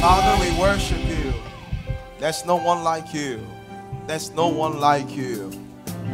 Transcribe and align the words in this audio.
Father, 0.00 0.44
we 0.44 0.56
worship 0.60 1.04
you. 1.08 1.34
There's 2.20 2.46
no 2.46 2.54
one 2.54 2.84
like 2.84 3.12
you. 3.12 3.44
There's 4.06 4.30
no 4.30 4.46
one 4.46 4.78
like 4.78 5.10
you. 5.10 5.50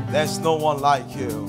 There's 0.09 0.39
no 0.39 0.55
one 0.55 0.81
like 0.81 1.15
you. 1.15 1.45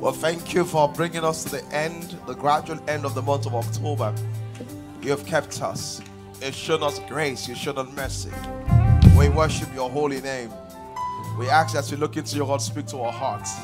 Well, 0.00 0.12
thank 0.12 0.54
you 0.54 0.64
for 0.64 0.88
bringing 0.88 1.24
us 1.24 1.42
to 1.42 1.50
the 1.56 1.64
end, 1.74 2.16
the 2.28 2.34
gradual 2.34 2.78
end 2.88 3.04
of 3.04 3.16
the 3.16 3.22
month 3.22 3.46
of 3.46 3.54
October. 3.56 4.14
You 5.02 5.10
have 5.10 5.26
kept 5.26 5.60
us. 5.60 6.00
You've 6.40 6.54
shown 6.54 6.84
us 6.84 7.00
grace. 7.08 7.48
You've 7.48 7.58
shown 7.58 7.78
us 7.78 7.92
mercy. 7.96 8.30
We 9.18 9.28
worship 9.28 9.74
your 9.74 9.90
holy 9.90 10.20
name. 10.20 10.52
We 11.36 11.48
ask 11.48 11.74
as 11.74 11.90
we 11.90 11.96
look 11.96 12.16
into 12.16 12.36
your 12.36 12.46
heart, 12.46 12.62
speak 12.62 12.86
to 12.86 12.98
our 12.98 13.12
hearts. 13.12 13.56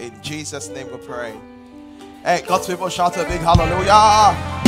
In 0.00 0.20
Jesus' 0.20 0.68
name 0.68 0.90
we 0.90 0.98
pray. 0.98 1.32
Hey, 2.24 2.42
God's 2.44 2.66
people 2.66 2.88
shout 2.88 3.16
a 3.18 3.24
big 3.24 3.40
hallelujah. 3.40 4.63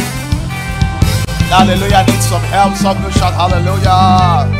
Hallelujah. 1.48 2.04
Need 2.08 2.20
some 2.22 2.42
help. 2.42 2.74
Some 2.74 3.02
you 3.04 3.10
shout 3.12 3.32
hallelujah. 3.32 4.50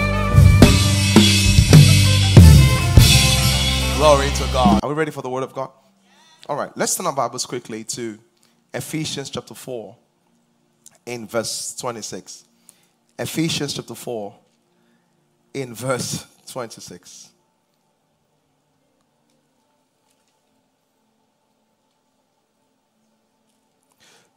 Glory 3.97 4.31
to 4.31 4.53
God. 4.53 4.81
Are 4.85 4.89
we 4.89 4.95
ready 4.95 5.11
for 5.11 5.21
the 5.21 5.29
word 5.29 5.43
of 5.43 5.53
God? 5.53 5.71
All 6.49 6.57
right. 6.57 6.71
Let's 6.77 6.95
turn 6.95 7.07
our 7.07 7.13
Bibles 7.13 7.45
quickly 7.45 7.83
to 7.85 8.19
Ephesians 8.73 9.31
chapter 9.31 9.55
4 9.55 9.97
in 11.07 11.27
verse 11.27 11.75
26. 11.77 12.45
Ephesians 13.19 13.75
chapter 13.75 13.95
4 13.97 14.35
in 15.55 15.75
verse 15.75 16.25
26. 16.47 17.31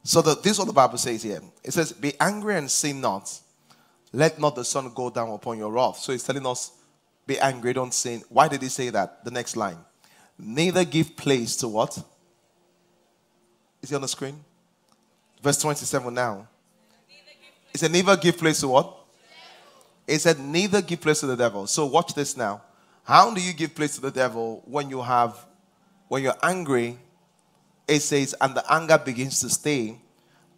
So 0.09 0.23
the, 0.23 0.33
this 0.33 0.53
is 0.53 0.57
what 0.57 0.65
the 0.65 0.73
Bible 0.73 0.97
says 0.97 1.21
here. 1.21 1.39
It 1.63 1.71
says, 1.71 1.91
Be 1.91 2.13
angry 2.19 2.55
and 2.55 2.69
sin 2.71 2.99
not. 2.99 3.31
Let 4.11 4.39
not 4.39 4.55
the 4.55 4.65
sun 4.65 4.91
go 4.95 5.11
down 5.11 5.29
upon 5.29 5.59
your 5.59 5.71
wrath. 5.71 5.97
So 5.99 6.11
he's 6.11 6.23
telling 6.23 6.47
us, 6.47 6.71
Be 7.27 7.37
angry, 7.37 7.73
don't 7.73 7.93
sin. 7.93 8.23
Why 8.27 8.47
did 8.47 8.63
he 8.63 8.69
say 8.69 8.89
that? 8.89 9.23
The 9.23 9.29
next 9.29 9.55
line. 9.55 9.77
Neither 10.35 10.83
give 10.83 11.15
place 11.15 11.55
to 11.57 11.67
what? 11.67 11.95
Is 13.83 13.89
he 13.89 13.95
on 13.95 14.01
the 14.01 14.07
screen? 14.07 14.43
Verse 15.43 15.61
27 15.61 16.11
now. 16.11 16.47
He 17.71 17.77
said, 17.77 17.91
Neither 17.91 18.17
give 18.17 18.39
place 18.39 18.61
to 18.61 18.67
what? 18.67 18.97
He 20.07 20.17
said, 20.17 20.39
Neither 20.39 20.81
give 20.81 21.01
place 21.01 21.19
to 21.19 21.27
the 21.27 21.37
devil. 21.37 21.67
So 21.67 21.85
watch 21.85 22.15
this 22.15 22.35
now. 22.35 22.63
How 23.03 23.31
do 23.31 23.39
you 23.39 23.53
give 23.53 23.75
place 23.75 23.93
to 23.93 24.01
the 24.01 24.09
devil 24.09 24.63
when 24.65 24.89
you 24.89 25.03
have, 25.03 25.37
when 26.07 26.23
you're 26.23 26.39
angry 26.41 26.97
it 27.89 28.01
says, 28.01 28.35
and 28.39 28.55
the 28.55 28.63
anger 28.71 28.97
begins 28.97 29.39
to 29.41 29.49
stay, 29.49 29.97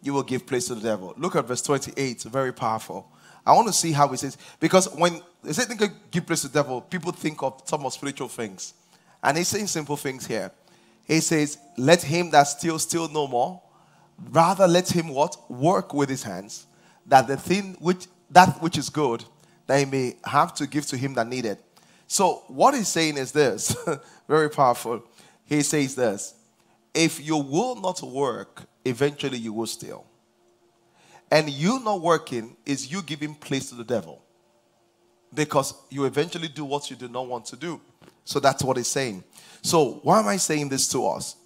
you 0.02 0.12
will 0.12 0.22
give 0.22 0.46
place 0.46 0.66
to 0.68 0.74
the 0.74 0.80
devil. 0.80 1.14
Look 1.16 1.36
at 1.36 1.46
verse 1.46 1.62
28, 1.62 2.22
very 2.22 2.52
powerful. 2.52 3.08
I 3.44 3.52
want 3.54 3.68
to 3.68 3.72
see 3.72 3.92
how 3.92 4.12
it 4.12 4.18
says, 4.18 4.36
because 4.60 4.92
when 4.94 5.20
they 5.42 5.52
say 5.52 5.64
think 5.64 5.92
give 6.10 6.26
place 6.26 6.42
to 6.42 6.48
the 6.48 6.54
devil, 6.54 6.80
people 6.80 7.12
think 7.12 7.42
of 7.42 7.62
some 7.64 7.84
of 7.86 7.92
spiritual 7.92 8.28
things. 8.28 8.74
And 9.22 9.36
he's 9.36 9.48
saying 9.48 9.68
simple 9.68 9.96
things 9.96 10.26
here. 10.26 10.50
He 11.06 11.20
says, 11.20 11.58
Let 11.76 12.02
him 12.02 12.30
that 12.30 12.44
steals 12.44 12.82
steal 12.82 13.08
no 13.08 13.26
more. 13.26 13.60
Rather 14.30 14.68
let 14.68 14.90
him 14.90 15.08
what? 15.08 15.36
Work 15.50 15.94
with 15.94 16.08
his 16.08 16.22
hands, 16.22 16.66
that 17.06 17.26
the 17.26 17.36
thing 17.36 17.76
which 17.80 18.06
that 18.30 18.62
which 18.62 18.78
is 18.78 18.88
good, 18.88 19.24
that 19.66 19.78
he 19.78 19.84
may 19.84 20.16
have 20.24 20.54
to 20.54 20.66
give 20.66 20.86
to 20.86 20.96
him 20.96 21.14
that 21.14 21.26
needed. 21.26 21.58
So 22.06 22.44
what 22.48 22.74
he's 22.74 22.88
saying 22.88 23.16
is 23.16 23.32
this, 23.32 23.76
very 24.28 24.50
powerful. 24.50 25.02
He 25.44 25.62
says 25.62 25.94
this 25.94 26.34
if 26.94 27.24
you 27.24 27.36
will 27.36 27.76
not 27.76 28.02
work, 28.02 28.62
eventually 28.84 29.38
you 29.38 29.52
will 29.52 29.66
steal. 29.66 30.06
And 31.30 31.48
you 31.48 31.80
not 31.80 32.02
working 32.02 32.56
is 32.66 32.92
you 32.92 33.02
giving 33.02 33.34
place 33.34 33.70
to 33.70 33.74
the 33.74 33.84
devil. 33.84 34.22
Because 35.32 35.74
you 35.88 36.04
eventually 36.04 36.48
do 36.48 36.64
what 36.64 36.90
you 36.90 36.96
do 36.96 37.08
not 37.08 37.26
want 37.26 37.46
to 37.46 37.56
do. 37.56 37.80
So 38.24 38.38
that's 38.38 38.62
what 38.62 38.76
he's 38.76 38.88
saying. 38.88 39.24
So 39.62 40.00
why 40.02 40.20
am 40.20 40.28
I 40.28 40.36
saying 40.36 40.68
this 40.68 40.88
to 40.88 41.06
us? 41.06 41.36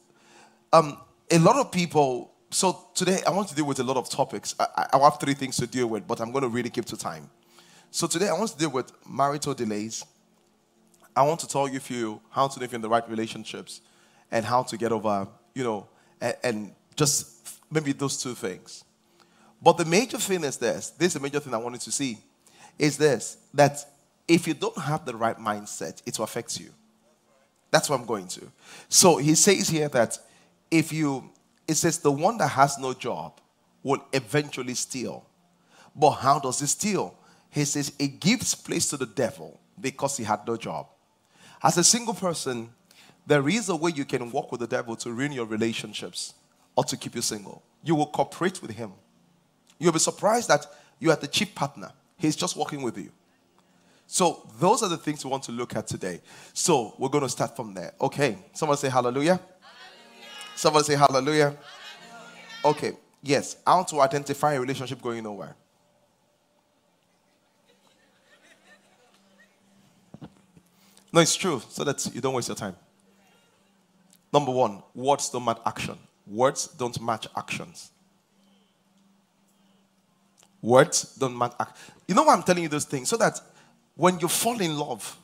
Um, 0.72 0.98
a 1.30 1.38
lot 1.38 1.56
of 1.56 1.70
people. 1.70 2.32
So 2.50 2.88
today 2.94 3.20
I 3.24 3.30
want 3.30 3.48
to 3.48 3.54
deal 3.54 3.66
with 3.66 3.78
a 3.78 3.84
lot 3.84 3.96
of 3.96 4.10
topics. 4.10 4.56
I, 4.58 4.86
I 4.92 4.98
have 4.98 5.20
three 5.20 5.34
things 5.34 5.56
to 5.58 5.68
deal 5.68 5.86
with, 5.86 6.06
but 6.06 6.20
I'm 6.20 6.32
going 6.32 6.42
to 6.42 6.48
really 6.48 6.70
keep 6.70 6.84
to 6.86 6.96
time. 6.96 7.30
So 7.92 8.08
today 8.08 8.28
I 8.28 8.32
want 8.32 8.50
to 8.50 8.58
deal 8.58 8.70
with 8.70 8.90
marital 9.08 9.54
delays. 9.54 10.04
I 11.14 11.22
want 11.22 11.38
to 11.40 11.46
tell 11.46 11.68
you 11.68 11.76
if 11.76 11.90
you 11.90 12.20
how 12.30 12.48
to 12.48 12.58
live 12.58 12.74
in 12.74 12.80
the 12.80 12.88
right 12.88 13.08
relationships 13.08 13.82
and 14.30 14.44
how 14.44 14.62
to 14.64 14.76
get 14.76 14.92
over, 14.92 15.28
you 15.54 15.64
know, 15.64 15.88
and, 16.20 16.36
and 16.42 16.74
just 16.94 17.60
maybe 17.70 17.92
those 17.92 18.22
two 18.22 18.34
things. 18.34 18.84
But 19.62 19.78
the 19.78 19.84
major 19.84 20.18
thing 20.18 20.44
is 20.44 20.56
this 20.56 20.90
this 20.90 21.08
is 21.08 21.14
the 21.14 21.20
major 21.20 21.40
thing 21.40 21.54
I 21.54 21.58
wanted 21.58 21.80
to 21.82 21.92
see 21.92 22.18
is 22.78 22.96
this 22.98 23.38
that 23.54 23.84
if 24.28 24.46
you 24.46 24.54
don't 24.54 24.78
have 24.78 25.04
the 25.04 25.14
right 25.14 25.38
mindset, 25.38 26.02
it 26.04 26.18
will 26.18 26.24
affect 26.24 26.58
you. 26.58 26.70
That's 27.70 27.88
what 27.88 28.00
I'm 28.00 28.06
going 28.06 28.28
to. 28.28 28.50
So 28.88 29.16
he 29.18 29.34
says 29.34 29.68
here 29.68 29.88
that 29.90 30.18
if 30.70 30.92
you, 30.92 31.30
it 31.68 31.74
says 31.74 31.98
the 31.98 32.10
one 32.10 32.38
that 32.38 32.48
has 32.48 32.78
no 32.78 32.94
job 32.94 33.40
will 33.82 34.04
eventually 34.12 34.74
steal. 34.74 35.26
But 35.94 36.12
how 36.12 36.38
does 36.38 36.60
he 36.60 36.66
steal? 36.66 37.14
He 37.50 37.64
says 37.64 37.92
it 37.98 38.20
gives 38.20 38.54
place 38.54 38.88
to 38.90 38.96
the 38.96 39.06
devil 39.06 39.60
because 39.80 40.16
he 40.16 40.24
had 40.24 40.46
no 40.46 40.56
job. 40.56 40.88
As 41.62 41.78
a 41.78 41.84
single 41.84 42.14
person, 42.14 42.70
there 43.26 43.48
is 43.48 43.68
a 43.68 43.76
way 43.76 43.92
you 43.94 44.04
can 44.04 44.30
walk 44.30 44.52
with 44.52 44.60
the 44.60 44.66
devil 44.66 44.94
to 44.96 45.12
ruin 45.12 45.32
your 45.32 45.46
relationships 45.46 46.34
or 46.76 46.84
to 46.84 46.96
keep 46.96 47.14
you 47.14 47.22
single. 47.22 47.62
You 47.82 47.94
will 47.96 48.06
cooperate 48.06 48.62
with 48.62 48.70
him. 48.70 48.92
You'll 49.78 49.92
be 49.92 49.98
surprised 49.98 50.48
that 50.48 50.66
you 50.98 51.10
are 51.10 51.16
the 51.16 51.26
chief 51.26 51.54
partner. 51.54 51.90
He's 52.16 52.36
just 52.36 52.56
working 52.56 52.82
with 52.82 52.96
you. 52.96 53.10
So, 54.06 54.48
those 54.60 54.84
are 54.84 54.88
the 54.88 54.96
things 54.96 55.24
we 55.24 55.30
want 55.30 55.42
to 55.44 55.52
look 55.52 55.74
at 55.74 55.88
today. 55.88 56.20
So, 56.52 56.94
we're 56.96 57.08
going 57.08 57.24
to 57.24 57.28
start 57.28 57.56
from 57.56 57.74
there. 57.74 57.92
Okay. 58.00 58.38
Someone 58.52 58.78
say 58.78 58.88
hallelujah. 58.88 59.34
hallelujah. 59.34 60.28
Someone 60.54 60.84
say 60.84 60.94
hallelujah. 60.94 61.44
hallelujah. 61.44 61.58
Okay. 62.64 62.92
Yes. 63.20 63.56
How 63.66 63.82
to 63.82 64.00
identify 64.00 64.54
a 64.54 64.60
relationship 64.60 65.02
going 65.02 65.24
nowhere. 65.24 65.56
No, 71.12 71.20
it's 71.20 71.34
true, 71.34 71.60
so 71.68 71.82
that 71.82 72.14
you 72.14 72.20
don't 72.20 72.34
waste 72.34 72.48
your 72.48 72.56
time. 72.56 72.76
Number 74.32 74.50
one, 74.50 74.82
words 74.94 75.30
don't 75.30 75.44
match 75.44 75.58
action. 75.64 75.96
Words 76.26 76.68
don't 76.68 77.00
match 77.00 77.28
actions. 77.36 77.90
Words 80.60 81.14
don't 81.16 81.36
match 81.36 81.52
act. 81.60 81.78
You 82.08 82.14
know 82.14 82.24
why 82.24 82.34
I'm 82.34 82.42
telling 82.42 82.64
you 82.64 82.68
those 82.68 82.84
things? 82.84 83.08
So 83.08 83.16
that 83.18 83.40
when 83.94 84.18
you 84.18 84.28
fall 84.28 84.60
in 84.60 84.76
love, 84.76 85.16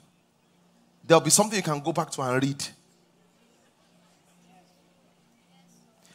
there'll 1.05 1.21
be 1.21 1.31
something 1.31 1.57
you 1.57 1.63
can 1.63 1.81
go 1.81 1.93
back 1.93 2.11
to 2.11 2.23
and 2.23 2.43
read. 2.43 2.65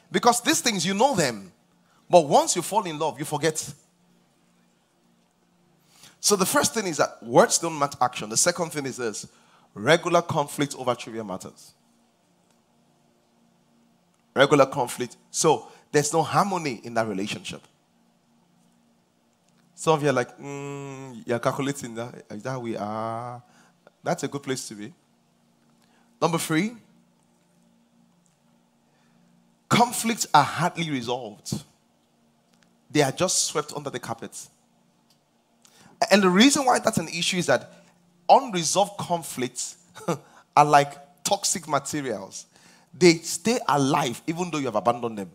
Because 0.09 0.41
these 0.41 0.61
things, 0.61 0.85
you 0.85 0.93
know 0.93 1.15
them. 1.15 1.51
But 2.09 2.25
once 2.25 2.55
you 2.55 2.61
fall 2.61 2.85
in 2.85 2.97
love, 2.97 3.19
you 3.19 3.25
forget. 3.25 3.73
So 6.21 6.37
the 6.37 6.45
first 6.45 6.73
thing 6.73 6.87
is 6.87 6.97
that 6.97 7.21
words 7.21 7.59
don't 7.59 7.77
match 7.77 7.95
action. 7.99 8.29
The 8.29 8.37
second 8.37 8.71
thing 8.71 8.85
is 8.85 8.97
this 8.97 9.27
regular 9.73 10.21
conflict 10.21 10.75
over 10.77 10.95
trivial 10.95 11.25
matters 11.25 11.73
regular 14.37 14.65
conflict. 14.65 15.17
So 15.31 15.67
there's 15.91 16.13
no 16.13 16.21
harmony 16.21 16.81
in 16.83 16.93
that 16.93 17.07
relationship. 17.07 17.61
Some 19.75 19.93
of 19.93 20.03
you 20.03 20.09
are 20.09 20.13
like, 20.13 20.37
mm, 20.37 21.21
you're 21.25 21.39
calculating 21.39 21.95
that. 21.95 22.25
Is 22.31 22.43
that 22.43 22.61
we 22.61 22.75
are? 22.75 23.41
That's 24.03 24.23
a 24.23 24.27
good 24.27 24.43
place 24.43 24.67
to 24.69 24.75
be. 24.75 24.93
Number 26.21 26.37
three, 26.37 26.75
conflicts 29.69 30.25
are 30.33 30.43
hardly 30.43 30.89
resolved. 30.89 31.63
They 32.89 33.01
are 33.01 33.11
just 33.11 33.45
swept 33.45 33.73
under 33.75 33.89
the 33.89 33.99
carpet. 33.99 34.35
And 36.09 36.23
the 36.23 36.29
reason 36.29 36.65
why 36.65 36.79
that's 36.79 36.97
an 36.97 37.07
issue 37.09 37.37
is 37.37 37.45
that 37.47 37.71
unresolved 38.29 38.97
conflicts 38.97 39.77
are 40.55 40.65
like 40.65 41.23
toxic 41.23 41.67
materials 41.67 42.45
they 42.93 43.15
stay 43.19 43.59
alive 43.67 44.21
even 44.27 44.49
though 44.49 44.57
you 44.57 44.65
have 44.65 44.75
abandoned 44.75 45.17
them. 45.17 45.31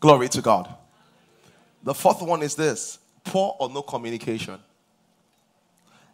Glory 0.00 0.28
to 0.30 0.40
God. 0.40 0.74
The 1.82 1.94
fourth 1.94 2.22
one 2.22 2.42
is 2.42 2.54
this 2.54 2.98
poor 3.24 3.54
or 3.58 3.68
no 3.68 3.82
communication. 3.82 4.58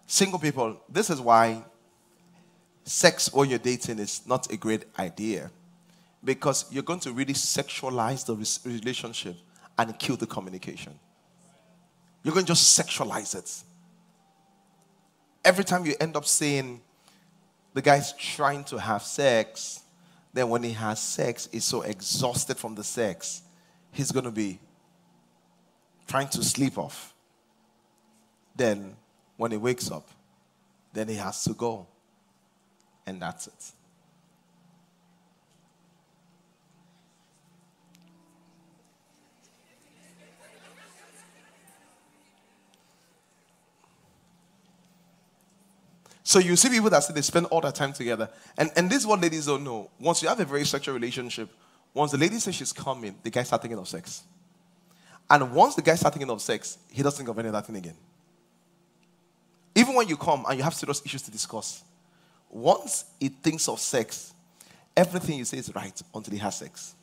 Single 0.07 0.39
people, 0.39 0.81
this 0.89 1.11
is 1.11 1.21
why 1.21 1.63
sex 2.85 3.33
when 3.33 3.49
you're 3.51 3.59
dating 3.59 3.99
is 3.99 4.23
not 4.27 4.51
a 4.53 4.57
great 4.57 4.85
idea 4.99 5.51
because 6.23 6.67
you're 6.71 6.83
going 6.83 7.01
to 7.01 7.13
really 7.13 7.35
sexualize 7.35 8.25
the 8.25 8.69
relationship 8.69 9.37
and 9.79 9.99
kill 9.99 10.17
the 10.17 10.27
communication. 10.27 10.93
You're 12.23 12.35
going 12.35 12.47
to 12.47 12.53
just 12.53 12.79
sexualize 12.79 13.37
it 13.37 13.63
every 15.47 15.65
time 15.65 15.87
you 15.87 15.95
end 16.01 16.17
up 16.17 16.27
saying 16.27 16.81
the 17.73 17.81
guy's 17.81 18.13
trying 18.15 18.65
to 18.65 18.79
have 18.79 19.03
sex, 19.03 19.81
then 20.35 20.49
when 20.49 20.63
he 20.63 20.73
has 20.73 21.01
sex, 21.01 21.49
he's 21.53 21.65
so 21.65 21.83
exhausted 21.83 22.57
from 22.59 22.75
the 22.75 22.83
sex, 22.83 23.43
he's 23.93 24.11
going 24.11 24.25
to 24.25 24.33
be 24.33 24.59
trying 26.09 26.29
to 26.29 26.43
sleep 26.43 26.77
off. 26.77 27.15
Then, 28.57 28.97
when 29.37 29.53
he 29.53 29.57
wakes 29.57 29.91
up, 29.91 30.09
then 30.93 31.09
he 31.09 31.15
has 31.15 31.45
to 31.45 31.55
go. 31.55 31.87
And 33.07 33.23
that's 33.23 33.47
it. 33.47 33.73
So 46.27 46.41
you 46.41 46.57
see 46.57 46.69
people 46.71 46.91
that 46.91 47.05
say 47.05 47.15
they 47.15 47.21
spend 47.21 47.47
all 47.47 47.61
their 47.61 47.71
time 47.71 47.93
together. 47.93 48.29
And, 48.59 48.73
and 48.75 48.91
this 48.91 48.99
is 48.99 49.07
what 49.07 49.21
ladies 49.21 49.47
don't 49.47 49.63
know. 49.63 49.89
Once 50.01 50.23
you 50.23 50.29
have 50.29 50.41
a 50.41 50.45
very 50.45 50.65
sexual 50.65 50.93
relationship, 50.93 51.49
once 51.95 52.11
the 52.11 52.19
lady 52.19 52.41
says 52.41 52.57
she's 52.57 52.73
coming, 52.73 53.15
the 53.23 53.31
guy 53.31 53.45
starts 53.45 53.63
thinking 53.63 53.79
of 53.79 53.87
sex. 53.87 54.25
And 55.31 55.55
once 55.55 55.77
the 55.77 55.83
guy 55.83 55.95
starts 55.95 56.17
thinking 56.17 56.33
of 56.33 56.43
sex, 56.43 56.79
he 56.91 57.01
doesn't 57.01 57.17
think 57.17 57.29
of 57.29 57.39
any 57.39 57.49
other 57.49 57.61
thing 57.61 57.77
again. 57.77 57.95
Even 59.77 59.95
when 59.95 60.09
you 60.09 60.17
come 60.17 60.45
and 60.49 60.59
you 60.59 60.65
have 60.65 60.75
serious 60.75 61.01
issues 61.07 61.23
to 61.23 61.31
discuss, 61.31 61.85
once 62.51 63.05
he 63.21 63.29
thinks 63.29 63.69
of 63.69 63.79
sex, 63.79 64.35
everything 64.97 65.39
you 65.39 65.45
say 65.45 65.59
is 65.59 65.73
right 65.77 66.03
until 66.13 66.33
he 66.33 66.41
has 66.41 66.57
sex. 66.57 66.97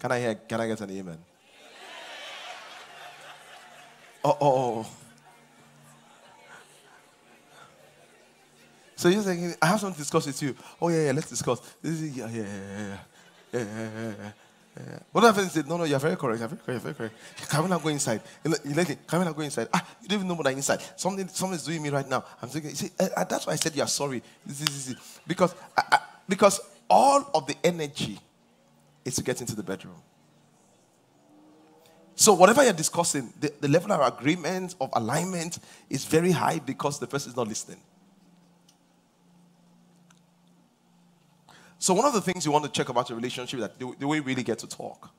Can 0.00 0.10
I 0.10 0.18
hear, 0.18 0.34
can 0.34 0.60
I 0.60 0.66
get 0.66 0.80
an 0.80 0.90
amen? 0.90 1.18
Oh, 4.26 4.36
oh, 4.40 4.80
oh. 4.80 4.86
So 8.96 9.08
you're 9.08 9.22
saying, 9.22 9.54
I 9.62 9.66
have 9.66 9.78
something 9.78 9.94
to 9.94 10.00
discuss 10.00 10.26
with 10.26 10.42
you. 10.42 10.56
Oh, 10.82 10.88
yeah, 10.88 11.04
yeah, 11.04 11.12
let's 11.12 11.28
discuss. 11.28 11.60
Yeah, 11.80 11.92
yeah, 11.92 12.26
yeah, 12.26 12.42
yeah. 12.42 12.96
yeah, 13.52 13.60
yeah, 13.60 13.90
yeah, 13.94 14.32
yeah. 14.78 14.98
What 15.12 15.22
happened? 15.22 15.52
Said, 15.52 15.68
no, 15.68 15.76
no, 15.76 15.84
you're 15.84 16.00
very 16.00 16.16
correct. 16.16 16.40
You're 16.40 16.48
very 16.48 16.60
correct. 16.60 16.84
You're 16.84 16.92
very 16.92 16.94
correct. 16.94 17.48
Can 17.48 17.62
we 17.62 17.68
not 17.70 17.80
go 17.84 17.88
inside? 17.88 18.20
You 18.42 18.50
let 18.74 18.90
it. 18.90 19.06
Can 19.06 19.20
we 19.20 19.24
not 19.26 19.36
go 19.36 19.42
inside? 19.42 19.68
Ah, 19.72 19.86
you 20.02 20.08
don't 20.08 20.18
even 20.18 20.28
know 20.28 20.34
what 20.34 20.48
I'm 20.48 20.56
inside. 20.56 20.80
Something, 20.96 21.28
something's 21.28 21.62
doing 21.62 21.80
me 21.80 21.90
right 21.90 22.08
now. 22.08 22.24
I'm 22.42 22.48
thinking. 22.48 22.74
See, 22.74 22.90
uh, 22.98 23.22
that's 23.22 23.46
why 23.46 23.52
I 23.52 23.56
said 23.56 23.76
you're 23.76 23.86
sorry. 23.86 24.24
This, 24.44 24.58
this, 24.58 24.86
this, 24.86 25.20
because, 25.24 25.54
I, 25.76 25.82
I, 25.92 25.98
because 26.28 26.60
all 26.90 27.30
of 27.32 27.46
the 27.46 27.54
energy 27.62 28.18
is 29.04 29.14
to 29.14 29.22
get 29.22 29.40
into 29.40 29.54
the 29.54 29.62
bedroom. 29.62 29.94
So, 32.18 32.32
whatever 32.32 32.64
you're 32.64 32.72
discussing, 32.72 33.30
the, 33.38 33.52
the 33.60 33.68
level 33.68 33.92
of 33.92 34.00
agreement, 34.00 34.74
of 34.80 34.88
alignment 34.94 35.58
is 35.90 36.06
very 36.06 36.30
high 36.30 36.58
because 36.58 36.98
the 36.98 37.06
person 37.06 37.30
is 37.30 37.36
not 37.36 37.46
listening. 37.46 37.78
So, 41.78 41.92
one 41.92 42.06
of 42.06 42.14
the 42.14 42.22
things 42.22 42.46
you 42.46 42.52
want 42.52 42.64
to 42.64 42.70
check 42.70 42.88
about 42.88 43.10
your 43.10 43.16
relationship 43.16 43.58
is 43.58 43.66
that 43.66 43.78
do, 43.78 43.94
do 44.00 44.08
we 44.08 44.20
really 44.20 44.42
get 44.42 44.58
to 44.60 44.66
talk? 44.66 45.10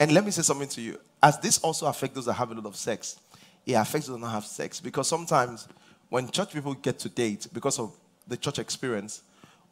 And 0.00 0.10
let 0.10 0.24
me 0.24 0.32
say 0.32 0.42
something 0.42 0.68
to 0.70 0.80
you. 0.80 0.98
As 1.22 1.38
this 1.38 1.58
also 1.58 1.86
affects 1.86 2.16
those 2.16 2.26
that 2.26 2.32
have 2.32 2.50
a 2.50 2.54
lot 2.54 2.66
of 2.66 2.74
sex, 2.74 3.20
it 3.64 3.74
affects 3.74 4.08
those 4.08 4.16
that 4.16 4.22
don't 4.22 4.30
have 4.30 4.44
sex. 4.44 4.80
Because 4.80 5.06
sometimes 5.06 5.68
when 6.08 6.28
church 6.30 6.52
people 6.52 6.74
get 6.74 6.98
to 6.98 7.08
date, 7.08 7.46
because 7.52 7.78
of 7.78 7.96
the 8.26 8.36
church 8.36 8.58
experience, 8.58 9.22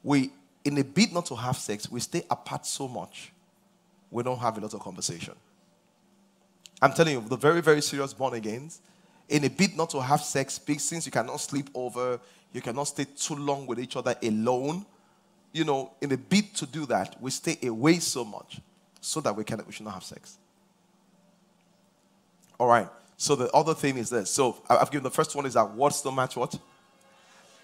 we, 0.04 0.30
in 0.64 0.78
a 0.78 0.84
bid 0.84 1.12
not 1.12 1.26
to 1.26 1.34
have 1.34 1.56
sex, 1.56 1.90
we 1.90 1.98
stay 1.98 2.22
apart 2.30 2.66
so 2.66 2.86
much, 2.86 3.32
we 4.12 4.22
don't 4.22 4.38
have 4.38 4.56
a 4.58 4.60
lot 4.60 4.72
of 4.74 4.78
conversation. 4.78 5.34
I'm 6.82 6.92
telling 6.92 7.14
you, 7.14 7.20
the 7.20 7.36
very, 7.36 7.62
very 7.62 7.80
serious 7.80 8.12
born 8.12 8.34
agains, 8.34 8.80
in 9.28 9.44
a 9.44 9.48
bid 9.48 9.76
not 9.76 9.88
to 9.90 10.02
have 10.02 10.20
sex, 10.20 10.58
big 10.58 10.80
since 10.80 11.06
you 11.06 11.12
cannot 11.12 11.40
sleep 11.40 11.70
over, 11.74 12.18
you 12.52 12.60
cannot 12.60 12.84
stay 12.84 13.04
too 13.04 13.36
long 13.36 13.66
with 13.66 13.78
each 13.78 13.96
other 13.96 14.16
alone. 14.22 14.84
You 15.52 15.64
know, 15.64 15.92
in 16.00 16.10
a 16.10 16.16
bid 16.16 16.54
to 16.56 16.66
do 16.66 16.84
that, 16.86 17.16
we 17.22 17.30
stay 17.30 17.56
away 17.62 18.00
so 18.00 18.24
much 18.24 18.60
so 19.00 19.20
that 19.20 19.34
we 19.34 19.44
can 19.44 19.62
we 19.64 19.72
should 19.72 19.84
not 19.84 19.94
have 19.94 20.04
sex. 20.04 20.38
All 22.58 22.66
right. 22.66 22.88
So 23.16 23.36
the 23.36 23.50
other 23.52 23.74
thing 23.74 23.96
is 23.96 24.10
this. 24.10 24.30
So 24.30 24.56
I've 24.68 24.90
given 24.90 25.04
the 25.04 25.10
first 25.10 25.36
one 25.36 25.46
is 25.46 25.54
that 25.54 25.70
what's 25.70 26.00
the 26.00 26.10
match 26.10 26.36
what? 26.36 26.58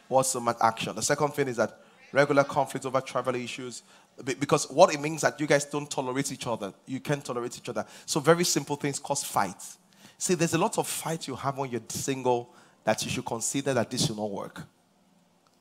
What's 0.07 0.33
the 0.33 0.41
match 0.41 0.59
action? 0.61 0.95
The 0.95 1.03
second 1.03 1.35
thing 1.35 1.49
is 1.49 1.57
that 1.57 1.81
regular 2.13 2.45
conflict 2.45 2.87
over 2.87 3.01
travel 3.01 3.35
issues. 3.35 3.83
Because 4.25 4.71
what 4.71 4.93
it 4.93 5.01
means 5.01 5.23
that 5.23 5.39
you 5.41 5.47
guys 5.47 5.65
don't 5.65 5.91
tolerate 5.91 6.33
each 6.33 6.47
other. 6.47 6.73
You 6.87 7.01
can't 7.01 7.25
tolerate 7.25 7.57
each 7.57 7.69
other. 7.69 7.85
So 8.05 8.21
very 8.21 8.45
simple 8.45 8.77
things 8.77 8.99
cause 8.99 9.23
fights. 9.23 9.79
See, 10.17 10.35
there's 10.35 10.55
a 10.55 10.59
lot 10.59 10.77
of 10.79 10.89
fights 10.89 11.29
you 11.29 11.37
have 11.37 11.57
when 11.57 11.71
you're 11.71 11.81
single 11.89 12.53
that 12.85 13.05
you 13.05 13.11
should 13.11 13.25
consider 13.25 13.75
that 13.75 13.91
this 13.91 14.07
should 14.07 14.17
not 14.17 14.31
work. 14.31 14.63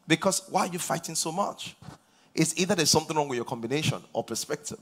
Because 0.08 0.42
why 0.50 0.62
are 0.62 0.72
you 0.72 0.80
fighting 0.80 1.16
so 1.16 1.32
much? 1.32 1.76
It's 2.34 2.58
either 2.58 2.74
there's 2.74 2.90
something 2.90 3.16
wrong 3.16 3.28
with 3.28 3.36
your 3.36 3.46
combination 3.46 4.02
or 4.14 4.24
perspective. 4.24 4.80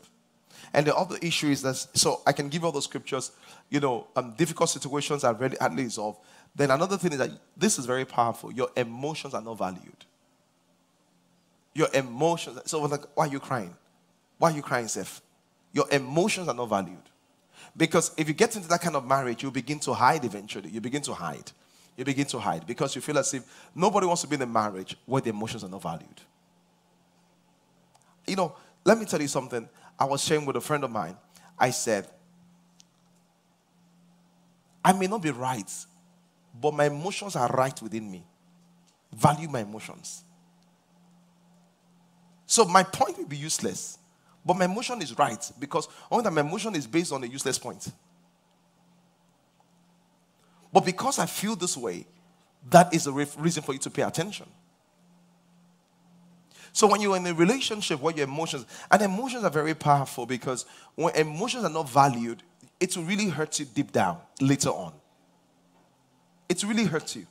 And 0.74 0.86
the 0.86 0.96
other 0.96 1.18
issue 1.22 1.48
is 1.48 1.62
that, 1.62 1.76
so 1.76 2.22
I 2.26 2.32
can 2.32 2.50
give 2.50 2.62
you 2.62 2.66
all 2.68 2.72
the 2.72 2.82
scriptures, 2.82 3.32
you 3.70 3.80
know, 3.80 4.08
um, 4.16 4.34
difficult 4.38 4.70
situations 4.70 5.24
are 5.24 5.34
really 5.34 5.58
least 5.72 5.98
of. 5.98 6.18
Then 6.54 6.72
another 6.72 6.98
thing 6.98 7.14
is 7.14 7.18
that 7.18 7.32
this 7.56 7.80
is 7.80 7.86
very 7.86 8.06
powerful. 8.06 8.52
Your 8.52 8.70
emotions 8.76 9.34
are 9.34 9.42
not 9.42 9.58
valued. 9.58 10.06
Your 11.76 11.90
emotions. 11.94 12.60
So, 12.66 12.82
like, 12.82 13.04
why 13.14 13.28
are 13.28 13.32
you 13.32 13.40
crying? 13.40 13.76
Why 14.40 14.52
are 14.52 14.56
you 14.56 14.62
crying, 14.62 14.88
Seth? 14.88 15.22
Your 15.74 15.86
emotions 15.92 16.48
are 16.48 16.54
not 16.54 16.70
valued. 16.70 16.98
Because 17.78 18.12
if 18.18 18.28
you 18.28 18.34
get 18.34 18.56
into 18.56 18.68
that 18.70 18.82
kind 18.82 18.96
of 18.96 19.06
marriage, 19.06 19.44
you 19.44 19.52
begin 19.52 19.80
to 19.82 19.94
hide 19.94 20.24
eventually. 20.24 20.70
You 20.70 20.80
begin 20.80 21.02
to 21.04 21.14
hide. 21.14 21.52
You 21.98 22.06
begin 22.06 22.26
to 22.28 22.40
hide 22.40 22.66
because 22.66 22.96
you 22.96 23.02
feel 23.02 23.18
as 23.18 23.34
if 23.34 23.44
nobody 23.74 24.06
wants 24.06 24.22
to 24.22 24.28
be 24.28 24.36
in 24.36 24.42
a 24.42 24.46
marriage 24.46 24.98
where 25.06 25.22
the 25.22 25.30
emotions 25.30 25.64
are 25.64 25.70
not 25.70 25.82
valued. 25.82 26.22
You 28.28 28.36
know, 28.36 28.56
let 28.84 28.98
me 28.98 29.06
tell 29.06 29.22
you 29.22 29.28
something. 29.28 29.68
I 29.98 30.06
was 30.06 30.24
sharing 30.24 30.46
with 30.46 30.56
a 30.58 30.62
friend 30.62 30.84
of 30.84 30.92
mine. 30.92 31.16
I 31.58 31.70
said, 31.70 32.08
I 34.84 34.94
may 34.94 35.08
not 35.08 35.22
be 35.22 35.32
right, 35.32 35.72
but 36.62 36.74
my 36.74 36.86
emotions 36.86 37.36
are 37.36 37.48
right 37.50 37.82
within 37.82 38.12
me. 38.12 38.24
Value 39.14 39.48
my 39.48 39.62
emotions. 39.62 40.24
So 42.46 42.66
my 42.66 42.84
point 42.84 43.18
will 43.18 43.26
be 43.26 43.38
useless. 43.38 43.98
But 44.46 44.58
my 44.58 44.66
emotion 44.66 45.02
is 45.02 45.18
right 45.18 45.52
because 45.60 45.88
only 46.12 46.24
that 46.24 46.32
my 46.32 46.42
emotion 46.42 46.76
is 46.76 46.86
based 46.86 47.12
on 47.12 47.24
a 47.24 47.28
useless 47.28 47.58
point. 47.58 47.92
But 50.72 50.86
because 50.86 51.20
I 51.20 51.26
feel 51.26 51.56
this 51.56 51.76
way, 51.76 52.06
that 52.70 52.94
is 52.94 53.08
a 53.08 53.12
reason 53.12 53.64
for 53.64 53.74
you 53.74 53.80
to 53.80 53.90
pay 53.90 54.04
attention. 54.04 54.48
So 56.74 56.88
when 56.88 57.00
you're 57.00 57.16
in 57.16 57.26
a 57.26 57.34
relationship 57.34 58.02
where 58.02 58.14
your 58.14 58.26
emotions, 58.26 58.66
and 58.92 59.02
emotions 59.02 59.46
are 59.46 59.50
very 59.50 59.74
powerful 59.74 60.26
because 60.26 60.66
when 60.96 61.16
emotions 61.16 61.64
are 61.64 61.70
not 61.70 61.90
valued, 61.90 62.44
it 62.80 62.96
will 62.98 63.06
really 63.06 63.30
hurt 63.30 63.58
you 63.60 63.66
deep 63.66 63.94
down 63.94 64.20
later 64.42 64.70
on. 64.70 64.92
It 66.50 66.62
really 66.64 66.84
hurts 66.84 67.16
you. 67.16 67.26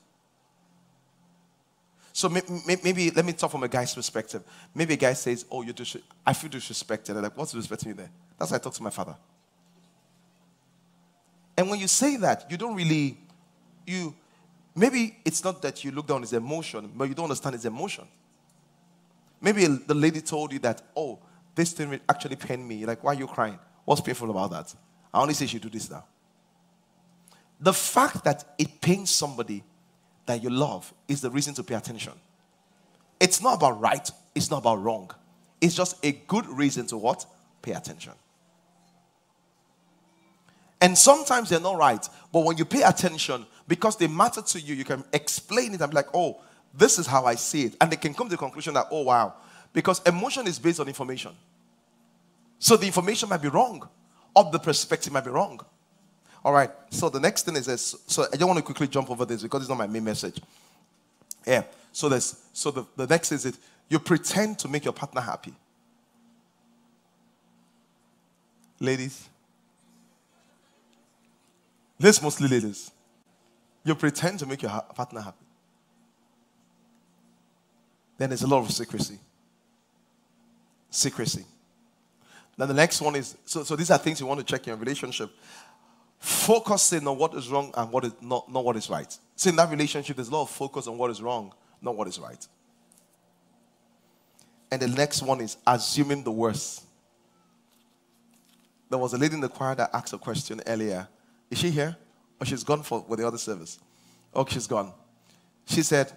So 2.17 2.29
maybe, 2.29 3.11
let 3.11 3.25
me 3.25 3.33
talk 3.33 3.51
from 3.51 3.65
a 3.65 3.69
guy's 3.69 3.93
perspective. 3.93 4.45
Maybe 4.73 4.95
a 4.95 4.97
guy 4.97 5.15
says, 5.15 5.45
"Oh, 5.51 5.63
you're 5.63 5.75
dis- 5.75 5.97
I 6.25 6.33
feel 6.33 6.49
disrespected." 6.49 7.11
I'm 7.11 7.23
like, 7.23 7.37
"What's 7.37 7.53
disrespecting 7.53 7.87
you 7.87 7.95
there?" 7.95 8.11
That's 8.39 8.53
why 8.53 8.57
I 8.57 8.61
talk 8.61 8.73
to 8.75 8.83
my 8.85 8.91
father. 8.91 9.17
And 11.59 11.69
when 11.69 11.81
you 11.81 11.89
say 11.89 12.17
that, 12.19 12.49
you 12.49 12.57
don't 12.57 12.77
really, 12.77 13.19
you 13.85 14.15
maybe 14.77 15.17
it's 15.25 15.43
not 15.43 15.61
that 15.63 15.83
you 15.83 15.91
look 15.91 16.07
down 16.07 16.21
his 16.21 16.33
emotion, 16.33 16.93
but 16.95 17.09
you 17.09 17.17
don't 17.17 17.25
understand 17.25 17.55
his 17.57 17.65
emotion. 17.65 18.07
Maybe 19.41 19.67
the 19.67 19.95
lady 19.95 20.21
told 20.21 20.53
you 20.53 20.61
that, 20.61 20.83
"Oh, 20.97 21.19
this 21.57 21.73
thing 21.73 21.99
actually 22.09 22.37
pained 22.37 22.67
me." 22.67 22.77
You're 22.77 22.89
like, 22.89 23.03
why 23.03 23.15
are 23.15 23.19
you 23.19 23.27
crying? 23.27 23.59
What's 23.85 24.01
painful 24.01 24.31
about 24.31 24.53
that? 24.53 24.73
I 25.13 25.21
only 25.21 25.35
say 25.35 25.47
she 25.47 25.59
do 25.59 25.69
this 25.69 25.91
now. 25.91 26.05
The 27.59 27.73
fact 27.73 28.23
that 28.23 28.55
it 28.57 28.81
pains 28.81 29.11
somebody 29.11 29.65
that 30.27 30.43
you 30.43 30.51
love 30.51 30.93
is 31.09 31.21
the 31.21 31.31
reason 31.31 31.55
to 31.55 31.63
pay 31.63 31.75
attention. 31.75 32.13
It's 33.21 33.41
not 33.43 33.55
about 33.55 33.81
right, 33.81 34.11
it's 34.35 34.51
not 34.51 34.59
about 34.59 34.83
wrong. 34.83 35.11
It's 35.61 35.75
just 35.75 36.05
a 36.05 36.13
good 36.13 36.47
reason 36.47 36.87
to 36.89 36.97
what? 36.97 37.25
Pay 37.63 37.73
attention. 37.73 38.13
And 40.81 40.99
sometimes 40.99 41.49
they're 41.49 41.61
not 41.61 41.79
right, 41.79 42.07
but 42.33 42.45
when 42.45 42.59
you 42.59 42.65
pay 42.67 42.83
attention, 42.83 43.47
because 43.67 43.97
they 43.97 44.07
matter 44.07 44.43
to 44.43 44.61
you, 44.61 44.75
you 44.75 44.85
can 44.85 45.03
explain 45.13 45.73
it 45.73 45.81
and 45.81 45.91
be 45.91 45.95
like, 45.95 46.09
oh, 46.13 46.41
this 46.75 46.99
is 46.99 47.07
how 47.07 47.25
I 47.25 47.37
see 47.37 47.65
it. 47.65 47.77
And 47.81 47.91
they 47.91 47.97
can 47.97 48.13
come 48.13 48.27
to 48.27 48.33
the 48.33 48.37
conclusion 48.37 48.75
that, 48.75 48.89
oh, 48.91 49.03
wow. 49.03 49.35
Because 49.73 50.03
emotion 50.03 50.47
is 50.47 50.59
based 50.59 50.81
on 50.81 50.89
information. 50.89 51.33
So 52.59 52.77
the 52.77 52.87
information 52.87 53.29
might 53.29 53.41
be 53.41 53.49
wrong, 53.49 53.89
or 54.35 54.51
the 54.51 54.59
perspective 54.59 55.13
might 55.13 55.25
be 55.25 55.31
wrong. 55.31 55.61
All 56.45 56.53
right. 56.53 56.71
So 56.91 57.09
the 57.09 57.21
next 57.21 57.45
thing 57.45 57.57
is 57.57 57.67
this. 57.67 57.97
So 58.07 58.25
I 58.25 58.37
just 58.37 58.45
want 58.45 58.59
to 58.59 58.63
quickly 58.63 58.87
jump 58.87 59.11
over 59.11 59.25
this 59.25 59.43
because 59.43 59.63
it's 59.63 59.69
not 59.69 59.79
my 59.79 59.87
main 59.87 60.05
message. 60.05 60.41
Yeah. 61.47 61.65
So 61.93 62.09
this. 62.09 62.45
So 62.53 62.71
the, 62.71 62.87
the 62.97 63.07
next 63.07 63.33
is 63.33 63.47
it. 63.47 63.57
You 63.89 63.99
pretend 63.99 64.59
to 64.61 64.69
make 64.69 64.85
your 64.85 64.93
partner 64.93 65.21
happy. 65.21 65.55
Ladies. 68.81 69.29
This 71.99 72.21
mostly 72.21 72.49
ladies. 72.49 72.91
You 73.85 73.95
pretend 73.95 74.39
to 74.41 74.47
make 74.47 74.63
your 74.63 74.71
partner 74.95 75.21
happy. 75.21 75.45
then 78.19 78.31
there's 78.31 78.43
a 78.43 78.47
lot 78.47 78.65
of 78.65 78.71
secrecy. 78.71 79.19
Secrecy. 80.91 81.45
Now 82.57 82.67
the 82.67 82.75
next 82.75 83.01
one 83.01 83.17
is 83.17 83.37
so, 83.45 83.65
so 83.65 83.75
these 83.75 83.91
are 83.91 83.99
things 83.99 84.21
you 84.21 84.27
want 84.27 84.41
to 84.41 84.47
check 84.47 84.63
in 84.67 84.71
your 84.71 84.77
relationship. 84.77 85.31
Focusing 86.25 87.07
on 87.07 87.19
what 87.19 87.35
is 87.35 87.51
wrong 87.51 87.71
and 87.77 87.93
what 87.93 88.03
is 88.03 88.13
not, 88.23 88.51
not 88.51 88.65
what 88.65 88.77
is 88.77 88.89
right. 88.89 89.15
See, 89.37 89.51
in 89.51 89.57
that 89.57 89.71
relationship, 89.71 90.17
there's 90.17 90.29
a 90.29 90.33
lot 90.33 90.45
of 90.45 90.51
focus 90.51 90.87
on 90.87 90.97
what 90.97 91.11
is 91.11 91.21
wrong, 91.21 91.53
not 91.83 91.97
what 91.97 92.09
is 92.09 92.19
right. 92.19 92.49
And 94.71 94.81
the 94.81 94.89
next 94.89 95.21
one 95.21 95.43
is 95.43 95.59
assuming 95.67 96.25
the 96.25 96.33
worst. 96.33 96.83
There 98.89 98.99
was 98.99 99.13
a 99.13 99.19
lady 99.19 99.35
in 99.35 99.43
the 99.43 99.51
choir 99.51 99.75
that 99.75 99.91
asked 99.93 100.15
a 100.15 100.19
question 100.19 100.63
earlier. 100.67 101.07
Is 101.51 101.59
she 101.59 101.71
here? 101.71 101.95
Or 102.41 102.47
she's 102.47 102.65
gone 102.65 102.83
for 102.83 103.05
with 103.07 103.19
the 103.19 103.27
other 103.27 103.37
service? 103.37 103.79
Oh, 104.33 104.47
she's 104.47 104.67
gone. 104.67 104.95
She 105.67 105.83
said, 105.83 106.11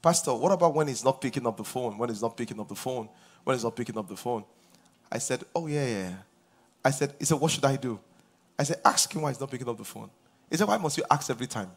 Pastor, 0.00 0.32
what 0.32 0.52
about 0.52 0.76
when 0.76 0.86
he's 0.86 1.04
not 1.04 1.20
picking 1.20 1.44
up 1.44 1.56
the 1.56 1.64
phone? 1.64 1.98
When 1.98 2.08
he's 2.08 2.22
not 2.22 2.36
picking 2.36 2.60
up 2.60 2.68
the 2.68 2.76
phone? 2.76 3.08
When 3.42 3.56
he's 3.56 3.64
not 3.64 3.74
picking 3.74 3.98
up 3.98 4.06
the 4.06 4.16
phone? 4.16 4.44
I 5.10 5.18
said, 5.18 5.42
Oh, 5.56 5.66
yeah, 5.66 5.86
yeah. 5.86 6.12
I 6.84 6.90
said, 6.90 7.16
He 7.18 7.24
said, 7.24 7.40
What 7.40 7.50
should 7.50 7.64
I 7.64 7.74
do? 7.74 7.98
I 8.60 8.62
said, 8.62 8.76
Ask 8.84 9.14
him 9.14 9.22
why 9.22 9.30
he's 9.30 9.40
not 9.40 9.50
picking 9.50 9.66
up 9.66 9.78
the 9.78 9.84
phone. 9.84 10.10
He 10.50 10.56
said, 10.58 10.68
Why 10.68 10.76
must 10.76 10.98
you 10.98 11.04
ask 11.10 11.30
every 11.30 11.46
time? 11.46 11.70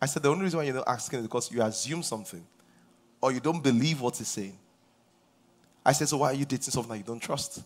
I 0.00 0.06
said, 0.06 0.22
The 0.22 0.30
only 0.30 0.44
reason 0.44 0.56
why 0.56 0.64
you're 0.64 0.76
not 0.76 0.88
asking 0.88 1.18
is 1.18 1.26
because 1.26 1.52
you 1.52 1.60
assume 1.60 2.02
something 2.02 2.42
or 3.20 3.30
you 3.30 3.38
don't 3.38 3.62
believe 3.62 4.00
what 4.00 4.16
he's 4.16 4.28
saying. 4.28 4.58
I 5.84 5.92
said, 5.92 6.08
So 6.08 6.16
why 6.16 6.28
are 6.28 6.34
you 6.34 6.46
dating 6.46 6.72
someone 6.72 6.88
that 6.88 6.96
you 6.96 7.04
don't 7.04 7.20
trust? 7.20 7.62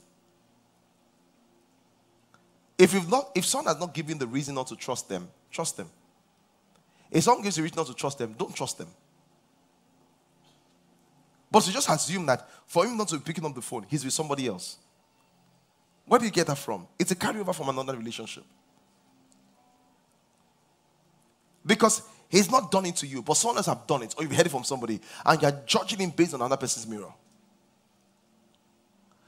If 2.76 2.92
you've 2.92 3.08
not, 3.08 3.30
if 3.36 3.44
someone 3.44 3.72
has 3.72 3.78
not 3.78 3.94
given 3.94 4.18
the 4.18 4.26
reason 4.26 4.56
not 4.56 4.66
to 4.66 4.74
trust 4.74 5.08
them, 5.08 5.28
trust 5.48 5.76
them. 5.76 5.88
If 7.08 7.22
someone 7.22 7.44
gives 7.44 7.56
you 7.56 7.62
reason 7.62 7.76
not 7.76 7.86
to 7.86 7.94
trust 7.94 8.18
them, 8.18 8.34
don't 8.36 8.52
trust 8.52 8.78
them. 8.78 8.88
But 11.52 11.64
you 11.68 11.72
just 11.72 11.88
assume 11.88 12.26
that 12.26 12.50
for 12.66 12.84
him 12.84 12.96
not 12.96 13.06
to 13.08 13.18
be 13.18 13.22
picking 13.22 13.44
up 13.44 13.54
the 13.54 13.62
phone, 13.62 13.86
he's 13.88 14.04
with 14.04 14.12
somebody 14.12 14.48
else. 14.48 14.78
Where 16.12 16.18
do 16.18 16.26
you 16.26 16.30
get 16.30 16.46
that 16.48 16.58
from? 16.58 16.86
It's 16.98 17.10
a 17.10 17.16
carryover 17.16 17.54
from 17.54 17.70
another 17.70 17.96
relationship. 17.96 18.44
Because 21.64 22.02
he's 22.28 22.50
not 22.50 22.70
done 22.70 22.84
it 22.84 22.96
to 22.96 23.06
you, 23.06 23.22
but 23.22 23.32
someone 23.32 23.56
else 23.56 23.64
have 23.64 23.86
done 23.86 24.02
it, 24.02 24.14
or 24.18 24.22
you've 24.22 24.36
heard 24.36 24.44
it 24.44 24.50
from 24.50 24.62
somebody, 24.62 25.00
and 25.24 25.40
you're 25.40 25.62
judging 25.64 26.00
him 26.00 26.10
based 26.10 26.34
on 26.34 26.42
another 26.42 26.58
person's 26.58 26.86
mirror. 26.86 27.14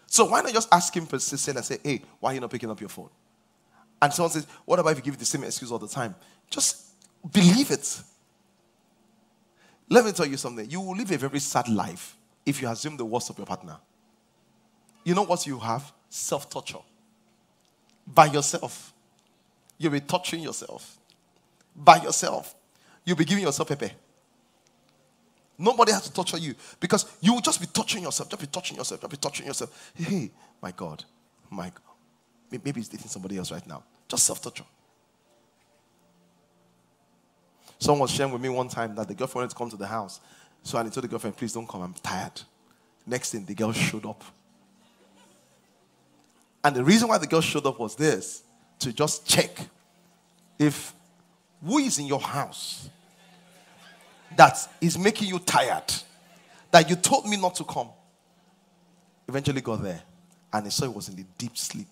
So 0.04 0.26
why 0.26 0.42
not 0.42 0.52
just 0.52 0.68
ask 0.70 0.94
him 0.94 1.06
persistent 1.06 1.56
and 1.56 1.64
say, 1.64 1.78
hey, 1.82 2.02
why 2.20 2.32
are 2.32 2.34
you 2.34 2.40
not 2.40 2.50
picking 2.50 2.70
up 2.70 2.78
your 2.78 2.90
phone? 2.90 3.08
And 4.02 4.12
someone 4.12 4.32
says, 4.32 4.46
what 4.66 4.78
about 4.78 4.90
if 4.90 4.98
you 4.98 5.04
give 5.04 5.18
the 5.18 5.24
same 5.24 5.42
excuse 5.44 5.72
all 5.72 5.78
the 5.78 5.88
time? 5.88 6.14
Just 6.50 6.82
believe 7.32 7.70
it. 7.70 8.02
Let 9.88 10.04
me 10.04 10.12
tell 10.12 10.26
you 10.26 10.36
something. 10.36 10.68
You 10.68 10.82
will 10.82 10.96
live 10.96 11.10
a 11.12 11.16
very 11.16 11.40
sad 11.40 11.66
life 11.66 12.14
if 12.44 12.60
you 12.60 12.68
assume 12.68 12.98
the 12.98 13.06
worst 13.06 13.30
of 13.30 13.38
your 13.38 13.46
partner. 13.46 13.78
You 15.02 15.14
know 15.14 15.24
what 15.24 15.46
you 15.46 15.58
have? 15.60 15.90
Self 16.16 16.48
torture. 16.48 16.78
By 18.06 18.26
yourself. 18.26 18.92
You'll 19.78 19.90
be 19.90 19.98
torturing 19.98 20.44
yourself. 20.44 20.96
By 21.74 21.96
yourself. 21.96 22.54
You'll 23.04 23.16
be 23.16 23.24
giving 23.24 23.42
yourself 23.42 23.68
a 23.72 23.76
pay. 23.76 23.92
Nobody 25.58 25.90
has 25.90 26.02
to 26.02 26.12
torture 26.12 26.38
you 26.38 26.54
because 26.78 27.06
you 27.20 27.34
will 27.34 27.40
just 27.40 27.60
be 27.60 27.66
touching 27.66 28.04
yourself, 28.04 28.28
just 28.30 28.40
be 28.40 28.46
touching 28.46 28.76
yourself, 28.76 29.00
just 29.00 29.10
be 29.10 29.16
touching 29.16 29.46
yourself. 29.46 29.92
Hey, 29.92 30.30
my 30.62 30.70
God, 30.70 31.02
my 31.50 31.64
God. 31.64 31.96
Maybe 32.48 32.70
he's 32.74 32.88
dating 32.88 33.08
somebody 33.08 33.36
else 33.36 33.50
right 33.50 33.66
now. 33.66 33.82
Just 34.06 34.22
self 34.22 34.40
torture. 34.40 34.64
Someone 37.80 38.02
was 38.02 38.12
sharing 38.12 38.32
with 38.32 38.40
me 38.40 38.50
one 38.50 38.68
time 38.68 38.94
that 38.94 39.08
the 39.08 39.14
girlfriend 39.14 39.50
to 39.50 39.56
come 39.56 39.68
to 39.68 39.76
the 39.76 39.88
house. 39.88 40.20
So 40.62 40.78
I 40.78 40.82
told 40.82 41.02
the 41.02 41.08
girlfriend, 41.08 41.36
please 41.36 41.52
don't 41.52 41.68
come, 41.68 41.82
I'm 41.82 41.94
tired. 41.94 42.40
Next 43.04 43.32
thing, 43.32 43.44
the 43.44 43.54
girl 43.54 43.72
showed 43.72 44.06
up. 44.06 44.22
And 46.64 46.74
the 46.74 46.82
reason 46.82 47.08
why 47.08 47.18
the 47.18 47.26
girl 47.26 47.42
showed 47.42 47.66
up 47.66 47.78
was 47.78 47.94
this 47.94 48.42
to 48.78 48.92
just 48.92 49.26
check 49.26 49.50
if 50.58 50.94
who 51.64 51.78
is 51.78 51.98
in 51.98 52.06
your 52.06 52.20
house 52.20 52.88
that 54.36 54.58
is 54.80 54.98
making 54.98 55.28
you 55.28 55.38
tired, 55.38 55.92
that 56.70 56.88
you 56.88 56.96
told 56.96 57.26
me 57.26 57.36
not 57.36 57.54
to 57.56 57.64
come. 57.64 57.88
Eventually 59.28 59.60
got 59.60 59.82
there 59.82 60.02
and 60.52 60.66
I 60.66 60.68
saw 60.70 60.86
it 60.86 60.94
was 60.94 61.08
in 61.08 61.16
the 61.16 61.24
deep 61.38 61.56
sleep 61.56 61.88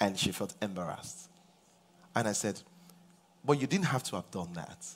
and 0.00 0.18
she 0.18 0.32
felt 0.32 0.54
embarrassed. 0.62 1.28
And 2.14 2.26
I 2.28 2.32
said, 2.32 2.60
but 3.44 3.60
you 3.60 3.66
didn't 3.66 3.86
have 3.86 4.02
to 4.04 4.16
have 4.16 4.30
done 4.30 4.52
that 4.54 4.86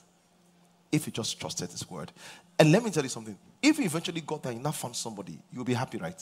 if 0.91 1.05
you 1.05 1.13
just 1.13 1.39
trusted 1.39 1.71
His 1.71 1.89
word. 1.89 2.11
And 2.59 2.71
let 2.71 2.83
me 2.83 2.91
tell 2.91 3.03
you 3.03 3.09
something 3.09 3.37
if 3.61 3.77
you 3.77 3.85
eventually 3.85 4.21
got 4.21 4.43
there 4.43 4.51
and 4.51 4.63
now 4.63 4.71
found 4.71 4.95
somebody, 4.95 5.39
you'll 5.53 5.63
be 5.63 5.73
happy, 5.73 5.97
right? 5.97 6.21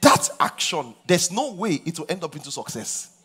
That 0.00 0.28
action, 0.38 0.94
there's 1.06 1.30
no 1.30 1.52
way 1.52 1.82
it 1.84 1.98
will 1.98 2.06
end 2.08 2.24
up 2.24 2.34
into 2.34 2.50
success. 2.50 3.16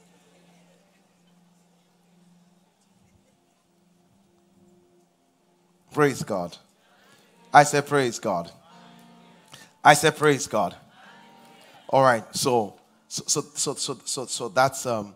Praise 5.94 6.24
God. 6.24 6.58
I 7.54 7.64
said, 7.64 7.88
Praise 7.88 8.20
God. 8.20 8.52
I 9.84 9.94
said, 9.94 10.18
Praise 10.18 10.46
God. 10.46 10.76
All 11.88 12.04
right, 12.04 12.24
so 12.36 12.76
so 13.08 13.24
so 13.28 13.76
so 13.76 13.98
so 14.04 14.26
so, 14.26 14.50
that's 14.50 14.86
um 14.86 15.16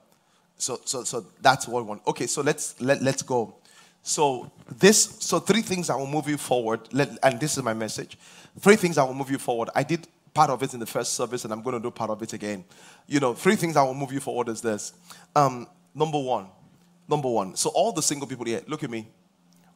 so 0.56 0.80
so 0.86 1.04
so 1.04 1.26
that's 1.42 1.68
what 1.68 1.86
one. 1.86 2.00
Okay, 2.08 2.28
so 2.28 2.42
let's 2.42 2.80
let 2.80 3.02
let's 3.02 3.22
go. 3.22 3.56
So 4.04 4.50
this 4.78 5.18
so 5.20 5.40
three 5.40 5.62
things 5.62 5.88
that 5.88 5.98
will 5.98 6.08
move 6.08 6.30
you 6.30 6.38
forward. 6.38 6.82
Let, 6.94 7.18
and 7.24 7.40
this 7.40 7.58
is 7.58 7.64
my 7.64 7.74
message. 7.74 8.18
Three 8.60 8.78
things 8.78 8.96
that 8.96 9.06
will 9.06 9.14
move 9.14 9.30
you 9.30 9.38
forward. 9.38 9.70
I 9.76 9.84
did 9.84 10.08
part 10.40 10.52
of 10.52 10.64
it 10.64 10.74
in 10.74 10.80
the 10.80 10.86
first 10.86 11.16
service, 11.16 11.44
and 11.44 11.52
I'm 11.52 11.62
going 11.62 11.74
to 11.74 11.82
do 11.82 11.92
part 11.92 12.10
of 12.10 12.22
it 12.22 12.32
again. 12.32 12.64
You 13.08 13.20
know, 13.20 13.34
three 13.34 13.58
things 13.58 13.76
I 13.76 13.84
will 13.84 13.94
move 13.94 14.14
you 14.14 14.22
forward 14.22 14.48
is 14.48 14.62
this. 14.62 14.94
Um, 15.36 15.68
number 15.94 16.18
one, 16.18 16.48
number 17.10 17.28
one. 17.28 17.58
So 17.58 17.72
all 17.72 17.92
the 17.92 18.02
single 18.02 18.26
people 18.26 18.46
here, 18.46 18.62
look 18.66 18.82
at 18.82 18.90
me. 18.90 19.10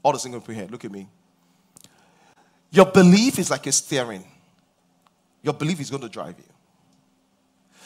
All 0.01 0.13
the 0.13 0.20
single 0.20 0.39
people 0.39 0.55
here, 0.55 0.67
look 0.72 0.86
at 0.86 0.91
me. 0.91 1.10
Your 2.72 2.86
belief 2.86 3.39
is 3.39 3.51
like 3.51 3.67
a 3.67 3.74
steering. 3.74 4.24
Your 5.41 5.53
belief 5.53 5.82
is 5.82 5.89
going 5.89 6.03
to 6.03 6.08
drive 6.08 6.36
you. 6.38 6.53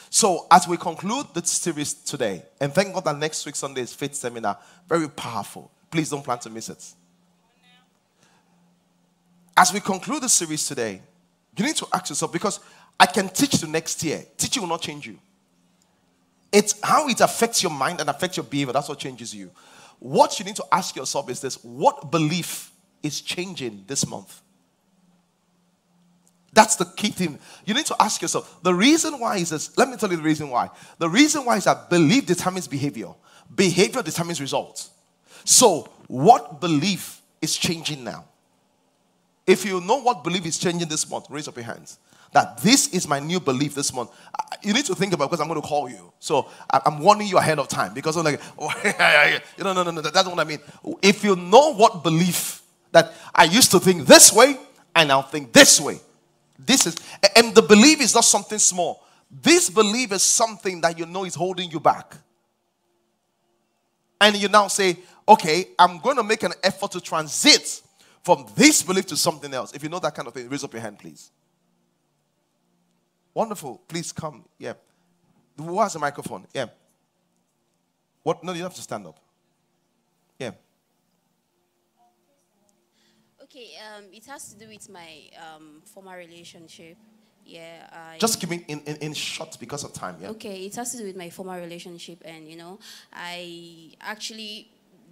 So, 0.08 0.46
as 0.48 0.68
we 0.68 0.76
conclude 0.76 1.26
the 1.34 1.44
series 1.44 1.92
today, 1.94 2.44
and 2.60 2.72
thank 2.72 2.94
God 2.94 3.04
that 3.06 3.18
next 3.18 3.44
week 3.44 3.56
Sunday 3.56 3.80
is 3.80 3.92
faith 3.92 4.14
seminar, 4.14 4.56
very 4.88 5.08
powerful. 5.10 5.68
Please 5.90 6.10
don't 6.10 6.22
plan 6.22 6.38
to 6.38 6.48
miss 6.48 6.68
it. 6.68 6.94
As 9.56 9.72
we 9.72 9.80
conclude 9.80 10.22
the 10.22 10.28
series 10.28 10.64
today, 10.64 11.02
you 11.58 11.64
need 11.64 11.76
to 11.76 11.86
ask 11.92 12.10
yourself 12.10 12.32
because 12.32 12.60
I 12.98 13.06
can 13.06 13.28
teach 13.28 13.52
the 13.52 13.66
next 13.66 14.02
year. 14.02 14.24
Teaching 14.36 14.62
will 14.62 14.68
not 14.68 14.82
change 14.82 15.06
you. 15.06 15.18
It's 16.52 16.74
how 16.82 17.08
it 17.08 17.20
affects 17.20 17.62
your 17.62 17.72
mind 17.72 18.00
and 18.00 18.08
affects 18.08 18.36
your 18.36 18.44
behavior. 18.44 18.72
That's 18.72 18.88
what 18.88 18.98
changes 18.98 19.34
you. 19.34 19.50
What 19.98 20.38
you 20.38 20.44
need 20.44 20.56
to 20.56 20.64
ask 20.72 20.96
yourself 20.96 21.28
is 21.30 21.40
this 21.40 21.62
what 21.62 22.10
belief 22.10 22.70
is 23.02 23.20
changing 23.20 23.84
this 23.86 24.06
month? 24.06 24.40
That's 26.52 26.76
the 26.76 26.86
key 26.86 27.10
thing. 27.10 27.38
You 27.66 27.74
need 27.74 27.86
to 27.86 27.96
ask 28.00 28.22
yourself. 28.22 28.62
The 28.62 28.74
reason 28.74 29.18
why 29.20 29.36
is 29.36 29.50
this. 29.50 29.76
Let 29.76 29.88
me 29.88 29.96
tell 29.96 30.10
you 30.10 30.16
the 30.16 30.22
reason 30.22 30.48
why. 30.48 30.70
The 30.98 31.08
reason 31.08 31.44
why 31.44 31.56
is 31.56 31.64
that 31.64 31.90
belief 31.90 32.26
determines 32.26 32.66
behavior. 32.66 33.12
Behavior 33.54 34.02
determines 34.02 34.40
results. 34.40 34.90
So, 35.44 35.88
what 36.06 36.60
belief 36.60 37.22
is 37.40 37.56
changing 37.56 38.02
now? 38.02 38.24
If 39.48 39.64
you 39.64 39.80
know 39.80 39.96
what 40.02 40.22
belief 40.22 40.44
is 40.44 40.58
changing 40.58 40.88
this 40.88 41.10
month, 41.10 41.30
raise 41.30 41.48
up 41.48 41.56
your 41.56 41.64
hands. 41.64 41.98
That 42.32 42.58
this 42.58 42.88
is 42.88 43.08
my 43.08 43.18
new 43.18 43.40
belief 43.40 43.74
this 43.74 43.94
month. 43.94 44.10
You 44.62 44.74
need 44.74 44.84
to 44.84 44.94
think 44.94 45.14
about 45.14 45.30
because 45.30 45.40
I'm 45.40 45.48
going 45.48 45.60
to 45.60 45.66
call 45.66 45.88
you. 45.88 46.12
So 46.18 46.50
I'm 46.68 46.98
warning 46.98 47.26
you 47.26 47.38
ahead 47.38 47.58
of 47.58 47.66
time 47.66 47.94
because 47.94 48.18
I'm 48.18 48.24
like, 48.24 48.42
oh, 48.58 49.40
no, 49.58 49.72
no, 49.72 49.82
no, 49.82 49.90
no, 49.90 50.02
that's 50.02 50.28
what 50.28 50.38
I 50.38 50.44
mean. 50.44 50.58
If 51.00 51.24
you 51.24 51.34
know 51.34 51.72
what 51.72 52.04
belief 52.04 52.60
that 52.92 53.14
I 53.34 53.44
used 53.44 53.70
to 53.70 53.80
think 53.80 54.06
this 54.06 54.34
way, 54.34 54.58
I 54.94 55.04
now 55.04 55.22
think 55.22 55.54
this 55.54 55.80
way. 55.80 55.98
This 56.58 56.86
is, 56.86 56.96
and 57.34 57.54
the 57.54 57.62
belief 57.62 58.02
is 58.02 58.14
not 58.14 58.26
something 58.26 58.58
small. 58.58 59.02
This 59.30 59.70
belief 59.70 60.12
is 60.12 60.22
something 60.22 60.82
that 60.82 60.98
you 60.98 61.06
know 61.06 61.24
is 61.24 61.34
holding 61.34 61.70
you 61.70 61.80
back. 61.80 62.14
And 64.20 64.36
you 64.36 64.48
now 64.48 64.68
say, 64.68 64.98
okay, 65.26 65.68
I'm 65.78 66.00
going 66.00 66.16
to 66.16 66.22
make 66.22 66.42
an 66.42 66.52
effort 66.62 66.90
to 66.90 67.00
transit 67.00 67.80
from 68.28 68.44
this 68.54 68.82
belief 68.82 69.06
to 69.06 69.16
something 69.16 69.54
else. 69.54 69.72
If 69.72 69.82
you 69.82 69.88
know 69.88 70.00
that 70.00 70.14
kind 70.14 70.28
of 70.28 70.34
thing, 70.34 70.50
raise 70.50 70.62
up 70.62 70.74
your 70.74 70.82
hand, 70.82 70.98
please. 70.98 71.30
Wonderful. 73.32 73.80
Please 73.88 74.12
come. 74.12 74.44
Yeah. 74.58 74.74
Who 75.56 75.80
has 75.80 75.94
a 75.94 75.98
microphone? 75.98 76.46
Yeah. 76.52 76.66
What? 78.22 78.44
No, 78.44 78.52
you 78.52 78.64
have 78.64 78.74
to 78.74 78.82
stand 78.82 79.06
up. 79.06 79.18
Yeah. 80.38 80.50
Okay, 83.44 83.68
um, 83.86 84.04
it 84.12 84.26
has 84.26 84.52
to 84.52 84.58
do 84.58 84.68
with 84.68 84.90
my 84.90 85.30
um, 85.46 85.80
former 85.86 86.18
relationship. 86.18 86.98
Yeah. 87.46 87.88
I, 87.90 88.18
Just 88.18 88.38
give 88.40 88.50
me 88.50 88.62
in, 88.68 88.80
in, 88.80 88.96
in 88.96 89.14
short 89.14 89.56
because 89.58 89.84
of 89.84 89.94
time. 89.94 90.16
Yeah. 90.20 90.28
Okay, 90.32 90.66
it 90.66 90.76
has 90.76 90.92
to 90.92 90.98
do 90.98 91.04
with 91.04 91.16
my 91.16 91.30
former 91.30 91.58
relationship, 91.58 92.20
and 92.26 92.46
you 92.46 92.58
know, 92.58 92.78
I 93.10 93.94
actually 94.02 94.68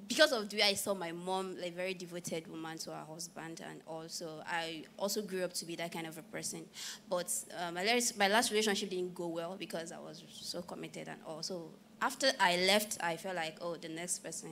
because 0.08 0.32
of 0.32 0.48
the 0.48 0.56
way 0.56 0.62
I 0.62 0.74
saw 0.74 0.94
my 0.94 1.12
mom, 1.12 1.56
like 1.60 1.74
very 1.74 1.94
devoted 1.94 2.46
woman 2.48 2.78
to 2.78 2.90
her 2.90 3.04
husband, 3.08 3.60
and 3.68 3.80
also 3.86 4.42
I 4.46 4.84
also 4.96 5.22
grew 5.22 5.42
up 5.44 5.52
to 5.54 5.64
be 5.64 5.76
that 5.76 5.92
kind 5.92 6.06
of 6.06 6.16
a 6.18 6.22
person. 6.22 6.64
But 7.08 7.32
uh, 7.58 7.72
my 7.72 7.84
last 7.84 8.16
my 8.18 8.28
last 8.28 8.50
relationship 8.50 8.90
didn't 8.90 9.14
go 9.14 9.26
well 9.28 9.56
because 9.58 9.92
I 9.92 9.98
was 9.98 10.22
so 10.30 10.62
committed 10.62 11.08
and 11.08 11.18
also 11.26 11.70
after 12.02 12.30
I 12.38 12.56
left, 12.58 12.98
I 13.02 13.16
felt 13.16 13.36
like 13.36 13.56
oh 13.60 13.76
the 13.76 13.88
next 13.88 14.20
person, 14.20 14.50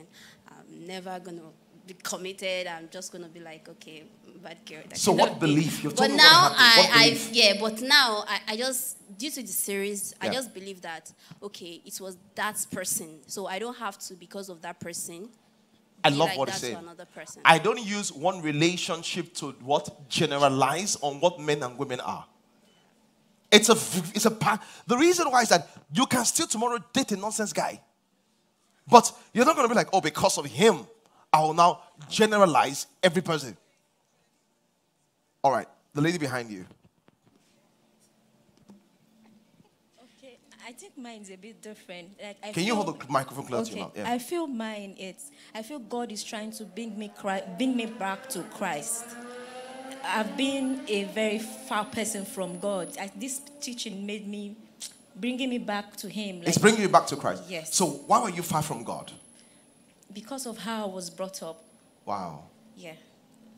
I'm 0.49 0.85
never 0.87 1.19
gonna 1.19 1.41
be 1.87 1.93
committed. 2.03 2.67
I'm 2.67 2.89
just 2.89 3.11
gonna 3.11 3.27
be 3.29 3.39
like 3.39 3.69
okay, 3.69 4.03
bad 4.43 4.57
girl. 4.65 4.81
that 4.89 4.97
So 4.97 5.11
what 5.11 5.29
thing. 5.31 5.39
belief? 5.39 5.83
You've 5.83 5.95
But 5.95 6.07
told 6.07 6.11
me 6.11 6.17
what 6.17 6.23
now. 6.23 6.53
I, 6.57 6.89
I 6.93 7.19
yeah, 7.31 7.53
but 7.59 7.81
now 7.81 8.25
I, 8.27 8.39
I 8.49 8.57
just 8.57 8.97
due 9.17 9.29
to 9.31 9.41
the 9.41 9.47
series, 9.47 10.13
I 10.19 10.29
just 10.29 10.53
believe 10.53 10.81
that 10.81 11.11
okay, 11.43 11.81
it 11.85 11.99
was 12.01 12.17
that 12.35 12.65
person, 12.71 13.19
so 13.27 13.45
I 13.47 13.59
don't 13.59 13.77
have 13.77 13.97
to 13.99 14.15
because 14.15 14.49
of 14.49 14.61
that 14.63 14.79
person. 14.79 15.29
I 16.05 16.09
love 16.09 16.29
like 16.29 16.37
what 16.37 16.47
that 16.49 16.55
you 16.55 16.59
say. 16.59 16.73
to 16.73 16.79
another 16.79 17.05
person. 17.05 17.41
I 17.43 17.57
don't 17.57 17.83
use 17.83 18.11
one 18.13 18.41
relationship 18.43 19.33
to 19.35 19.51
what 19.63 20.07
generalize 20.07 20.97
on 21.01 21.19
what 21.19 21.39
men 21.39 21.63
and 21.63 21.77
women 21.79 21.99
are. 21.99 22.25
It's 23.51 23.69
a 23.69 23.77
it's 24.13 24.25
a 24.25 24.59
the 24.85 24.97
reason 24.97 25.31
why 25.31 25.41
is 25.41 25.49
that 25.49 25.67
you 25.91 26.05
can 26.05 26.23
still 26.25 26.45
tomorrow 26.45 26.77
date 26.93 27.11
a 27.11 27.15
nonsense 27.17 27.53
guy, 27.53 27.81
but 28.87 29.11
you're 29.33 29.45
not 29.45 29.55
going 29.55 29.67
to 29.67 29.73
be 29.73 29.77
like, 29.77 29.87
oh, 29.93 30.01
because 30.01 30.37
of 30.37 30.45
him, 30.45 30.85
I 31.33 31.39
will 31.41 31.53
now 31.53 31.81
generalize 32.09 32.85
every 33.01 33.23
person. 33.23 33.57
All 35.43 35.51
right, 35.51 35.67
the 35.93 36.01
lady 36.01 36.17
behind 36.19 36.51
you. 36.51 36.65
Okay, 40.03 40.37
I 40.67 40.71
think 40.71 40.97
mine's 40.97 41.29
a 41.29 41.35
bit 41.35 41.61
different. 41.61 42.09
Like, 42.21 42.37
I 42.43 42.51
Can 42.51 42.63
you 42.63 42.75
hold 42.75 42.99
the 42.99 43.11
microphone 43.11 43.45
close 43.45 43.69
to 43.69 43.73
Okay, 43.73 43.79
your 43.79 43.87
mouth? 43.87 43.97
Yeah. 43.97 44.11
I 44.11 44.17
feel 44.19 44.47
mine. 44.47 44.95
It's 44.97 45.31
I 45.53 45.61
feel 45.61 45.79
God 45.79 46.11
is 46.11 46.23
trying 46.23 46.51
to 46.53 46.65
bring 46.65 46.97
me 46.97 47.11
bring 47.57 47.75
me 47.75 47.85
back 47.85 48.27
to 48.29 48.41
Christ. 48.43 49.05
I've 50.03 50.35
been 50.37 50.81
a 50.87 51.03
very 51.05 51.39
far 51.39 51.85
person 51.85 52.25
from 52.25 52.59
God. 52.59 52.95
I, 52.99 53.11
this 53.15 53.41
teaching 53.59 54.05
made 54.05 54.27
me 54.27 54.55
bringing 55.15 55.49
me 55.49 55.57
back 55.59 55.95
to 55.97 56.09
Him. 56.09 56.41
it's 56.43 56.57
like, 56.57 56.61
bringing 56.61 56.81
you 56.81 56.89
back 56.89 57.07
to 57.07 57.15
Christ. 57.15 57.43
Yes. 57.47 57.73
So 57.73 57.85
why 57.85 58.21
were 58.21 58.29
you 58.29 58.43
far 58.43 58.61
from 58.61 58.83
God? 58.83 59.11
because 60.15 60.45
of 60.45 60.57
how 60.57 60.85
I 60.85 60.87
was 60.87 61.09
brought 61.09 61.43
up. 61.43 61.63
Wow. 62.05 62.43
Yeah. 62.77 62.93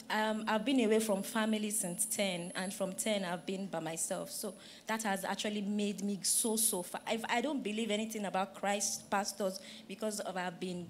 Um, 0.09 0.45
I've 0.47 0.63
been 0.63 0.79
away 0.79 0.99
from 0.99 1.21
family 1.21 1.69
since 1.69 2.05
10, 2.05 2.53
and 2.55 2.73
from 2.73 2.93
10, 2.93 3.25
I've 3.25 3.45
been 3.45 3.67
by 3.67 3.79
myself. 3.79 4.31
So 4.31 4.53
that 4.87 5.03
has 5.03 5.25
actually 5.25 5.61
made 5.61 6.03
me 6.03 6.19
so, 6.23 6.55
so 6.55 6.83
far. 6.83 7.01
I 7.05 7.41
don't 7.41 7.61
believe 7.61 7.91
anything 7.91 8.25
about 8.25 8.55
Christ, 8.55 9.09
pastors, 9.09 9.59
because 9.87 10.19
of 10.21 10.37
I've 10.37 10.59
been 10.59 10.87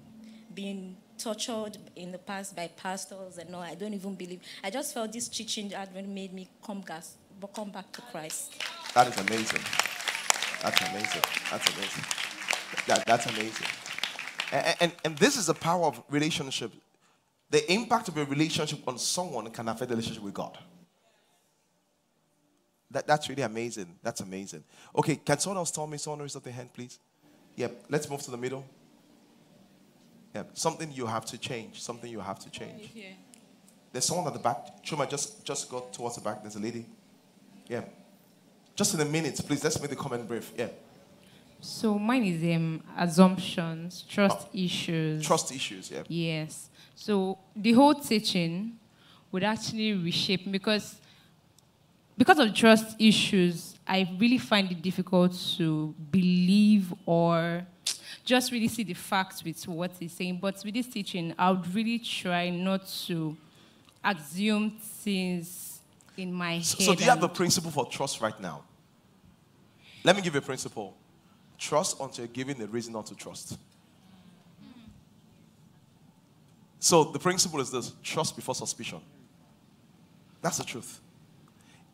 being 0.54 0.98
tortured 1.18 1.78
in 1.96 2.12
the 2.12 2.18
past 2.18 2.56
by 2.56 2.68
pastors 2.68 3.38
and 3.38 3.54
all. 3.56 3.62
I 3.62 3.76
don't 3.76 3.94
even 3.94 4.16
believe. 4.16 4.42
I 4.64 4.70
just 4.70 4.94
felt 4.94 5.12
this 5.14 5.28
teaching 5.28 5.70
had 5.72 5.94
made 5.94 6.34
me 6.34 6.48
come, 6.64 6.82
gas, 6.82 7.16
come 7.54 7.72
back 7.72 7.92
to 7.94 8.02
Christ. 8.02 8.54
That 8.94 9.08
is 9.08 9.18
amazing. 9.18 9.62
That's 10.62 10.82
amazing. 10.90 11.22
That's 11.52 11.76
amazing. 11.76 12.04
That, 12.88 13.06
that's 13.06 13.26
amazing. 13.28 13.68
And, 14.52 14.76
and, 14.80 14.92
and 15.06 15.18
this 15.18 15.38
is 15.38 15.48
the 15.48 15.54
power 15.54 15.86
of 15.86 16.02
relationship. 16.10 16.72
The 17.50 17.72
impact 17.72 18.10
of 18.10 18.18
a 18.18 18.26
relationship 18.26 18.80
on 18.88 18.98
someone 18.98 19.50
can 19.52 19.68
affect 19.70 19.90
the 19.90 19.96
relationship 19.96 20.24
with 20.24 20.34
God. 20.34 20.58
That, 22.92 23.08
that's 23.08 23.28
really 23.30 23.44
amazing. 23.44 23.96
That's 24.02 24.22
amazing. 24.22 24.64
Okay, 24.98 25.16
can 25.18 25.38
someone 25.40 25.58
else 25.58 25.72
tell 25.72 25.88
me? 25.88 25.98
Someone 25.98 26.22
raise 26.22 26.36
up 26.36 26.44
their 26.44 26.54
hand, 26.54 26.74
please. 26.74 27.00
Yep, 27.56 27.86
let's 27.90 28.10
move 28.10 28.22
to 28.24 28.32
the 28.32 28.38
middle. 28.38 28.66
Yep, 30.36 30.52
something 30.58 30.92
you 30.92 31.06
have 31.06 31.26
to 31.26 31.38
change. 31.38 31.82
Something 31.82 32.12
you 32.12 32.20
have 32.20 32.40
to 32.40 32.50
change. 32.50 32.92
There's 33.92 34.06
someone 34.06 34.28
at 34.28 34.34
the 34.34 34.40
back. 34.40 34.84
Chuma, 34.84 35.10
just, 35.10 35.44
just 35.44 35.70
go 35.70 35.88
towards 35.92 36.16
the 36.16 36.22
back. 36.22 36.42
There's 36.42 36.56
a 36.56 36.60
lady. 36.60 36.86
Yeah. 37.68 37.82
Just 38.76 38.94
in 38.94 39.00
a 39.00 39.06
minute, 39.06 39.42
please. 39.46 39.64
Let's 39.64 39.80
make 39.82 39.90
the 39.90 39.96
comment 39.96 40.28
brief. 40.28 40.52
Yeah. 40.56 40.68
So 41.60 41.98
mine 41.98 42.24
is 42.24 42.56
um, 42.56 42.84
assumptions, 42.96 44.04
trust 44.08 44.48
issues. 44.54 45.26
Trust 45.26 45.52
issues. 45.52 45.90
Yeah. 45.90 46.04
Yes. 46.08 46.67
So 46.98 47.38
the 47.56 47.74
whole 47.74 47.94
teaching 47.94 48.80
would 49.32 49.44
actually 49.44 49.94
reshape 49.94 50.52
because 50.52 51.00
because 52.18 52.40
of 52.40 52.52
trust 52.56 53.00
issues, 53.00 53.76
I 53.88 54.10
really 54.18 54.40
find 54.40 54.72
it 54.72 54.82
difficult 54.82 55.40
to 55.58 55.94
believe 56.10 56.92
or 57.06 57.64
just 58.26 58.52
really 58.52 58.68
see 58.68 58.84
the 58.84 58.96
facts 58.96 59.44
with 59.44 59.68
what 59.68 59.92
he's 60.00 60.14
saying. 60.14 60.40
But 60.42 60.60
with 60.66 60.74
this 60.74 60.88
teaching, 60.88 61.36
I 61.38 61.52
would 61.52 61.72
really 61.76 62.00
try 62.00 62.50
not 62.50 62.88
to 63.06 63.38
assume 64.04 64.72
things 64.80 65.82
in 66.18 66.34
my 66.34 66.56
head. 66.56 66.66
so 66.66 66.96
do 66.96 67.04
you 67.04 67.10
have 67.12 67.22
a 67.22 67.30
principle 67.30 67.70
for 67.70 67.86
trust 67.86 68.22
right 68.22 68.40
now? 68.40 68.64
Let 70.04 70.16
me 70.16 70.24
give 70.24 70.34
you 70.34 70.40
a 70.40 70.44
principle. 70.44 70.98
Trust 71.60 72.00
until 72.00 72.26
you're 72.26 72.34
given 72.34 72.60
a 72.60 72.66
reason 72.66 72.94
not 72.94 73.06
to 73.06 73.16
trust. 73.16 73.60
So 76.80 77.06
the 77.06 77.20
principle 77.20 77.60
is 77.60 77.72
this 77.72 77.94
trust 78.04 78.36
before 78.36 78.56
suspicion. 78.56 79.02
That's 80.42 80.58
the 80.58 80.64
truth. 80.64 81.00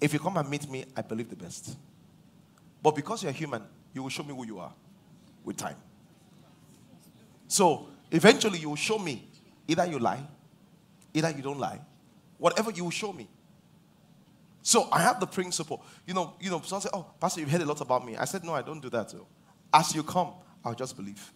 If 0.01 0.13
you 0.13 0.19
come 0.19 0.37
and 0.37 0.49
meet 0.49 0.69
me, 0.69 0.85
I 0.95 1.01
believe 1.01 1.29
the 1.29 1.35
best. 1.35 1.77
But 2.81 2.95
because 2.95 3.23
you're 3.23 3.31
human, 3.31 3.63
you 3.93 4.03
will 4.03 4.09
show 4.09 4.23
me 4.23 4.35
who 4.35 4.45
you 4.45 4.59
are 4.59 4.73
with 5.43 5.57
time. 5.57 5.77
So 7.47 7.87
eventually 8.11 8.59
you 8.59 8.69
will 8.69 8.75
show 8.75 8.99
me 8.99 9.27
either 9.67 9.85
you 9.85 9.99
lie, 9.99 10.21
either 11.13 11.29
you 11.29 11.41
don't 11.41 11.59
lie, 11.59 11.79
whatever 12.37 12.71
you 12.71 12.83
will 12.83 12.91
show 12.91 13.13
me. 13.13 13.29
So 14.61 14.87
I 14.91 15.01
have 15.01 15.19
the 15.19 15.27
principle. 15.27 15.83
You 16.05 16.13
know, 16.13 16.33
you 16.39 16.49
know, 16.49 16.61
someone 16.61 16.81
say, 16.81 16.89
Oh, 16.93 17.05
Pastor, 17.19 17.41
you've 17.41 17.51
heard 17.51 17.61
a 17.61 17.65
lot 17.65 17.81
about 17.81 18.05
me. 18.05 18.15
I 18.17 18.25
said, 18.25 18.43
No, 18.43 18.53
I 18.53 18.61
don't 18.61 18.81
do 18.81 18.89
that. 18.89 19.13
As 19.73 19.93
you 19.93 20.03
come, 20.03 20.33
I'll 20.63 20.73
just 20.75 20.95
believe. 20.95 21.31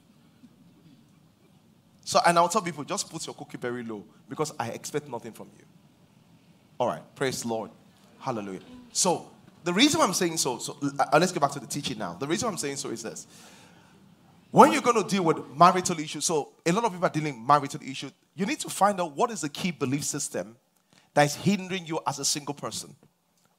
So, 2.07 2.21
and 2.25 2.37
I'll 2.37 2.47
tell 2.47 2.61
people, 2.61 2.85
just 2.85 3.11
put 3.11 3.27
your 3.27 3.35
cookie 3.35 3.57
very 3.57 3.83
low 3.83 4.05
because 4.29 4.53
I 4.57 4.69
expect 4.69 5.09
nothing 5.09 5.33
from 5.33 5.49
you. 5.59 5.65
All 6.79 6.87
right, 6.87 7.01
praise 7.15 7.43
Lord. 7.43 7.69
Hallelujah. 8.19 8.61
So, 8.93 9.29
the 9.65 9.73
reason 9.73 9.99
I'm 9.99 10.13
saying 10.13 10.37
so, 10.37 10.57
so 10.57 10.77
uh, 10.97 11.19
let's 11.19 11.33
get 11.33 11.41
back 11.41 11.51
to 11.51 11.59
the 11.59 11.67
teaching 11.67 11.97
now. 11.97 12.13
The 12.13 12.25
reason 12.25 12.47
I'm 12.47 12.55
saying 12.55 12.77
so 12.77 12.91
is 12.91 13.03
this. 13.03 13.27
When 14.51 14.71
you're 14.71 14.81
going 14.81 15.03
to 15.03 15.09
deal 15.09 15.25
with 15.25 15.49
marital 15.53 15.99
issues, 15.99 16.23
so 16.23 16.53
a 16.65 16.71
lot 16.71 16.85
of 16.85 16.93
people 16.93 17.07
are 17.07 17.11
dealing 17.11 17.39
with 17.39 17.45
marital 17.45 17.81
issues, 17.81 18.13
you 18.35 18.45
need 18.45 18.61
to 18.61 18.69
find 18.69 19.01
out 19.01 19.13
what 19.13 19.29
is 19.29 19.41
the 19.41 19.49
key 19.49 19.71
belief 19.71 20.05
system 20.05 20.55
that 21.13 21.25
is 21.25 21.35
hindering 21.35 21.85
you 21.85 21.99
as 22.07 22.19
a 22.19 22.25
single 22.25 22.53
person. 22.53 22.95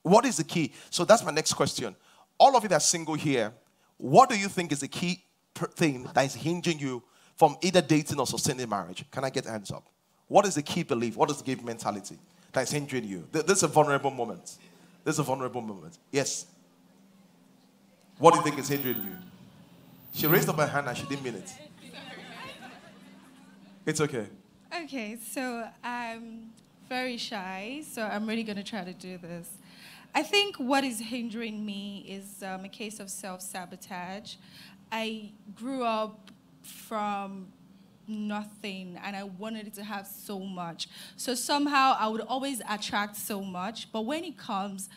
What 0.01 0.25
is 0.25 0.39
the 0.39 0.45
key? 0.45 0.73
So 0.89 1.05
that's 1.05 1.23
my 1.23 1.33
next 1.33 1.53
question. 1.53 1.95
All 2.39 2.57
of 2.57 2.63
you 2.63 2.71
that 2.71 2.77
are 2.77 2.81
single 2.81 3.15
here, 3.15 3.53
what 3.99 4.31
do 4.31 4.39
you 4.39 4.49
think 4.49 4.73
is 4.73 4.81
the 4.81 4.89
key 4.89 5.23
thing 5.55 6.09
that 6.15 6.25
is 6.25 6.35
hindering 6.35 6.79
you 6.79 7.03
from 7.39 7.57
either 7.63 7.81
dating 7.81 8.19
or 8.19 8.27
sustaining 8.27 8.69
marriage? 8.69 9.05
Can 9.11 9.25
I 9.25 9.31
get 9.31 9.47
hands 9.47 9.71
up? 9.71 9.87
What 10.27 10.45
is 10.45 10.57
the 10.57 10.63
key 10.63 10.83
belief? 10.83 11.17
What 11.17 11.31
is 11.31 11.41
the 11.41 11.45
key 11.45 11.63
mentality 11.63 12.19
that 12.53 12.63
is 12.63 12.71
hindering 12.71 13.05
you? 13.05 13.27
This 13.33 13.59
is 13.59 13.63
a 13.63 13.69
vulnerable 13.69 14.11
moment. 14.11 14.57
This 15.05 15.15
is 15.15 15.19
a 15.21 15.23
vulnerable 15.23 15.63
moment. 15.63 15.99
Yes. 16.11 16.47
What 18.19 18.33
do 18.35 18.41
you 18.41 18.45
think 18.45 18.59
is 18.59 18.69
hindering 18.69 18.97
you? 18.97 19.17
She 20.13 20.27
raised 20.27 20.49
up 20.49 20.57
her 20.57 20.67
hand 20.67 20.89
and 20.89 20.99
she 20.99 21.07
didn't 21.07 21.23
mean 21.23 21.37
it. 21.37 21.55
It's 23.87 24.01
okay. 24.01 24.27
Okay, 24.83 25.17
so 25.17 25.67
I'm 25.83 26.51
very 26.89 27.17
shy, 27.17 27.83
so 27.89 28.03
I'm 28.03 28.27
really 28.27 28.43
going 28.43 28.57
to 28.57 28.65
try 28.65 28.85
to 28.85 28.93
do 28.93 29.17
this. 29.17 29.49
I 30.15 30.23
think 30.23 30.57
what 30.57 30.85
is 30.85 30.99
hindering 30.99 31.65
me 31.65 32.05
is 32.09 32.43
um, 32.43 32.65
a 32.65 32.69
case 32.69 32.99
of 32.99 33.09
self 33.09 33.41
sabotage. 33.41 34.35
I 34.91 35.31
grew 35.55 35.85
up 35.85 36.31
from 36.69 37.49
nothing 38.07 38.99
and 39.05 39.15
I 39.15 39.25
wanted 39.25 39.75
to 39.75 39.85
have 39.85 40.07
so 40.07 40.39
much. 40.41 40.89
So 41.17 41.35
somehow 41.35 41.97
I 41.99 42.09
would 42.09 42.23
always 42.23 42.63
attract 42.69 43.17
so 43.17 43.43
much, 43.43 43.93
but 43.93 44.03
when 44.03 44.25
it 44.25 44.39
comes, 44.39 44.89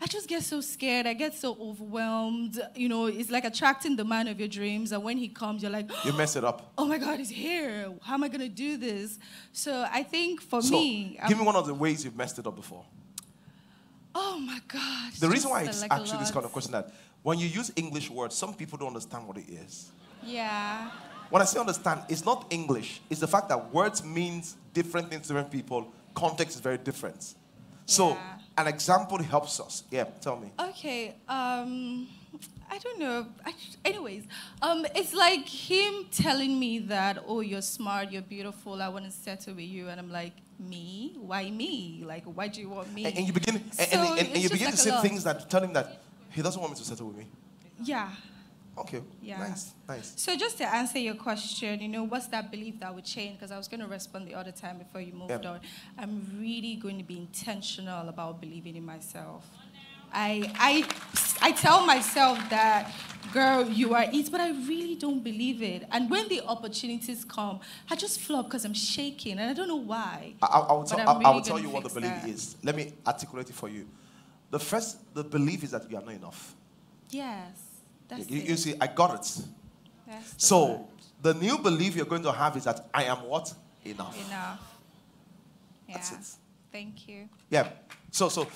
I 0.00 0.06
just 0.06 0.28
get 0.28 0.44
so 0.44 0.60
scared. 0.60 1.06
I 1.06 1.14
get 1.14 1.34
so 1.34 1.56
overwhelmed. 1.60 2.60
You 2.76 2.88
know, 2.88 3.06
it's 3.06 3.30
like 3.30 3.44
attracting 3.44 3.96
the 3.96 4.04
man 4.04 4.28
of 4.28 4.38
your 4.38 4.46
dreams, 4.48 4.92
and 4.92 5.02
when 5.02 5.16
he 5.18 5.26
comes, 5.28 5.60
you're 5.60 5.72
like, 5.72 5.90
You 6.04 6.12
mess 6.12 6.36
it 6.36 6.44
up. 6.44 6.72
oh 6.78 6.84
my 6.86 6.98
God, 6.98 7.18
he's 7.18 7.30
here. 7.30 7.92
How 8.02 8.14
am 8.14 8.22
I 8.22 8.28
going 8.28 8.40
to 8.42 8.48
do 8.48 8.76
this? 8.76 9.18
So 9.52 9.84
I 9.90 10.04
think 10.04 10.40
for 10.40 10.62
So, 10.62 10.70
me, 10.78 11.14
give 11.14 11.30
I'm- 11.30 11.38
me 11.38 11.44
one 11.44 11.56
of 11.56 11.66
the 11.66 11.74
ways 11.74 12.04
you've 12.04 12.14
messed 12.16 12.38
it 12.38 12.46
up 12.46 12.54
before. 12.54 12.84
oh 14.14 14.38
my 14.38 14.60
God. 14.68 15.12
The 15.18 15.28
reason 15.28 15.50
why 15.50 15.62
uh, 15.62 15.68
it's 15.68 15.82
like 15.82 15.92
actually 15.92 16.18
this 16.18 16.30
kind 16.30 16.44
of 16.44 16.52
question 16.52 16.72
that 16.72 16.92
when 17.22 17.38
you 17.38 17.48
use 17.48 17.72
English 17.74 18.08
words, 18.10 18.36
some 18.36 18.54
people 18.54 18.78
don't 18.78 18.88
understand 18.88 19.26
what 19.26 19.36
it 19.36 19.48
is. 19.48 19.90
Yeah. 20.24 20.90
When 21.30 21.42
I 21.42 21.44
say 21.44 21.60
understand, 21.60 22.02
it's 22.08 22.24
not 22.24 22.46
English. 22.50 23.00
It's 23.10 23.20
the 23.20 23.28
fact 23.28 23.48
that 23.50 23.72
words 23.72 24.02
means 24.04 24.56
different 24.72 25.10
things 25.10 25.22
to 25.22 25.28
different 25.28 25.50
people. 25.50 25.92
Context 26.14 26.56
is 26.56 26.60
very 26.60 26.78
different. 26.78 27.34
So 27.86 28.10
Yeah. 28.10 28.38
an 28.56 28.66
example 28.66 29.22
helps 29.22 29.60
us. 29.60 29.84
Yeah, 29.90 30.04
tell 30.20 30.36
me. 30.36 30.50
Okay. 30.58 31.14
Um, 31.28 32.08
I 32.70 32.78
don't 32.78 32.98
know. 32.98 33.26
I, 33.44 33.54
anyways, 33.84 34.24
um, 34.60 34.86
it's 34.94 35.14
like 35.14 35.46
him 35.48 36.06
telling 36.10 36.58
me 36.58 36.80
that, 36.80 37.24
oh, 37.26 37.40
you're 37.40 37.62
smart, 37.62 38.10
you're 38.12 38.22
beautiful, 38.22 38.82
I 38.82 38.88
want 38.88 39.04
to 39.06 39.10
settle 39.10 39.54
with 39.54 39.64
you, 39.64 39.88
and 39.88 39.98
I'm 39.98 40.10
like, 40.10 40.34
me? 40.58 41.14
Why 41.20 41.50
me? 41.50 42.02
Like, 42.04 42.24
why 42.24 42.48
do 42.48 42.60
you 42.60 42.68
want 42.68 42.92
me? 42.92 43.06
And, 43.06 43.16
and 43.18 43.26
you 43.26 43.32
begin, 43.32 43.56
and, 43.56 43.74
So 43.74 43.98
and, 43.98 44.18
and, 44.18 44.28
it's 44.28 44.40
you 44.42 44.50
begin 44.50 44.66
like 44.66 44.74
to 44.74 44.80
say 44.80 45.00
things 45.00 45.24
that 45.24 45.48
tell 45.48 45.62
him 45.62 45.72
that 45.72 46.00
he 46.30 46.42
doesn't 46.42 46.60
want 46.60 46.72
me 46.72 46.78
to 46.78 46.84
settle 46.84 47.06
with 47.06 47.16
me. 47.16 47.26
Yeah. 47.82 48.10
Okay. 48.80 49.02
Yeah. 49.22 49.38
Nice. 49.38 49.72
Nice. 49.88 50.12
So 50.16 50.36
just 50.36 50.58
to 50.58 50.74
answer 50.74 50.98
your 50.98 51.14
question, 51.14 51.80
you 51.80 51.88
know, 51.88 52.04
what's 52.04 52.26
that 52.28 52.50
belief 52.50 52.80
that 52.80 52.94
would 52.94 53.04
change? 53.04 53.38
Because 53.38 53.50
I 53.50 53.56
was 53.58 53.68
going 53.68 53.80
to 53.80 53.86
respond 53.86 54.26
the 54.28 54.34
other 54.34 54.52
time 54.52 54.78
before 54.78 55.00
you 55.00 55.12
moved 55.12 55.30
Yep. 55.30 55.44
on. 55.46 55.60
I'm 55.98 56.26
really 56.38 56.76
going 56.76 56.98
to 56.98 57.04
be 57.04 57.18
intentional 57.18 58.08
about 58.08 58.40
believing 58.40 58.76
in 58.76 58.84
myself. 58.84 59.44
I, 60.12 60.50
I, 60.54 60.88
I 61.42 61.52
tell 61.52 61.84
myself 61.84 62.38
that, 62.48 62.92
girl, 63.32 63.68
you 63.68 63.94
are 63.94 64.06
it, 64.10 64.30
but 64.32 64.40
I 64.40 64.50
really 64.50 64.94
don't 64.94 65.22
believe 65.22 65.62
it. 65.62 65.86
And 65.90 66.08
when 66.10 66.28
the 66.28 66.40
opportunities 66.46 67.24
come, 67.26 67.60
I 67.90 67.94
just 67.96 68.20
flop 68.20 68.46
because 68.46 68.64
I'm 68.64 68.72
shaking, 68.72 69.38
and 69.38 69.50
I 69.50 69.52
don't 69.52 69.68
know 69.68 69.76
why. 69.76 70.32
I, 70.40 70.46
I, 70.46 70.72
will 70.72 70.84
tell, 70.84 71.00
I, 71.00 71.12
I 71.12 71.30
will 71.34 71.42
tell 71.42 71.58
you 71.60 71.68
what 71.68 71.82
the 71.82 71.90
belief 71.90 72.22
that. 72.22 72.28
is. 72.28 72.56
Let 72.62 72.74
me 72.74 72.94
articulate 73.06 73.50
it 73.50 73.54
for 73.54 73.68
you. 73.68 73.86
The 74.50 74.58
first, 74.58 75.14
the 75.14 75.22
belief 75.24 75.62
is 75.62 75.72
that 75.72 75.90
you 75.90 75.98
are 75.98 76.02
not 76.02 76.14
enough. 76.14 76.54
Yes, 77.10 77.67
that's 78.08 78.28
You, 78.30 78.40
you 78.40 78.56
see, 78.56 78.74
I 78.80 78.86
got 78.86 79.14
it. 79.14 79.42
That's 80.06 80.32
the 80.34 80.40
So 80.40 80.66
word. 80.66 80.80
the 81.22 81.34
new 81.34 81.58
belief 81.58 81.94
you're 81.96 82.06
going 82.06 82.22
to 82.22 82.32
have 82.32 82.56
is 82.56 82.64
that 82.64 82.88
I 82.92 83.04
am 83.04 83.18
what? 83.18 83.52
Enough. 83.84 84.16
enough. 84.26 84.60
Yeah. 85.88 85.94
That's 85.94 86.12
it. 86.12 86.38
Thank 86.72 87.08
you. 87.08 87.28
Yeah. 87.50 87.68
So 88.10 88.28
so 88.28 88.46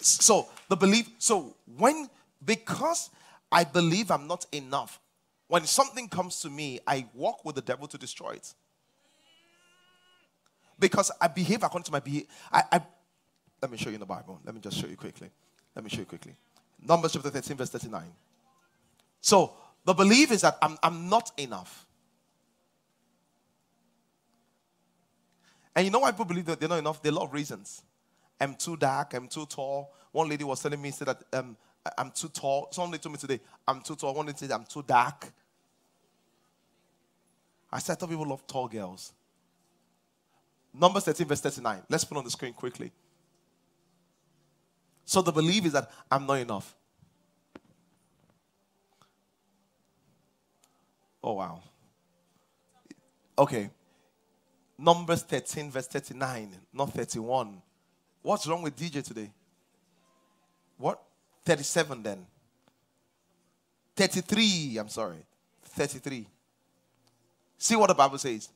so 0.00 0.48
the 0.68 0.76
belief. 0.76 1.10
So 1.18 1.54
when 1.76 2.08
because 2.44 3.10
I 3.50 3.64
believe 3.64 4.10
I'm 4.10 4.26
not 4.26 4.46
enough, 4.52 5.00
when 5.48 5.64
something 5.66 6.08
comes 6.08 6.40
to 6.40 6.50
me, 6.50 6.80
I 6.86 7.06
walk 7.14 7.44
with 7.44 7.54
the 7.54 7.62
devil 7.62 7.86
to 7.88 7.98
destroy 7.98 8.32
it. 8.32 8.54
Because 10.78 11.10
I 11.20 11.28
behave 11.28 11.62
according 11.62 11.84
to 11.84 11.92
my 11.92 12.00
behavior. 12.00 12.26
I, 12.50 12.62
I 12.72 12.80
let 13.60 13.70
me 13.70 13.76
show 13.78 13.90
you 13.90 13.94
in 13.94 14.00
the 14.00 14.06
Bible. 14.06 14.40
Let 14.44 14.54
me 14.54 14.60
just 14.60 14.76
show 14.78 14.86
you 14.88 14.96
quickly. 14.96 15.30
Let 15.74 15.84
me 15.84 15.90
show 15.90 16.00
you 16.00 16.06
quickly. 16.06 16.34
Numbers 16.84 17.12
chapter 17.12 17.30
13, 17.30 17.56
verse 17.56 17.70
39. 17.70 18.02
So 19.22 19.54
the 19.84 19.94
belief 19.94 20.32
is 20.32 20.42
that 20.42 20.58
I'm, 20.60 20.76
I'm 20.82 21.08
not 21.08 21.30
enough. 21.38 21.86
And 25.74 25.86
you 25.86 25.90
know 25.90 26.00
why 26.00 26.10
people 26.10 26.26
believe 26.26 26.44
that 26.46 26.60
they're 26.60 26.68
not 26.68 26.80
enough? 26.80 27.00
There 27.00 27.10
are 27.10 27.14
a 27.14 27.18
lot 27.18 27.24
of 27.28 27.32
reasons. 27.32 27.82
I'm 28.38 28.56
too 28.56 28.76
dark, 28.76 29.14
I'm 29.14 29.28
too 29.28 29.46
tall. 29.46 29.94
One 30.10 30.28
lady 30.28 30.44
was 30.44 30.60
telling 30.60 30.82
me, 30.82 30.90
said 30.90 31.08
that 31.08 31.22
um, 31.32 31.56
I'm 31.96 32.10
too 32.10 32.28
tall. 32.28 32.68
Somebody 32.72 33.00
told 33.00 33.14
me 33.14 33.18
today, 33.18 33.40
I'm 33.66 33.80
too 33.80 33.94
tall. 33.94 34.12
One 34.12 34.26
lady 34.26 34.38
said, 34.38 34.50
I'm 34.50 34.64
too 34.64 34.82
dark. 34.86 35.32
I 37.72 37.78
said, 37.78 37.92
I 37.92 37.94
thought 37.94 38.10
people 38.10 38.28
love 38.28 38.46
tall 38.46 38.68
girls. 38.68 39.12
Numbers 40.74 41.04
13, 41.04 41.26
verse 41.28 41.40
39. 41.40 41.82
Let's 41.88 42.04
put 42.04 42.18
on 42.18 42.24
the 42.24 42.30
screen 42.30 42.52
quickly. 42.52 42.90
So 45.04 45.22
the 45.22 45.32
belief 45.32 45.64
is 45.64 45.72
that 45.72 45.90
I'm 46.10 46.26
not 46.26 46.34
enough. 46.34 46.74
Oh, 51.22 51.34
wow. 51.34 51.60
Okay. 53.38 53.70
Numbers 54.78 55.22
13, 55.22 55.70
verse 55.70 55.86
39, 55.86 56.56
not 56.72 56.92
31. 56.92 57.62
What's 58.22 58.46
wrong 58.46 58.62
with 58.62 58.76
DJ 58.76 59.04
today? 59.04 59.30
What? 60.78 61.00
37 61.44 62.02
then. 62.02 62.26
33, 63.96 64.78
I'm 64.78 64.88
sorry. 64.88 65.24
33. 65.64 66.26
See 67.58 67.76
what 67.76 67.88
the 67.88 67.94
Bible 67.94 68.18
says. 68.18 68.48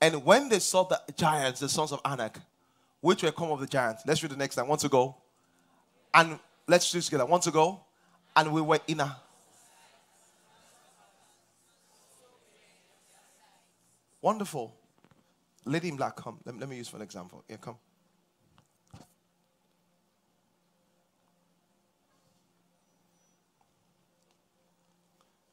And 0.00 0.24
when 0.24 0.48
they 0.48 0.58
saw 0.58 0.84
the 0.84 1.00
giants, 1.16 1.60
the 1.60 1.68
sons 1.68 1.92
of 1.92 2.00
Anak, 2.04 2.38
which 3.00 3.22
were 3.22 3.32
come 3.32 3.50
of 3.50 3.60
the 3.60 3.66
giants, 3.66 4.02
let's 4.06 4.22
read 4.22 4.32
the 4.32 4.36
next 4.36 4.56
time. 4.56 4.68
Want 4.68 4.80
to 4.82 4.88
go? 4.88 5.16
And 6.12 6.38
let's 6.66 6.90
do 6.90 7.00
together. 7.00 7.24
Want 7.24 7.42
to 7.44 7.50
go? 7.50 7.80
And 8.34 8.52
we 8.52 8.60
were 8.60 8.80
in 8.86 9.00
a. 9.00 9.16
Wonderful. 14.26 14.74
Lady 15.64 15.88
in 15.88 15.94
black, 15.94 16.16
come. 16.16 16.40
Let 16.44 16.56
me, 16.56 16.60
let 16.60 16.68
me 16.68 16.76
use 16.78 16.88
for 16.88 16.96
an 16.96 17.02
example. 17.02 17.44
Yeah, 17.48 17.58
come. 17.58 17.76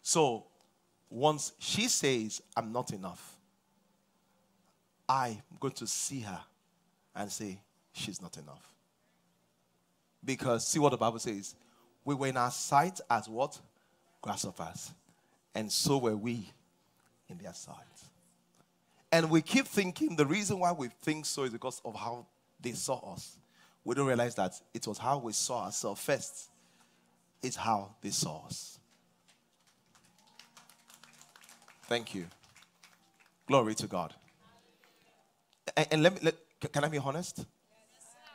So, 0.02 0.48
once 1.08 1.52
she 1.60 1.88
says, 1.88 2.42
I'm 2.58 2.72
not 2.72 2.92
enough, 2.94 3.36
I'm 5.08 5.44
going 5.60 5.76
to 5.76 5.86
see 5.86 6.22
her 6.22 6.42
and 7.16 7.32
say, 7.32 7.60
she's 7.92 8.24
not 8.24 8.38
enough. 8.38 8.74
Because, 10.26 10.68
see 10.68 10.80
what 10.80 10.90
the 10.90 10.98
Bible 10.98 11.20
says. 11.20 11.54
We 12.04 12.16
were 12.16 12.26
in 12.26 12.38
our 12.38 12.50
sight 12.50 13.00
as 13.08 13.30
what? 13.30 13.60
Grasshoppers. 14.20 14.94
And 15.54 15.72
so 15.72 16.00
were 16.00 16.18
we 16.18 16.50
in 17.30 17.38
their 17.38 17.54
sight. 17.54 17.76
And 19.14 19.30
we 19.30 19.44
keep 19.44 19.68
thinking 19.68 20.16
the 20.16 20.26
reason 20.26 20.58
why 20.58 20.72
we 20.72 20.90
think 21.04 21.28
so 21.28 21.44
is 21.44 21.52
because 21.52 21.80
of 21.86 21.94
how 21.94 22.26
they 22.60 22.72
saw 22.72 23.14
us. 23.14 23.38
We 23.86 23.94
don't 23.94 24.08
realize 24.08 24.34
that 24.36 24.60
it 24.74 24.88
was 24.88 24.98
how 24.98 25.20
we 25.20 25.34
saw 25.34 25.66
ourselves 25.66 26.02
first, 26.02 26.50
it's 27.44 27.56
how 27.56 27.92
they 28.02 28.10
saw 28.10 28.44
us. 28.48 28.80
Thank 31.84 32.16
you. 32.16 32.26
Glory 33.46 33.76
to 33.76 33.86
God. 33.86 34.16
And, 35.78 35.88
and 35.92 36.04
let 36.04 36.16
me, 36.16 36.20
let, 36.24 36.72
can 36.74 36.84
I 36.84 36.88
be 36.88 36.98
honest? 36.98 37.46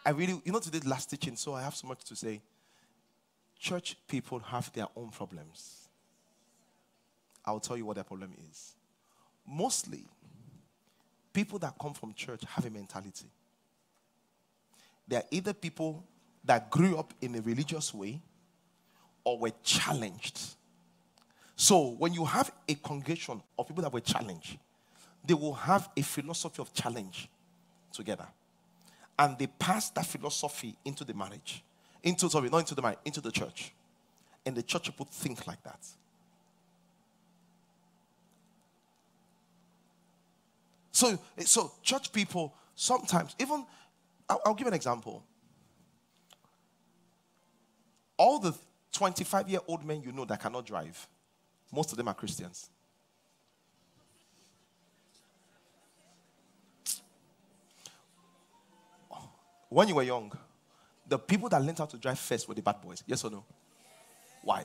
I 0.07 0.11
really, 0.11 0.41
you 0.45 0.53
know, 0.53 0.61
today's 0.61 0.87
last 0.87 1.11
teaching, 1.11 1.35
so 1.35 1.55
I 1.55 1.63
have 1.63 1.75
so 1.75 1.89
much 1.89 2.05
to 2.05 2.15
say. 2.15 2.41
Church 3.59 3.97
people 4.07 4.39
have 4.39 4.73
their 4.75 4.87
own 4.95 5.09
problems. 5.09 5.89
I'll 7.45 7.59
tell 7.59 7.77
you 7.77 7.85
what 7.85 7.97
their 7.97 8.05
problem 8.05 8.33
is. 8.49 8.75
Mostly, 9.45 10.05
people 11.33 11.59
that 11.61 11.75
come 11.81 11.95
from 11.95 12.15
church 12.15 12.43
have 12.47 12.65
a 12.67 12.71
mentality. 12.71 13.27
They 15.07 15.17
are 15.17 15.25
either 15.31 15.53
people 15.53 16.05
that 16.45 16.71
grew 16.71 16.97
up 16.97 17.15
in 17.21 17.35
a 17.35 17.41
religious 17.41 17.93
way 17.95 18.21
or 19.25 19.39
were 19.39 19.53
challenged. 19.63 20.41
So, 21.57 21.91
when 21.99 22.13
you 22.13 22.25
have 22.25 22.53
a 22.69 22.75
congregation 22.75 23.43
of 23.59 23.67
people 23.67 23.83
that 23.83 23.93
were 23.93 24.01
challenged, 24.01 24.59
they 25.25 25.35
will 25.35 25.55
have 25.55 25.89
a 25.97 26.03
philosophy 26.03 26.63
of 26.63 26.73
challenge 26.73 27.29
together. 27.93 28.27
And 29.19 29.37
they 29.37 29.49
pass 29.49 29.91
that 29.91 30.07
philosophy 30.07 30.77
into 30.85 31.05
the 31.05 31.15
marriage. 31.15 31.65
Into, 32.03 32.31
sorry, 32.31 32.49
not 32.49 32.59
into 32.59 32.75
the 32.75 32.83
marriage, 32.83 33.01
into 33.05 33.21
the 33.21 33.33
church. 33.33 33.73
And 34.47 34.57
the 34.57 34.63
church 34.63 34.85
people 34.85 35.09
think 35.11 35.47
like 35.47 35.63
that. 35.65 35.81
So, 40.99 41.17
so 41.45 41.71
church 41.81 42.13
people 42.13 42.53
sometimes, 42.75 43.37
even, 43.39 43.65
I'll, 44.29 44.41
I'll 44.45 44.55
give 44.55 44.67
an 44.67 44.75
example. 44.75 45.23
All 48.17 48.41
the 48.41 48.53
25 48.91 49.49
year 49.49 49.61
old 49.69 49.85
men 49.85 50.03
you 50.03 50.11
know 50.11 50.25
that 50.25 50.41
cannot 50.41 50.67
drive, 50.67 51.07
most 51.73 51.93
of 51.93 51.99
them 51.99 52.09
are 52.09 52.15
Christians. 52.15 52.69
When 59.69 59.87
you 59.87 59.95
were 59.95 60.03
young, 60.03 60.33
the 61.07 61.17
people 61.21 61.49
that 61.51 61.63
learned 61.63 61.79
how 61.79 61.87
to 61.87 61.97
drive 61.97 62.19
first 62.19 62.49
were 62.49 62.55
the 62.57 62.63
bad 62.63 62.81
boys. 62.81 63.05
Yes 63.07 63.23
or 63.23 63.31
no? 63.31 63.45
Why? 64.43 64.65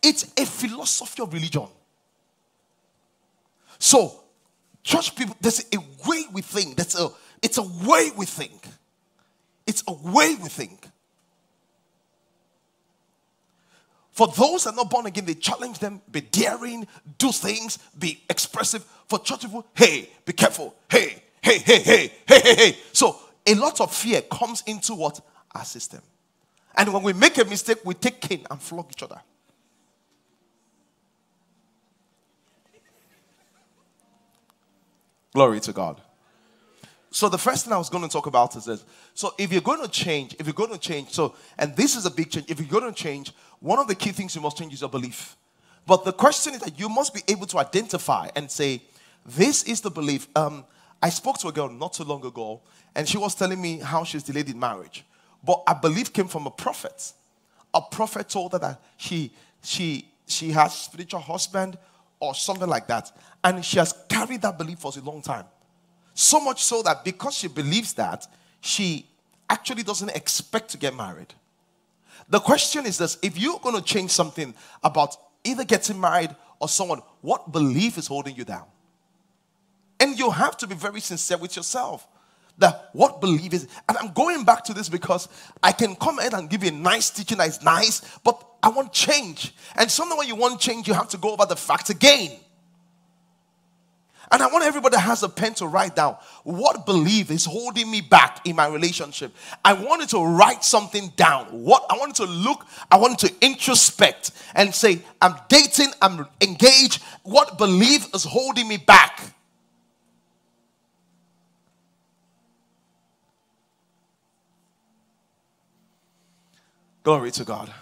It's 0.00 0.32
a 0.36 0.46
philosophy 0.46 1.20
of 1.20 1.32
religion. 1.32 1.66
So, 3.76 4.27
church 4.88 5.14
people, 5.14 5.36
there's 5.40 5.66
a 5.72 5.78
way 6.08 6.24
we 6.32 6.40
think. 6.40 6.76
That's 6.76 6.98
a, 6.98 7.10
it's 7.42 7.58
a 7.58 7.62
way 7.62 8.10
we 8.16 8.24
think. 8.24 8.66
It's 9.66 9.84
a 9.86 9.92
way 9.92 10.34
we 10.42 10.48
think. 10.48 10.88
For 14.12 14.26
those 14.28 14.64
that 14.64 14.72
are 14.72 14.76
not 14.76 14.90
born 14.90 15.06
again, 15.06 15.26
they 15.26 15.34
challenge 15.34 15.78
them, 15.78 16.00
be 16.10 16.22
daring, 16.22 16.86
do 17.18 17.30
things, 17.30 17.78
be 17.98 18.22
expressive. 18.30 18.82
For 19.06 19.18
church 19.18 19.42
people, 19.42 19.66
hey, 19.74 20.08
be 20.24 20.32
careful. 20.32 20.74
Hey, 20.90 21.22
hey, 21.42 21.58
hey, 21.58 21.80
hey, 21.80 22.12
hey, 22.26 22.40
hey, 22.40 22.54
hey. 22.54 22.78
So 22.92 23.16
a 23.46 23.54
lot 23.54 23.80
of 23.82 23.94
fear 23.94 24.22
comes 24.22 24.62
into 24.66 24.94
what? 24.94 25.20
Our 25.54 25.64
system. 25.64 26.00
And 26.74 26.92
when 26.94 27.02
we 27.02 27.12
make 27.12 27.36
a 27.38 27.44
mistake, 27.44 27.78
we 27.84 27.94
take 27.94 28.20
cane 28.22 28.46
and 28.50 28.60
flog 28.60 28.86
each 28.90 29.02
other. 29.02 29.20
Glory 35.38 35.60
to 35.60 35.72
God. 35.72 36.00
So 37.12 37.28
the 37.28 37.38
first 37.38 37.62
thing 37.62 37.72
I 37.72 37.78
was 37.78 37.88
going 37.88 38.02
to 38.02 38.10
talk 38.10 38.26
about 38.26 38.56
is 38.56 38.64
this. 38.64 38.84
So 39.14 39.34
if 39.38 39.52
you're 39.52 39.60
going 39.60 39.80
to 39.80 39.88
change, 39.88 40.34
if 40.36 40.46
you're 40.46 40.52
going 40.52 40.72
to 40.72 40.78
change, 40.78 41.10
so 41.10 41.36
and 41.56 41.76
this 41.76 41.94
is 41.94 42.06
a 42.06 42.10
big 42.10 42.28
change. 42.28 42.50
If 42.50 42.58
you're 42.58 42.80
going 42.80 42.92
to 42.92 43.02
change, 43.04 43.32
one 43.60 43.78
of 43.78 43.86
the 43.86 43.94
key 43.94 44.10
things 44.10 44.34
you 44.34 44.40
must 44.40 44.58
change 44.58 44.74
is 44.74 44.80
your 44.80 44.90
belief. 44.90 45.36
But 45.86 46.04
the 46.04 46.12
question 46.12 46.54
is 46.54 46.60
that 46.62 46.76
you 46.76 46.88
must 46.88 47.14
be 47.14 47.20
able 47.28 47.46
to 47.46 47.58
identify 47.58 48.30
and 48.34 48.50
say, 48.50 48.82
"This 49.24 49.62
is 49.62 49.80
the 49.80 49.92
belief." 49.92 50.26
Um, 50.34 50.64
I 51.00 51.10
spoke 51.10 51.38
to 51.38 51.46
a 51.46 51.52
girl 51.52 51.68
not 51.68 51.92
too 51.92 52.02
long 52.02 52.26
ago, 52.26 52.60
and 52.96 53.08
she 53.08 53.16
was 53.16 53.36
telling 53.36 53.62
me 53.62 53.78
how 53.78 54.02
she's 54.02 54.24
delayed 54.24 54.48
in 54.48 54.58
marriage. 54.58 55.04
But 55.44 55.62
I 55.68 55.74
believe 55.74 56.12
came 56.12 56.26
from 56.26 56.48
a 56.48 56.50
prophet. 56.50 57.12
A 57.72 57.80
prophet 57.80 58.28
told 58.28 58.54
her 58.54 58.58
that 58.58 58.82
she 58.96 59.30
she 59.62 60.08
she 60.26 60.50
has 60.50 60.76
spiritual 60.76 61.20
husband 61.20 61.78
or 62.20 62.34
something 62.34 62.68
like 62.68 62.88
that, 62.88 63.12
and 63.44 63.64
she 63.64 63.78
has 63.78 63.94
carried 64.08 64.42
that 64.42 64.58
belief 64.58 64.80
for 64.80 64.92
a 64.96 65.00
long 65.00 65.22
time. 65.22 65.44
So 66.14 66.40
much 66.40 66.64
so 66.64 66.82
that 66.82 67.04
because 67.04 67.34
she 67.36 67.48
believes 67.48 67.92
that, 67.94 68.26
she 68.60 69.06
actually 69.48 69.82
doesn't 69.82 70.10
expect 70.10 70.70
to 70.70 70.78
get 70.78 70.94
married. 70.94 71.32
The 72.28 72.40
question 72.40 72.86
is 72.86 72.98
this 72.98 73.18
if 73.22 73.38
you're 73.38 73.60
going 73.60 73.76
to 73.76 73.82
change 73.82 74.10
something 74.10 74.54
about 74.82 75.16
either 75.44 75.64
getting 75.64 76.00
married 76.00 76.34
or 76.60 76.68
someone, 76.68 77.00
what 77.20 77.52
belief 77.52 77.98
is 77.98 78.06
holding 78.06 78.36
you 78.36 78.44
down? 78.44 78.66
And 80.00 80.18
you 80.18 80.30
have 80.30 80.56
to 80.58 80.66
be 80.66 80.74
very 80.74 81.00
sincere 81.00 81.38
with 81.38 81.56
yourself. 81.56 82.06
That 82.58 82.90
what 82.92 83.20
belief 83.20 83.52
is, 83.54 83.68
and 83.88 83.96
I'm 83.96 84.12
going 84.12 84.44
back 84.44 84.64
to 84.64 84.74
this 84.74 84.88
because 84.88 85.28
I 85.62 85.70
can 85.70 85.94
come 85.94 86.18
in 86.18 86.34
and 86.34 86.50
give 86.50 86.64
you 86.64 86.70
a 86.70 86.74
nice 86.74 87.08
teaching 87.08 87.38
that 87.38 87.48
is 87.48 87.62
nice, 87.62 88.18
but 88.24 88.44
I 88.60 88.68
want 88.70 88.92
change. 88.92 89.54
And 89.76 89.88
sometimes 89.88 90.18
when 90.18 90.28
you 90.28 90.34
want 90.34 90.60
change, 90.60 90.88
you 90.88 90.94
have 90.94 91.08
to 91.10 91.18
go 91.18 91.32
over 91.32 91.46
the 91.46 91.54
facts 91.54 91.90
again. 91.90 92.32
And 94.30 94.42
I 94.42 94.46
want 94.48 94.64
everybody 94.64 94.96
that 94.96 95.02
has 95.02 95.22
a 95.22 95.28
pen 95.28 95.54
to 95.54 95.66
write 95.66 95.96
down 95.96 96.16
what 96.44 96.84
belief 96.84 97.30
is 97.30 97.44
holding 97.44 97.90
me 97.90 98.00
back 98.00 98.46
in 98.46 98.56
my 98.56 98.66
relationship. 98.66 99.32
I 99.64 99.72
wanted 99.72 100.10
to 100.10 100.22
write 100.24 100.64
something 100.64 101.12
down. 101.16 101.46
What 101.46 101.86
I 101.88 101.96
wanted 101.96 102.16
to 102.16 102.26
look, 102.26 102.66
I 102.90 102.98
wanted 102.98 103.28
to 103.28 103.34
introspect 103.40 104.32
and 104.54 104.74
say, 104.74 105.00
I'm 105.22 105.34
dating, 105.48 105.92
I'm 106.02 106.26
engaged. 106.40 107.02
What 107.22 107.56
belief 107.56 108.14
is 108.14 108.24
holding 108.24 108.68
me 108.68 108.76
back? 108.76 109.34
Glory 117.02 117.30
to 117.30 117.44
God. 117.44 117.72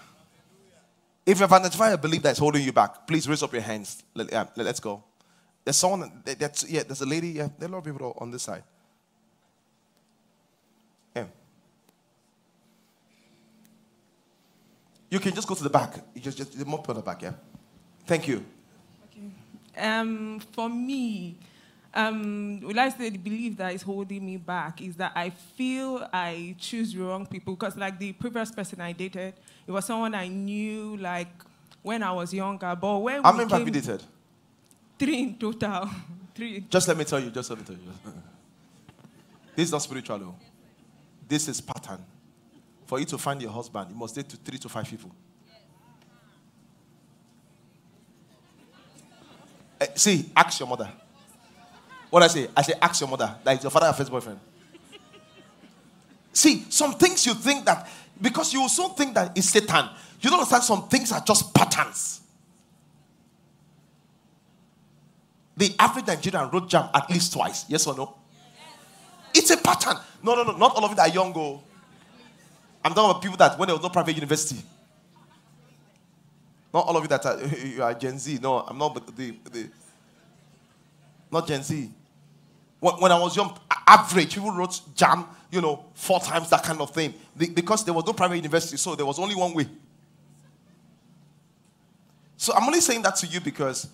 If 1.25 1.41
you've 1.41 1.53
identified 1.53 1.93
a 1.93 1.99
belief 1.99 2.23
that's 2.23 2.39
holding 2.39 2.63
you 2.63 2.73
back, 2.73 3.09
please 3.09 3.29
raise 3.29 3.43
up 3.43 3.53
your 3.53 3.63
hands. 3.63 4.05
Let, 4.15 4.33
um, 4.33 4.49
yeah, 4.57 4.63
let's 4.63 4.79
go. 4.79 5.03
There's 5.67 5.79
someone, 5.79 6.23
that's, 6.25 6.63
yeah, 6.71 6.85
there's 6.85 7.01
a 7.01 7.07
lady, 7.07 7.31
yeah, 7.31 7.49
there 7.59 7.67
are 7.67 7.73
a 7.73 7.73
lot 7.73 7.79
of 7.79 7.85
people 7.85 8.17
on 8.19 8.31
this 8.31 8.45
side. 8.45 8.63
Yeah. 11.13 11.25
You 15.11 15.19
can 15.19 15.35
just 15.35 15.49
go 15.49 15.57
to 15.57 15.65
the 15.65 15.69
back. 15.69 15.97
You 16.15 16.21
just, 16.21 16.39
just 16.39 16.65
more 16.65 16.81
to 16.85 16.93
the 16.95 17.03
back, 17.03 17.21
yeah. 17.21 17.33
Thank 18.07 18.29
you. 18.29 18.45
Okay. 19.11 19.85
Um, 19.85 20.39
for 20.53 20.69
me, 20.69 21.37
um, 21.93 22.61
would 22.61 22.79
I 22.79 22.89
say 22.91 23.11
the 23.11 23.19
belief 23.19 23.57
that 23.57 23.75
is 23.75 23.83
holding 23.83 24.25
me 24.25 24.37
back 24.37 24.81
is 24.81 24.95
that 24.95 25.11
I 25.17 25.31
feel 25.31 26.09
I 26.13 26.55
choose 26.61 26.93
the 26.93 27.01
wrong 27.01 27.27
people 27.27 27.57
because, 27.57 27.77
like 27.77 27.99
the 27.99 28.13
previous 28.13 28.53
person 28.53 28.81
I 28.81 28.93
dated, 28.93 29.35
it 29.67 29.73
was 29.73 29.85
someone 29.85 30.15
I 30.15 30.29
knew 30.29 30.97
like 30.99 31.43
when 31.83 32.05
I 32.05 32.13
was 32.13 32.33
younger. 32.33 32.77
But 32.81 32.99
when 32.99 33.21
many 33.21 33.51
have 33.51 33.67
you 33.67 33.73
dated? 33.73 34.05
Three 34.99 35.19
in 35.21 35.35
total. 35.37 35.91
Three. 36.35 36.67
Just 36.69 36.89
let 36.89 36.97
me 36.97 37.05
tell 37.05 37.21
you. 37.21 37.31
Just 37.31 37.51
let 37.51 37.59
me 37.59 37.65
tell 37.65 37.75
you. 37.75 37.83
this 39.55 39.67
is 39.67 39.73
not 39.73 39.83
spiritual, 39.83 40.19
though. 40.19 40.35
This 41.29 41.49
is 41.49 41.61
pattern. 41.61 42.05
For 42.87 42.99
you 43.01 43.05
to 43.07 43.19
find 43.19 43.41
your 43.43 43.51
husband, 43.51 43.91
you 43.91 43.97
must 43.97 44.15
date 44.15 44.29
to 44.29 44.37
three 44.37 44.59
to 44.59 44.69
five 44.69 44.89
people. 44.89 45.11
Uh, 49.81 49.87
see, 49.95 50.31
ask 50.37 50.61
your 50.61 50.69
mother. 50.69 50.91
What 52.11 52.23
I 52.23 52.29
say? 52.29 52.49
I 52.57 52.63
say, 52.63 52.75
ask 52.81 53.01
your 53.01 53.11
mother. 53.11 53.35
That 53.43 53.57
is 53.57 53.63
your 53.65 53.71
father 53.71 53.93
first 53.93 54.11
boyfriend. 54.11 54.39
see, 56.33 56.65
some 56.69 56.95
things 56.95 57.27
you 57.27 57.35
think 57.35 57.65
that 57.65 57.89
because 58.21 58.53
you 58.53 58.61
also 58.61 58.89
think 58.89 59.15
that 59.15 59.37
it's 59.37 59.49
Satan. 59.49 59.89
You 60.21 60.31
don't 60.31 60.39
understand 60.39 60.63
some 60.63 60.89
things 60.89 61.13
are 61.13 61.21
just 61.21 61.53
patterns. 61.53 62.21
The 65.57 65.75
average 65.79 66.07
Nigerian 66.07 66.51
road 66.51 66.69
JAMB 66.69 66.91
at 66.95 67.11
least 67.11 67.33
twice. 67.33 67.65
Yes 67.69 67.87
or 67.87 67.97
no? 67.97 68.15
It's 69.35 69.51
a 69.51 69.57
pattern. 69.57 69.97
No, 70.23 70.35
no, 70.35 70.43
no. 70.43 70.57
Not 70.57 70.77
all 70.77 70.85
of 70.85 70.91
you 70.93 70.99
are 70.99 71.09
young. 71.09 71.33
Oh. 71.37 71.63
I'm 72.85 72.95
talking 72.95 73.11
about 73.11 73.23
people 73.23 73.37
that 73.39 73.59
when 73.59 73.67
there 73.67 73.75
was 73.77 73.83
no 73.83 73.89
private 73.89 74.15
university. 74.15 74.63
Not 76.73 76.87
all 76.87 76.97
of 76.97 77.03
you 77.05 77.09
that 77.09 77.25
are, 77.25 77.39
you 77.67 77.83
are 77.83 77.95
Gen 77.95 78.19
Z. 78.19 78.39
No, 78.43 78.59
I'm 78.59 78.77
not 78.79 78.95
the, 79.17 79.35
the 79.51 79.69
not 81.31 81.47
Gen 81.47 81.63
Z. 81.63 81.91
When, 82.81 82.95
when 82.95 83.13
I 83.13 83.19
was 83.19 83.35
young, 83.37 83.59
average 83.87 84.35
people 84.35 84.51
wrote 84.53 84.81
JAMB, 84.95 85.27
you 85.51 85.61
know, 85.61 85.85
four 85.95 86.21
times 86.21 86.51
that 86.51 86.63
kind 86.63 86.81
of 86.81 86.91
thing. 86.91 87.15
The, 87.35 87.49
because 87.49 87.85
there 87.85 87.95
was 87.95 88.05
no 88.05 88.13
private 88.13 88.37
university, 88.37 88.77
so 88.77 88.95
there 88.95 89.07
was 89.07 89.19
only 89.19 89.35
one 89.35 89.55
way. 89.55 89.67
So 92.37 92.55
I'm 92.55 92.65
only 92.65 92.81
saying 92.81 93.03
that 93.03 93.17
to 93.17 93.27
you 93.27 93.41
because 93.41 93.89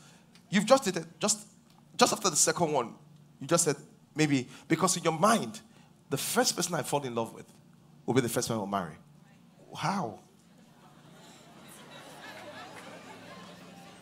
you've 0.51 0.66
just 0.66 0.87
it 0.88 1.05
just 1.20 1.46
just 2.02 2.12
after 2.12 2.30
the 2.30 2.36
second 2.36 2.72
one, 2.72 2.94
you 3.40 3.46
just 3.46 3.62
said, 3.62 3.76
maybe, 4.16 4.48
because 4.66 4.96
in 4.96 5.04
your 5.04 5.12
mind, 5.12 5.60
the 6.10 6.16
first 6.16 6.56
person 6.56 6.74
I 6.74 6.82
fall 6.82 7.00
in 7.04 7.14
love 7.14 7.32
with 7.32 7.46
will 8.04 8.14
be 8.14 8.20
the 8.20 8.28
first 8.28 8.50
one 8.50 8.58
I'll 8.58 8.66
marry. 8.66 8.96
How? 9.76 10.18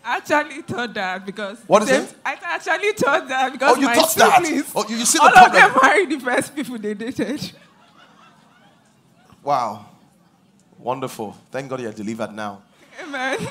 I 0.03 0.17
actually 0.17 0.63
thought 0.63 0.95
that 0.95 1.27
because 1.27 1.59
what 1.67 1.83
is 1.83 1.91
it? 1.91 2.15
I 2.25 2.39
actually 2.43 2.93
thought 2.93 3.29
that 3.29 3.53
because 3.53 3.77
oh, 3.77 3.81
you 3.81 3.87
my 3.87 3.95
thought 3.95 4.11
siblings, 4.11 4.73
that? 4.73 4.73
Oh, 4.75 4.89
you, 4.89 4.97
you 4.97 5.05
see 5.05 5.19
all 5.19 5.29
the 5.29 5.33
problem. 5.35 5.63
of 5.63 5.73
them 5.75 5.83
married 5.83 6.11
the 6.11 6.21
first 6.21 6.57
people 6.57 6.79
they 6.79 6.95
dated. 6.95 7.53
Wow, 9.43 9.87
wonderful! 10.79 11.37
Thank 11.51 11.69
God 11.69 11.83
you're 11.83 11.93
delivered 11.93 12.33
now. 12.33 12.63
Amen. 13.03 13.47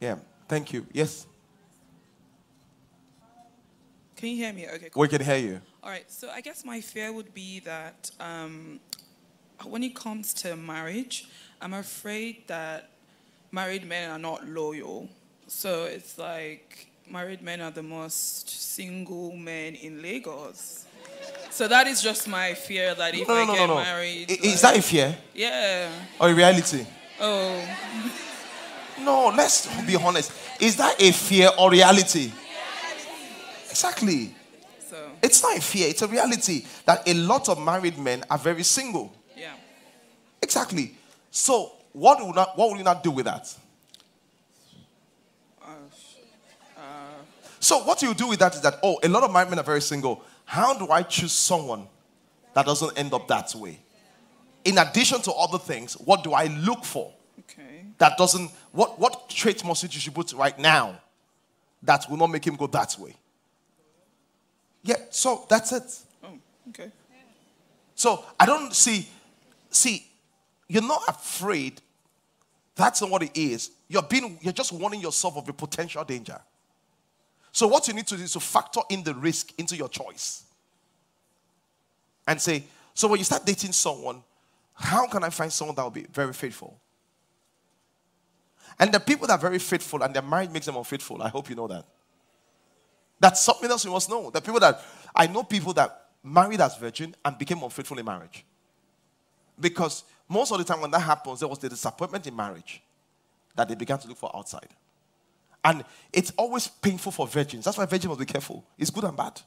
Yeah, 0.00 0.16
thank 0.48 0.72
you. 0.72 0.86
Yes. 0.92 1.26
Can 4.16 4.30
you 4.30 4.36
hear 4.36 4.52
me? 4.52 4.66
Okay, 4.66 4.88
cool. 4.88 5.02
We 5.02 5.08
can 5.08 5.22
hear 5.22 5.36
you. 5.36 5.60
All 5.82 5.90
right, 5.90 6.10
so 6.10 6.30
I 6.30 6.40
guess 6.40 6.64
my 6.64 6.80
fear 6.80 7.12
would 7.12 7.34
be 7.34 7.60
that 7.60 8.10
um, 8.18 8.80
when 9.64 9.82
it 9.82 9.94
comes 9.94 10.32
to 10.34 10.56
marriage, 10.56 11.28
I'm 11.60 11.74
afraid 11.74 12.48
that 12.48 12.88
married 13.52 13.86
men 13.86 14.10
are 14.10 14.18
not 14.18 14.48
loyal. 14.48 15.08
So 15.48 15.84
it's 15.84 16.16
like 16.16 16.88
married 17.10 17.42
men 17.42 17.60
are 17.60 17.70
the 17.70 17.82
most 17.82 18.48
single 18.48 19.36
men 19.36 19.74
in 19.74 20.00
Lagos. 20.00 20.86
So 21.50 21.68
that 21.68 21.86
is 21.86 22.02
just 22.02 22.26
my 22.26 22.54
fear 22.54 22.94
that 22.94 23.14
if 23.14 23.28
no, 23.28 23.34
no, 23.34 23.40
I 23.40 23.46
no, 23.46 23.54
get 23.54 23.66
no, 23.66 23.74
married. 23.76 24.30
Is 24.30 24.62
like, 24.62 24.74
that 24.74 24.78
a 24.78 24.82
fear? 24.82 25.16
Yeah. 25.34 25.90
Or 26.18 26.30
a 26.30 26.34
reality? 26.34 26.86
Oh. 27.20 27.68
No, 29.02 29.28
let's 29.36 29.68
be 29.84 29.96
honest. 29.96 30.32
Is 30.58 30.76
that 30.76 31.00
a 31.00 31.12
fear 31.12 31.50
or 31.58 31.70
reality? 31.70 32.32
Exactly. 33.76 34.34
So 34.88 34.96
it's 35.22 35.42
not 35.42 35.58
a 35.58 35.60
fear, 35.60 35.88
it's 35.88 36.00
a 36.00 36.08
reality 36.08 36.64
that 36.86 37.06
a 37.06 37.12
lot 37.12 37.50
of 37.50 37.62
married 37.62 37.98
men 37.98 38.24
are 38.30 38.38
very 38.38 38.62
single. 38.62 39.12
Yeah. 39.36 39.52
Exactly. 40.40 40.94
So 41.30 41.72
what 41.92 42.18
will 42.20 42.32
not 42.32 42.56
what 42.56 42.70
will 42.70 42.78
you 42.78 42.84
not 42.84 43.04
do 43.04 43.10
with 43.10 43.26
that? 43.26 43.54
Uh, 45.62 45.72
uh, 46.78 46.80
so 47.60 47.80
what 47.80 48.00
you 48.00 48.14
do 48.14 48.28
with 48.28 48.38
that 48.38 48.54
is 48.54 48.62
that 48.62 48.78
oh 48.82 48.98
a 49.02 49.08
lot 49.08 49.24
of 49.24 49.30
married 49.30 49.50
men 49.50 49.58
are 49.58 49.64
very 49.64 49.82
single. 49.82 50.22
How 50.46 50.72
do 50.78 50.90
I 50.90 51.02
choose 51.02 51.32
someone 51.32 51.86
that 52.54 52.64
doesn't 52.64 52.98
end 52.98 53.12
up 53.12 53.28
that 53.28 53.54
way? 53.54 53.78
In 54.64 54.78
addition 54.78 55.20
to 55.20 55.32
other 55.32 55.58
things, 55.58 55.94
what 55.94 56.24
do 56.24 56.32
I 56.32 56.46
look 56.46 56.82
for? 56.82 57.12
Okay. 57.40 57.84
That 57.98 58.16
doesn't 58.16 58.50
what 58.72 58.98
what 58.98 59.28
traits 59.28 59.62
must 59.62 60.06
you 60.06 60.12
put 60.12 60.32
right 60.32 60.58
now 60.58 60.98
that 61.82 62.06
will 62.08 62.16
not 62.16 62.30
make 62.30 62.46
him 62.46 62.56
go 62.56 62.66
that 62.68 62.96
way? 62.98 63.14
Yeah, 64.86 64.96
so 65.10 65.44
that's 65.48 65.72
it. 65.72 65.82
Oh, 66.22 66.28
okay. 66.68 66.90
So 67.96 68.24
I 68.38 68.46
don't 68.46 68.72
see, 68.72 69.08
see, 69.68 70.06
you're 70.68 70.82
not 70.82 71.02
afraid. 71.08 71.82
That's 72.76 73.00
not 73.00 73.10
what 73.10 73.22
it 73.24 73.36
is. 73.36 73.72
You're 73.88 74.02
being, 74.02 74.38
you're 74.40 74.52
just 74.52 74.70
warning 74.72 75.00
yourself 75.00 75.36
of 75.36 75.48
a 75.48 75.52
potential 75.52 76.04
danger. 76.04 76.40
So 77.50 77.66
what 77.66 77.88
you 77.88 77.94
need 77.94 78.06
to 78.06 78.16
do 78.16 78.22
is 78.22 78.32
to 78.34 78.40
factor 78.40 78.80
in 78.88 79.02
the 79.02 79.14
risk 79.14 79.52
into 79.58 79.76
your 79.76 79.88
choice. 79.88 80.44
And 82.28 82.40
say, 82.40 82.64
so 82.94 83.08
when 83.08 83.18
you 83.18 83.24
start 83.24 83.44
dating 83.44 83.72
someone, 83.72 84.22
how 84.74 85.08
can 85.08 85.24
I 85.24 85.30
find 85.30 85.52
someone 85.52 85.74
that 85.76 85.82
will 85.82 85.90
be 85.90 86.06
very 86.12 86.32
faithful? 86.32 86.78
And 88.78 88.92
the 88.92 89.00
people 89.00 89.26
that 89.26 89.34
are 89.34 89.38
very 89.38 89.58
faithful 89.58 90.02
and 90.02 90.14
their 90.14 90.22
marriage 90.22 90.50
makes 90.50 90.66
them 90.66 90.76
unfaithful, 90.76 91.22
I 91.22 91.28
hope 91.28 91.48
you 91.48 91.56
know 91.56 91.66
that. 91.66 91.86
That's 93.18 93.40
something 93.40 93.70
else 93.70 93.84
you 93.84 93.90
must 93.90 94.10
know. 94.10 94.30
The 94.30 94.40
people 94.40 94.60
that 94.60 94.80
I 95.14 95.26
know 95.26 95.42
people 95.42 95.72
that 95.74 96.08
married 96.22 96.60
as 96.60 96.76
virgin 96.76 97.14
and 97.24 97.38
became 97.38 97.62
unfaithful 97.62 97.98
in 97.98 98.04
marriage. 98.04 98.44
Because 99.58 100.04
most 100.28 100.52
of 100.52 100.58
the 100.58 100.64
time 100.64 100.80
when 100.80 100.90
that 100.90 101.00
happens, 101.00 101.40
there 101.40 101.48
was 101.48 101.58
the 101.58 101.68
disappointment 101.68 102.26
in 102.26 102.36
marriage 102.36 102.82
that 103.54 103.68
they 103.68 103.74
began 103.74 103.98
to 103.98 104.08
look 104.08 104.18
for 104.18 104.34
outside. 104.36 104.68
And 105.64 105.84
it's 106.12 106.32
always 106.36 106.68
painful 106.68 107.12
for 107.12 107.26
virgins. 107.26 107.64
That's 107.64 107.78
why 107.78 107.86
virgins 107.86 108.08
must 108.08 108.20
be 108.20 108.26
careful. 108.26 108.64
It's 108.76 108.90
good 108.90 109.04
and 109.04 109.16
bad. 109.16 109.40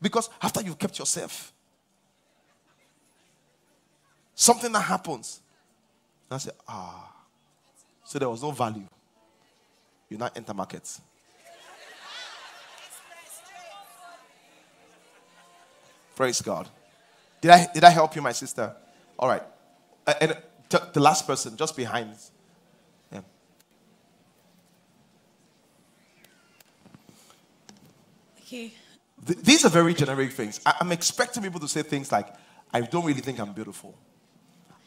Because 0.00 0.28
after 0.42 0.60
you've 0.62 0.78
kept 0.78 0.98
yourself, 0.98 1.52
something 4.34 4.72
that 4.72 4.80
happens, 4.80 5.40
and 6.30 6.36
I 6.36 6.38
say, 6.38 6.50
ah, 6.66 7.12
so 8.04 8.18
there 8.18 8.28
was 8.28 8.42
no 8.42 8.50
value. 8.50 8.86
You 10.08 10.18
now 10.18 10.30
enter 10.34 10.54
markets. 10.54 11.00
Praise 16.18 16.42
God. 16.42 16.68
Did 17.40 17.52
I, 17.52 17.68
did 17.72 17.84
I 17.84 17.90
help 17.90 18.16
you, 18.16 18.22
my 18.22 18.32
sister? 18.32 18.74
All 19.16 19.28
right. 19.28 19.42
Uh, 20.04 20.14
and 20.20 20.36
t- 20.68 20.78
the 20.92 20.98
last 20.98 21.28
person, 21.28 21.56
just 21.56 21.76
behind. 21.76 22.10
Yeah. 23.12 23.20
Okay. 28.40 28.72
Th- 29.28 29.38
these 29.38 29.64
are 29.64 29.68
very 29.68 29.94
generic 29.94 30.32
things. 30.32 30.60
I- 30.66 30.74
I'm 30.80 30.90
expecting 30.90 31.44
people 31.44 31.60
to 31.60 31.68
say 31.68 31.82
things 31.82 32.10
like, 32.10 32.34
I 32.74 32.80
don't 32.80 33.04
really 33.04 33.20
think 33.20 33.38
I'm 33.38 33.52
beautiful. 33.52 33.96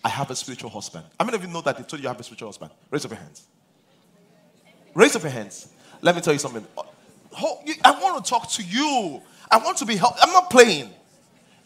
I 0.03 0.09
have 0.09 0.29
a 0.31 0.35
spiritual 0.35 0.69
husband. 0.69 1.05
How 1.17 1.23
many 1.25 1.37
of 1.37 1.43
you 1.45 1.49
know 1.49 1.61
that 1.61 1.77
they 1.77 1.83
told 1.83 2.01
you 2.01 2.03
you 2.03 2.07
have 2.09 2.19
a 2.19 2.23
spiritual 2.23 2.49
husband? 2.49 2.71
Raise 2.89 3.05
up 3.05 3.11
your 3.11 3.21
hands. 3.21 3.45
Raise 4.93 5.15
up 5.15 5.21
your 5.21 5.31
hands. 5.31 5.69
Let 6.01 6.13
me 6.13 6.19
tell 6.19 6.33
you 6.33 6.39
something. 6.39 6.67
Uh, 6.77 6.83
I 7.85 7.91
want 8.01 8.25
to 8.25 8.29
talk 8.29 8.49
to 8.51 8.63
you. 8.63 9.21
I 9.49 9.59
want 9.59 9.77
to 9.77 9.85
be 9.85 9.95
helped. 9.95 10.19
I'm 10.21 10.33
not 10.33 10.49
playing. 10.49 10.93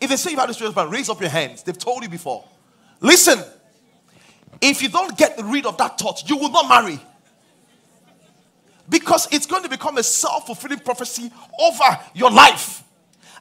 If 0.06 0.12
they 0.12 0.18
say 0.18 0.32
you 0.32 0.38
have 0.38 0.48
a 0.48 0.54
spiritual 0.54 0.76
husband, 0.76 0.94
raise 0.94 1.10
up 1.10 1.20
your 1.20 1.32
hands. 1.32 1.64
They've 1.64 1.76
told 1.76 2.04
you 2.04 2.10
before. 2.10 2.46
Listen, 3.02 3.44
if 4.62 4.84
you 4.84 4.90
don't 4.90 5.18
get 5.18 5.36
rid 5.46 5.66
of 5.66 5.80
that 5.80 5.98
thought, 5.98 6.30
you 6.30 6.38
will 6.38 6.52
not 6.52 6.70
marry. 6.70 7.00
Because 8.88 9.28
it's 9.32 9.48
going 9.48 9.64
to 9.64 9.70
become 9.70 9.98
a 9.98 10.04
self 10.04 10.46
fulfilling 10.46 10.78
prophecy 10.78 11.32
over 11.60 12.00
your 12.14 12.30
life. 12.30 12.84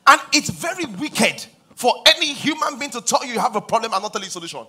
And 0.07 0.19
it's 0.33 0.49
very 0.49 0.87
wicked 0.87 1.45
for 1.75 2.03
any 2.07 2.33
human 2.33 2.79
being 2.79 2.91
to 2.93 3.03
tell 3.03 3.23
you 3.27 3.35
you 3.35 3.41
have 3.41 3.57
a 3.57 3.61
problem 3.61 3.93
and 3.93 4.03
not 4.03 4.15
tell 4.15 4.23
you 4.23 4.31
solution. 4.31 4.67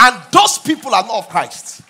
And 0.00 0.20
those 0.32 0.58
people 0.58 0.92
are 0.96 1.04
not 1.04 1.14
of 1.14 1.28
Christ. 1.28 1.82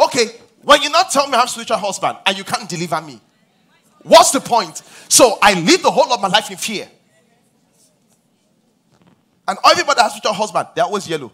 Okay, 0.00 0.28
when 0.62 0.80
you 0.80 0.88
not 0.88 1.10
tell 1.10 1.26
me 1.26 1.34
I 1.34 1.40
have 1.40 1.48
a 1.48 1.50
spiritual 1.50 1.76
husband 1.76 2.16
and 2.24 2.38
you 2.38 2.44
can't 2.44 2.66
deliver 2.66 3.02
me, 3.02 3.20
what's 4.02 4.30
the 4.30 4.40
point? 4.40 4.82
So 5.08 5.38
I 5.42 5.60
live 5.60 5.82
the 5.82 5.90
whole 5.90 6.12
of 6.12 6.20
my 6.20 6.28
life 6.28 6.50
in 6.50 6.56
fear. 6.56 6.88
And 9.46 9.58
everybody 9.64 10.00
has 10.00 10.12
spiritual 10.12 10.34
husband, 10.34 10.68
they're 10.74 10.84
always 10.84 11.08
yellow. 11.08 11.32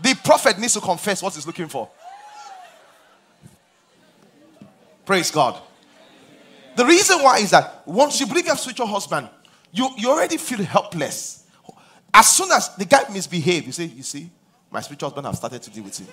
The 0.00 0.14
prophet 0.24 0.58
needs 0.58 0.74
to 0.74 0.80
confess 0.80 1.22
what 1.22 1.34
he's 1.34 1.46
looking 1.46 1.68
for. 1.68 1.88
Praise 5.04 5.30
God. 5.30 5.60
The 6.74 6.84
reason 6.86 7.18
why 7.22 7.38
is 7.38 7.50
that 7.50 7.82
once 7.86 8.18
you 8.18 8.26
believe 8.26 8.44
you 8.44 8.50
have 8.50 8.58
spiritual 8.58 8.86
husband, 8.86 9.28
you, 9.70 9.90
you 9.96 10.10
already 10.10 10.38
feel 10.38 10.62
helpless. 10.64 11.46
As 12.14 12.28
soon 12.34 12.50
as 12.50 12.74
the 12.76 12.84
guy 12.84 13.04
misbehaves, 13.12 13.66
you 13.66 13.72
say, 13.72 13.84
You 13.84 14.02
see, 14.02 14.30
my 14.70 14.80
spiritual 14.80 15.10
husband 15.10 15.26
have 15.26 15.36
started 15.36 15.62
to 15.62 15.70
deal 15.70 15.84
with 15.84 15.98
him. 15.98 16.08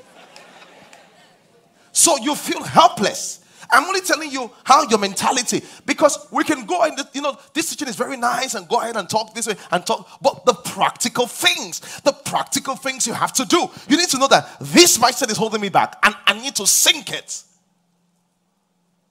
So 1.91 2.17
you 2.17 2.35
feel 2.35 2.63
helpless. 2.63 3.45
I'm 3.71 3.83
only 3.85 4.01
telling 4.01 4.31
you 4.31 4.49
how 4.63 4.83
your 4.89 4.99
mentality, 4.99 5.61
because 5.85 6.27
we 6.31 6.43
can 6.43 6.65
go 6.65 6.81
and 6.83 6.97
you 7.13 7.21
know 7.21 7.37
this 7.53 7.69
teaching 7.69 7.87
is 7.87 7.95
very 7.95 8.17
nice 8.17 8.55
and 8.55 8.67
go 8.67 8.81
ahead 8.81 8.95
and 8.95 9.07
talk 9.07 9.33
this 9.35 9.47
way 9.47 9.55
and 9.71 9.85
talk, 9.85 10.07
but 10.21 10.45
the 10.45 10.53
practical 10.53 11.27
things, 11.27 12.01
the 12.01 12.11
practical 12.11 12.75
things 12.75 13.05
you 13.05 13.13
have 13.13 13.33
to 13.33 13.45
do, 13.45 13.69
you 13.87 13.97
need 13.97 14.09
to 14.09 14.17
know 14.17 14.27
that 14.27 14.57
this 14.59 14.97
mindset 14.97 15.29
is 15.29 15.37
holding 15.37 15.61
me 15.61 15.69
back, 15.69 15.97
and 16.03 16.15
I 16.25 16.33
need 16.33 16.55
to 16.55 16.65
sink 16.65 17.11
it. 17.11 17.43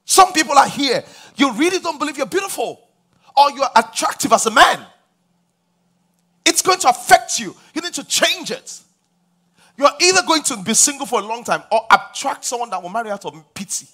Some 0.04 0.32
people 0.32 0.56
are 0.56 0.68
here, 0.68 1.04
you 1.36 1.52
really 1.52 1.78
don't 1.78 1.98
believe 1.98 2.16
you're 2.16 2.26
beautiful 2.26 2.80
or 3.36 3.52
you're 3.52 3.68
attractive 3.76 4.32
as 4.32 4.46
a 4.46 4.50
man. 4.50 4.84
It's 6.44 6.62
going 6.62 6.78
to 6.80 6.88
affect 6.88 7.38
you. 7.38 7.54
You 7.74 7.82
need 7.82 7.92
to 7.92 8.04
change 8.04 8.50
it. 8.50 8.80
You're 9.76 9.90
either 10.00 10.22
going 10.26 10.42
to 10.44 10.56
be 10.56 10.74
single 10.74 11.06
for 11.06 11.20
a 11.20 11.24
long 11.24 11.44
time 11.44 11.62
or 11.70 11.82
attract 11.90 12.44
someone 12.44 12.70
that 12.70 12.82
will 12.82 12.88
marry 12.88 13.10
out 13.10 13.24
of 13.26 13.54
pity. 13.54 13.86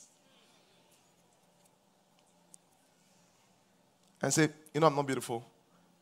And 4.25 4.33
say, 4.33 4.49
you 4.73 4.81
know, 4.81 4.87
I'm 4.87 4.97
not 4.97 5.07
beautiful. 5.07 5.45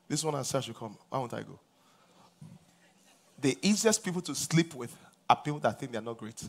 This 0.08 0.22
one 0.22 0.36
I 0.36 0.42
said 0.42 0.62
should 0.62 0.76
come. 0.76 0.96
Why 1.08 1.18
won't 1.18 1.34
I 1.34 1.42
go? 1.42 1.58
The 3.40 3.58
easiest 3.60 4.04
people 4.04 4.22
to 4.22 4.32
sleep 4.32 4.76
with 4.76 4.96
are 5.28 5.34
people 5.34 5.58
that 5.58 5.80
think 5.80 5.90
they're 5.90 6.00
not 6.00 6.18
great. 6.18 6.40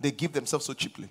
They 0.00 0.10
give 0.10 0.32
themselves 0.32 0.64
so 0.64 0.72
cheaply. 0.72 1.10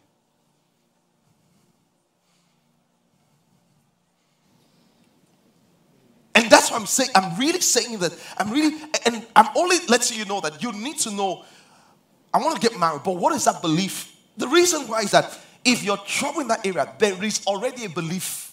And 6.34 6.50
that's 6.50 6.72
what 6.72 6.80
I'm 6.80 6.88
saying. 6.88 7.12
I'm 7.14 7.38
really 7.38 7.62
saying 7.62 8.00
that. 8.00 8.18
I'm 8.40 8.50
really, 8.50 8.82
and 9.06 9.28
I'm 9.36 9.56
only 9.56 9.78
letting 9.90 10.18
you 10.18 10.26
know 10.26 10.42
that 10.42 10.64
you 10.64 10.72
need 10.72 10.98
to 11.02 11.12
know. 11.12 11.46
I 12.34 12.40
want 12.40 12.60
to 12.60 12.68
get 12.68 12.80
married, 12.80 13.04
but 13.04 13.16
what 13.16 13.36
is 13.36 13.46
that 13.46 13.62
belief? 13.62 14.12
The 14.38 14.48
reason 14.48 14.88
why 14.88 15.02
is 15.02 15.12
that 15.12 15.38
if 15.64 15.84
you're 15.84 15.98
trouble 15.98 16.42
in 16.42 16.48
that 16.48 16.66
area, 16.66 16.92
there 16.98 17.24
is 17.24 17.46
already 17.46 17.86
a 17.86 17.90
belief. 17.90 18.51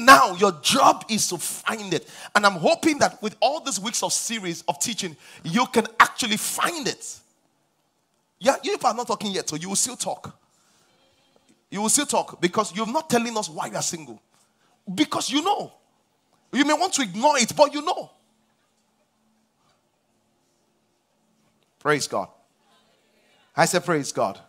Now, 0.00 0.34
your 0.34 0.52
job 0.62 1.04
is 1.10 1.28
to 1.28 1.36
find 1.36 1.92
it. 1.92 2.08
And 2.34 2.46
I'm 2.46 2.54
hoping 2.54 2.98
that 3.00 3.20
with 3.22 3.36
all 3.38 3.60
these 3.60 3.78
weeks 3.78 4.02
of 4.02 4.14
series 4.14 4.64
of 4.66 4.78
teaching, 4.78 5.14
you 5.44 5.66
can 5.66 5.86
actually 5.98 6.38
find 6.38 6.88
it. 6.88 7.18
Yeah, 8.38 8.56
you 8.62 8.78
are 8.82 8.94
not 8.94 9.06
talking 9.06 9.30
yet, 9.30 9.50
so 9.50 9.56
you 9.56 9.68
will 9.68 9.76
still 9.76 9.96
talk. 9.96 10.34
You 11.70 11.82
will 11.82 11.90
still 11.90 12.06
talk 12.06 12.40
because 12.40 12.74
you're 12.74 12.86
not 12.86 13.10
telling 13.10 13.36
us 13.36 13.50
why 13.50 13.66
you 13.66 13.76
are 13.76 13.82
single. 13.82 14.22
Because 14.92 15.30
you 15.30 15.42
know. 15.42 15.70
You 16.50 16.64
may 16.64 16.72
want 16.72 16.94
to 16.94 17.02
ignore 17.02 17.36
it, 17.38 17.54
but 17.54 17.74
you 17.74 17.82
know. 17.82 18.10
Praise 21.78 22.06
God. 22.06 22.28
I 23.54 23.66
said, 23.66 23.84
Praise 23.84 24.12
God. 24.12 24.40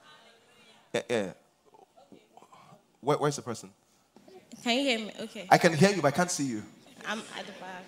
Yeah, 0.93 1.01
yeah. 1.09 1.31
Where, 3.01 3.17
where's 3.17 3.35
the 3.35 3.41
person? 3.41 3.69
Can 4.63 4.77
you 4.77 4.83
hear 4.83 4.99
me? 4.99 5.11
Okay. 5.21 5.47
I 5.49 5.57
can 5.57 5.73
hear 5.73 5.89
you, 5.89 6.01
but 6.01 6.09
I 6.09 6.11
can't 6.11 6.29
see 6.29 6.45
you. 6.45 6.63
I'm 7.07 7.19
at 7.37 7.45
the 7.47 7.53
back. 7.53 7.85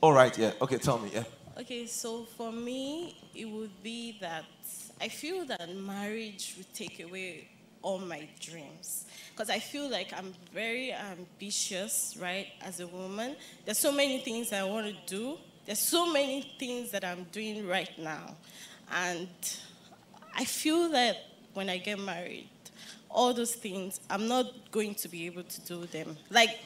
All 0.00 0.12
right, 0.12 0.36
yeah. 0.38 0.52
Okay, 0.62 0.78
tell 0.78 0.98
me, 0.98 1.10
yeah. 1.12 1.24
Okay, 1.58 1.86
so 1.86 2.24
for 2.36 2.52
me, 2.52 3.16
it 3.34 3.46
would 3.46 3.82
be 3.82 4.16
that 4.20 4.44
I 5.00 5.08
feel 5.08 5.44
that 5.46 5.74
marriage 5.74 6.54
would 6.56 6.72
take 6.72 7.00
away 7.00 7.48
all 7.82 7.98
my 7.98 8.28
dreams. 8.40 9.06
Because 9.30 9.50
I 9.50 9.58
feel 9.58 9.90
like 9.90 10.12
I'm 10.16 10.34
very 10.54 10.92
ambitious, 10.92 12.16
right, 12.20 12.46
as 12.62 12.78
a 12.78 12.86
woman. 12.86 13.34
There's 13.64 13.78
so 13.78 13.90
many 13.90 14.20
things 14.20 14.52
I 14.52 14.62
want 14.62 14.86
to 14.86 14.94
do. 15.06 15.38
There's 15.66 15.80
so 15.80 16.12
many 16.12 16.54
things 16.60 16.92
that 16.92 17.04
I'm 17.04 17.24
doing 17.32 17.66
right 17.66 17.90
now. 17.98 18.36
And 18.92 19.28
I 20.34 20.44
feel 20.44 20.90
that 20.90 21.16
when 21.54 21.68
I 21.68 21.78
get 21.78 21.98
married, 21.98 22.48
all 23.10 23.32
those 23.32 23.54
things, 23.54 24.00
I'm 24.10 24.28
not 24.28 24.46
going 24.70 24.94
to 24.96 25.08
be 25.08 25.26
able 25.26 25.42
to 25.44 25.60
do 25.62 25.86
them. 25.86 26.16
Like, 26.30 26.58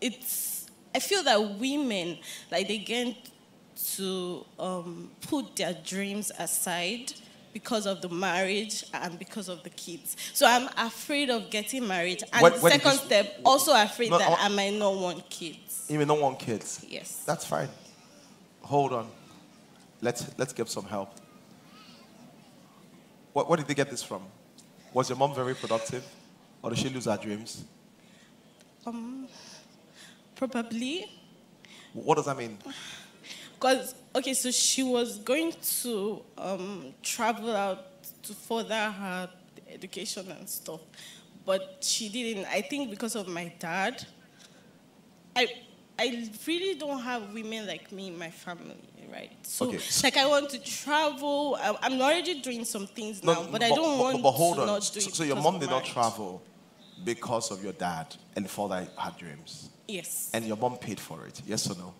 it's, 0.00 0.66
I 0.94 0.98
feel 0.98 1.22
that 1.24 1.58
women, 1.58 2.18
like, 2.50 2.68
they 2.68 2.78
get 2.78 3.16
to 3.94 4.44
um, 4.58 5.10
put 5.22 5.56
their 5.56 5.74
dreams 5.84 6.30
aside 6.38 7.12
because 7.52 7.86
of 7.86 8.02
the 8.02 8.08
marriage 8.08 8.84
and 8.92 9.18
because 9.18 9.48
of 9.48 9.62
the 9.62 9.70
kids. 9.70 10.16
So 10.32 10.46
I'm 10.46 10.68
afraid 10.76 11.30
of 11.30 11.50
getting 11.50 11.86
married. 11.86 12.22
And 12.32 12.44
the 12.44 12.58
second 12.58 12.92
you- 12.92 12.98
step, 12.98 13.40
also 13.44 13.72
afraid 13.74 14.10
No, 14.10 14.18
that 14.18 14.38
I- 14.38 14.46
I 14.46 14.48
might 14.48 14.74
not 14.74 14.94
want 14.96 15.28
kids. 15.30 15.86
You 15.88 15.98
may 15.98 16.04
not 16.04 16.20
want 16.20 16.38
kids. 16.38 16.84
Yes. 16.88 17.22
That's 17.26 17.44
fine. 17.46 17.68
Hold 18.62 18.92
on. 18.92 19.08
Let's 20.00 20.26
let's 20.38 20.52
get 20.52 20.68
some 20.68 20.84
help. 20.84 21.10
What, 23.32 23.48
where 23.48 23.56
did 23.56 23.66
they 23.66 23.74
get 23.74 23.90
this 23.90 24.02
from? 24.02 24.22
Was 24.94 25.08
your 25.08 25.18
mom 25.18 25.34
very 25.34 25.54
productive? 25.56 26.06
Or 26.62 26.70
did 26.70 26.78
she 26.78 26.88
lose 26.88 27.06
her 27.06 27.16
dreams? 27.16 27.64
Um, 28.86 29.26
probably. 30.36 31.10
What 31.92 32.14
does 32.14 32.26
that 32.26 32.38
mean? 32.38 32.56
Because, 33.54 33.96
okay, 34.14 34.34
so 34.34 34.52
she 34.52 34.84
was 34.84 35.18
going 35.18 35.52
to 35.82 36.22
um, 36.38 36.94
travel 37.02 37.54
out 37.54 38.04
to 38.22 38.32
further 38.34 38.90
her 38.90 39.28
education 39.68 40.30
and 40.30 40.48
stuff. 40.48 40.80
But 41.44 41.78
she 41.80 42.08
didn't. 42.08 42.46
I 42.46 42.60
think 42.60 42.88
because 42.88 43.16
of 43.16 43.26
my 43.26 43.52
dad. 43.58 44.06
I, 45.36 45.48
I 45.98 46.30
really 46.46 46.78
don't 46.78 47.00
have 47.00 47.34
women 47.34 47.66
like 47.66 47.90
me 47.90 48.06
in 48.08 48.18
my 48.18 48.30
family, 48.30 48.76
right? 49.14 49.30
So, 49.42 49.66
Okay. 49.68 49.78
like, 50.02 50.16
I 50.16 50.26
want 50.26 50.50
to 50.50 50.58
travel. 50.58 51.56
I, 51.60 51.74
I'm 51.82 52.00
already 52.00 52.40
doing 52.40 52.64
some 52.64 52.86
things 52.86 53.22
now, 53.22 53.46
but 53.50 53.62
I 53.62 53.68
don't 53.70 53.98
want 53.98 54.22
but 54.22 54.32
hold 54.32 54.56
to 54.56 54.62
on. 54.62 54.66
not 54.66 54.84
So, 54.84 55.00
do 55.00 55.06
it. 55.06 55.14
so 55.14 55.22
your 55.24 55.36
mom 55.36 55.58
did 55.60 55.70
not 55.70 55.84
travel 55.84 56.42
because 57.04 57.50
of 57.50 57.62
your 57.62 57.72
dad 57.72 58.06
and 58.36 58.48
father 58.50 58.86
had 58.96 59.16
dreams, 59.16 59.70
Yes. 59.88 60.30
and 60.34 60.44
your 60.46 60.56
mom 60.56 60.76
paid 60.78 60.98
for 61.00 61.26
it. 61.26 61.40
Yes 61.46 61.70
or 61.70 61.76
no? 61.76 61.94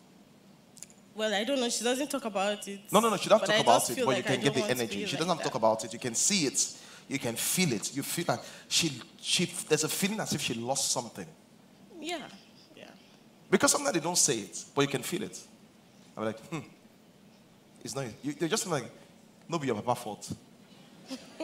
well, 1.16 1.32
I 1.32 1.44
don't 1.44 1.60
know. 1.60 1.68
She 1.68 1.84
doesn't 1.84 2.10
talk 2.10 2.24
about 2.24 2.66
it. 2.66 2.80
No, 2.90 2.98
no, 3.00 3.08
no. 3.10 3.16
She 3.16 3.28
doesn't 3.28 3.46
talk 3.46 3.60
about 3.60 3.88
it, 3.90 3.96
but 3.98 4.06
like 4.06 4.16
you 4.18 4.22
can 4.24 4.40
get 4.40 4.54
the 4.54 4.64
energy. 4.64 5.06
She 5.06 5.16
doesn't 5.16 5.36
that. 5.38 5.44
talk 5.44 5.54
about 5.54 5.84
it. 5.84 5.92
You 5.92 5.98
can 6.00 6.14
see 6.14 6.46
it. 6.46 6.60
You 7.08 7.18
can 7.18 7.36
feel 7.36 7.72
it. 7.72 7.94
You 7.94 8.02
feel 8.02 8.24
like 8.26 8.40
she, 8.68 9.00
she. 9.20 9.44
There's 9.68 9.84
a 9.84 9.88
feeling 9.88 10.18
as 10.20 10.32
if 10.32 10.40
she 10.40 10.54
lost 10.54 10.90
something 10.90 11.26
Yeah, 12.00 12.18
yeah. 12.74 12.84
because 13.50 13.70
sometimes 13.72 13.94
they 13.94 14.00
don't 14.00 14.18
say 14.18 14.38
it, 14.38 14.64
but 14.74 14.82
you 14.82 14.88
can 14.88 15.02
feel 15.02 15.22
it. 15.22 15.38
I'm 16.16 16.24
like, 16.24 16.40
hmm. 16.48 16.60
It's 17.84 17.94
not. 17.94 18.06
You, 18.22 18.32
they're 18.32 18.48
just 18.48 18.66
like, 18.66 18.90
no, 19.48 19.58
be 19.58 19.66
your 19.66 19.76
papa 19.76 19.94
fault. 19.94 20.32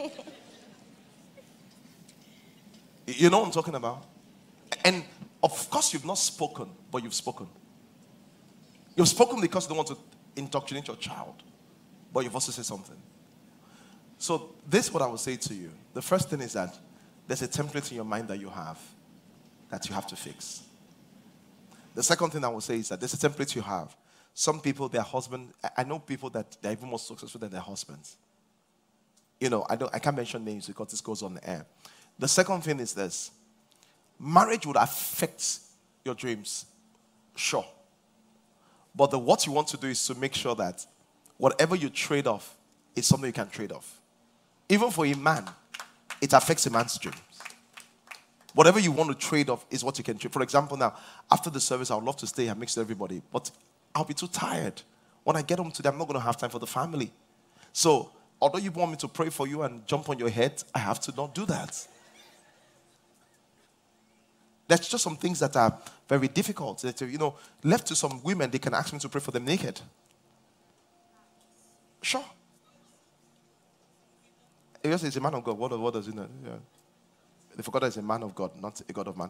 you 3.07 3.29
know 3.29 3.39
what 3.39 3.45
I'm 3.45 3.51
talking 3.51 3.75
about? 3.75 4.03
And 4.83 5.03
of 5.43 5.69
course, 5.69 5.93
you've 5.93 6.05
not 6.05 6.17
spoken, 6.17 6.69
but 6.91 7.03
you've 7.03 7.13
spoken. 7.13 7.47
You've 8.95 9.07
spoken 9.07 9.39
because 9.39 9.65
you 9.65 9.69
don't 9.69 9.77
want 9.77 9.89
to 9.89 9.97
indoctrinate 10.35 10.87
your 10.87 10.97
child, 10.97 11.35
but 12.11 12.23
you've 12.23 12.33
also 12.33 12.51
said 12.51 12.65
something. 12.65 12.97
So, 14.17 14.55
this 14.67 14.87
is 14.87 14.93
what 14.93 15.03
I 15.03 15.07
would 15.07 15.19
say 15.19 15.35
to 15.35 15.53
you. 15.53 15.71
The 15.93 16.01
first 16.01 16.29
thing 16.29 16.41
is 16.41 16.53
that 16.53 16.77
there's 17.27 17.41
a 17.41 17.47
template 17.47 17.89
in 17.91 17.95
your 17.95 18.05
mind 18.05 18.27
that 18.27 18.39
you 18.39 18.49
have 18.49 18.79
that 19.69 19.87
you 19.87 19.95
have 19.95 20.05
to 20.07 20.15
fix. 20.15 20.63
The 21.95 22.03
second 22.03 22.31
thing 22.31 22.43
I 22.43 22.49
would 22.49 22.63
say 22.63 22.77
is 22.77 22.89
that 22.89 22.99
there's 22.99 23.13
a 23.13 23.17
template 23.17 23.55
you 23.55 23.61
have. 23.61 23.95
Some 24.33 24.59
people, 24.59 24.87
their 24.87 25.01
husband, 25.01 25.53
I- 25.77 25.83
know 25.83 25.99
people 25.99 26.29
that 26.31 26.57
they're 26.61 26.71
even 26.71 26.89
more 26.89 26.99
successful 26.99 27.39
than 27.39 27.51
their 27.51 27.61
husbands. 27.61 28.17
You 29.39 29.49
know, 29.49 29.65
I, 29.69 29.75
don't, 29.75 29.93
I 29.93 29.99
can't 29.99 30.15
mention 30.15 30.45
names 30.45 30.67
because 30.67 30.91
this 30.91 31.01
goes 31.01 31.21
on 31.23 31.33
the 31.33 31.49
air. 31.49 31.65
The 32.19 32.27
second 32.27 32.61
thing 32.61 32.79
is 32.79 32.93
this 32.93 33.31
marriage 34.19 34.65
would 34.65 34.75
affect 34.75 35.59
your 36.05 36.15
dreams, 36.15 36.65
sure. 37.35 37.65
But 38.95 39.11
the, 39.11 39.19
what 39.19 39.45
you 39.45 39.51
want 39.51 39.67
to 39.69 39.77
do 39.77 39.87
is 39.87 40.05
to 40.07 40.15
make 40.15 40.35
sure 40.35 40.55
that 40.55 40.85
whatever 41.37 41.75
you 41.75 41.89
trade 41.89 42.27
off 42.27 42.55
is 42.95 43.07
something 43.07 43.27
you 43.27 43.33
can 43.33 43.49
trade 43.49 43.71
off. 43.71 43.99
Even 44.69 44.91
for 44.91 45.05
a 45.05 45.13
man, 45.15 45.45
it 46.21 46.33
affects 46.33 46.65
a 46.67 46.69
man's 46.69 46.97
dreams. 46.97 47.17
Whatever 48.53 48.79
you 48.79 48.91
want 48.91 49.09
to 49.09 49.27
trade 49.27 49.49
off 49.49 49.65
is 49.71 49.83
what 49.83 49.97
you 49.97 50.03
can 50.03 50.17
trade. 50.17 50.33
For 50.33 50.41
example, 50.43 50.77
now, 50.77 50.93
after 51.31 51.49
the 51.49 51.59
service, 51.59 51.89
I 51.89 51.95
would 51.95 52.03
love 52.03 52.17
to 52.17 52.27
stay 52.27 52.47
and 52.47 52.59
mix 52.59 52.75
with 52.75 52.83
everybody, 52.85 53.21
but 53.31 53.49
I'll 53.93 54.05
be 54.05 54.13
too 54.13 54.27
tired. 54.27 54.81
When 55.23 55.35
I 55.35 55.41
get 55.41 55.59
home 55.59 55.71
today, 55.71 55.89
I'm 55.89 55.97
not 55.97 56.07
going 56.07 56.19
to 56.19 56.25
have 56.25 56.37
time 56.37 56.49
for 56.49 56.59
the 56.59 56.67
family. 56.67 57.11
So, 57.73 58.11
although 58.41 58.57
you 58.57 58.71
want 58.71 58.91
me 58.91 58.97
to 58.97 59.07
pray 59.07 59.29
for 59.29 59.47
you 59.47 59.61
and 59.63 59.85
jump 59.85 60.09
on 60.09 60.17
your 60.17 60.29
head, 60.29 60.63
I 60.73 60.79
have 60.79 60.99
to 61.01 61.13
not 61.15 61.35
do 61.35 61.45
that. 61.45 61.87
There's 64.67 64.87
just 64.87 65.03
some 65.03 65.17
things 65.17 65.39
that 65.39 65.55
are 65.57 65.77
very 66.07 66.27
difficult. 66.29 66.81
That, 66.81 67.01
you 67.01 67.17
know, 67.17 67.35
left 67.63 67.87
to 67.87 67.95
some 67.95 68.23
women, 68.23 68.49
they 68.49 68.59
can 68.59 68.73
ask 68.73 68.93
me 68.93 68.99
to 68.99 69.09
pray 69.09 69.21
for 69.21 69.31
them 69.31 69.45
naked. 69.45 69.81
Sure. 72.01 72.23
If 74.83 74.89
you 74.89 74.97
say 74.97 75.07
he's 75.07 75.17
a 75.17 75.21
man 75.21 75.35
of 75.35 75.43
God, 75.43 75.57
what, 75.57 75.77
what 75.79 75.93
does 75.93 76.07
he 76.07 76.13
know? 76.13 76.27
Yeah. 76.43 76.51
They 77.55 77.61
forgot 77.63 77.81
that 77.81 77.87
he's 77.87 77.97
a 77.97 78.01
man 78.01 78.23
of 78.23 78.33
God, 78.33 78.59
not 78.59 78.81
a 78.87 78.93
God 78.93 79.07
of 79.09 79.17
man. 79.17 79.29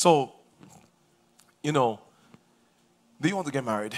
So, 0.00 0.32
you 1.62 1.72
know, 1.72 2.00
do 3.20 3.28
you 3.28 3.34
want 3.36 3.46
to 3.48 3.52
get 3.52 3.62
married? 3.62 3.94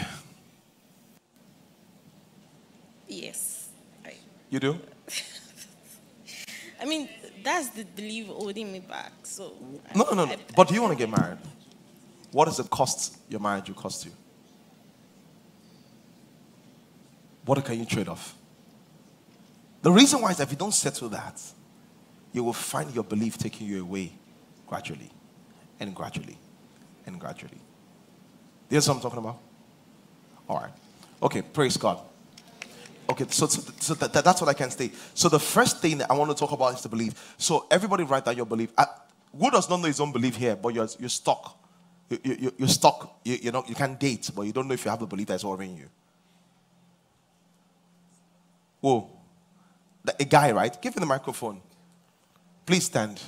Yes. 3.07 3.69
I, 4.05 4.15
You 4.51 4.59
do? 4.59 4.79
I 6.81 6.87
mean, 6.87 7.09
that's 7.45 7.69
the 7.69 7.85
belief 7.85 8.27
holding 8.27 8.73
me 8.73 8.81
back. 8.81 9.13
So. 9.23 9.53
No, 9.95 10.03
no, 10.11 10.15
no. 10.15 10.25
no. 10.25 10.33
I- 10.33 10.39
But 10.57 10.67
do 10.67 10.75
you 10.75 10.83
want 10.83 10.99
to 10.99 10.99
get 10.99 11.09
married? 11.09 11.39
What 12.33 12.47
does 12.47 12.59
it 12.59 12.69
cost 12.69 13.19
your 13.29 13.39
marriage 13.39 13.69
will 13.69 13.77
cost 13.77 14.05
you? 14.05 14.11
What 17.45 17.65
can 17.65 17.79
you 17.79 17.85
trade 17.85 18.09
off? 18.09 18.35
The 19.83 19.93
reason 19.93 20.21
why 20.21 20.33
is 20.33 20.39
that 20.39 20.49
if 20.49 20.51
you 20.51 20.59
don't 20.59 20.75
settle 20.75 21.11
that, 21.11 21.41
you 22.33 22.43
will 22.43 22.59
find 22.73 22.93
your 22.93 23.05
belief 23.05 23.39
taking 23.39 23.69
you 23.69 23.83
away 23.83 24.11
gradually 24.67 25.13
and 25.83 25.95
gradually 25.95 26.39
and 27.07 27.21
gradually. 27.21 27.59
You 28.71 28.79
know 28.79 28.85
what 28.87 28.89
I'm 28.97 29.01
talking 29.01 29.19
about? 29.19 29.39
All 30.49 30.59
right. 30.61 30.73
Okay, 31.23 31.43
praise 31.43 31.77
God. 31.77 31.99
Okay, 33.11 33.27
so, 33.29 33.47
so, 33.47 33.73
so 33.81 33.95
that, 33.95 34.13
that- 34.13 34.25
that's 34.25 34.41
what 34.41 34.49
I 34.49 34.55
can 34.55 34.71
say. 34.71 34.93
So 35.15 35.29
the 35.29 35.41
first 35.41 35.81
thing 35.81 35.99
that 35.99 36.11
I 36.11 36.15
want 36.15 36.31
to 36.31 36.37
talk 36.37 36.53
about 36.53 36.75
is 36.75 36.83
the 36.83 36.89
belief. 36.89 37.35
So 37.37 37.67
everybody 37.71 38.05
write 38.05 38.25
down 38.25 38.37
your 38.37 38.47
belief. 38.47 38.71
Uh, 38.79 38.87
who 39.39 39.51
does 39.51 39.69
not 39.69 39.81
know 39.81 39.87
his 39.87 40.01
own 40.01 40.13
belief 40.13 40.37
here, 40.37 40.57
but 40.57 40.73
you're, 40.75 40.89
you're 40.99 41.09
stuck. 41.09 41.59
You, 42.09 42.19
you, 42.25 42.37
you- 42.41 42.55
you're 42.59 42.69
stuck. 42.69 43.21
You, 43.25 43.39
you, 43.43 43.51
know, 43.53 43.65
you 43.67 43.75
can't 43.75 43.99
date, 43.99 44.31
but 44.35 44.43
you 44.43 44.53
don't 44.53 44.69
know 44.69 44.75
if 44.75 44.85
you 44.85 44.91
have 44.91 45.01
the 45.01 45.07
belief 45.07 45.27
that's 45.29 45.43
in 45.45 45.77
you. 45.77 45.89
Whoa. 48.81 49.11
A 50.19 50.25
guy, 50.25 50.53
right? 50.53 50.81
Give 50.81 50.95
him 50.95 51.01
the 51.01 51.07
microphone. 51.07 51.61
Please 52.67 52.85
stand. 52.87 53.21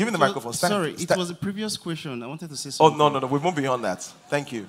Give 0.00 0.08
him 0.08 0.14
the 0.14 0.18
Well, 0.18 0.28
microphone. 0.30 0.54
Stand. 0.54 0.70
Sorry, 0.70 0.92
it 0.94 1.14
was 1.14 1.28
a 1.28 1.34
previous 1.34 1.76
question. 1.76 2.22
I 2.22 2.26
wanted 2.26 2.48
to 2.48 2.56
say 2.56 2.70
something. 2.70 2.94
Oh, 2.98 3.08
no, 3.08 3.10
no, 3.12 3.18
no. 3.18 3.26
We've 3.26 3.42
moved 3.42 3.58
beyond 3.58 3.84
that. 3.84 4.00
Thank 4.30 4.50
you. 4.50 4.66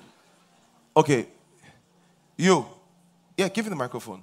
Okay. 0.94 1.26
You. 2.36 2.66
Yeah, 3.38 3.48
give 3.48 3.64
him 3.64 3.70
the 3.70 3.76
microphone. 3.76 4.20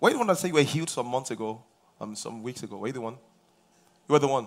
Were 0.00 0.08
you 0.08 0.14
the 0.14 0.18
one 0.20 0.26
that 0.28 0.38
said 0.38 0.48
you 0.48 0.54
were 0.54 0.62
healed 0.62 0.88
some 0.88 1.06
months 1.06 1.30
ago? 1.32 1.60
Um, 2.00 2.16
some 2.16 2.42
weeks 2.42 2.62
ago. 2.62 2.78
Were 2.78 2.86
you 2.86 2.94
the 2.94 3.02
one? 3.02 3.12
You 4.08 4.12
were 4.14 4.18
the 4.18 4.26
one. 4.28 4.46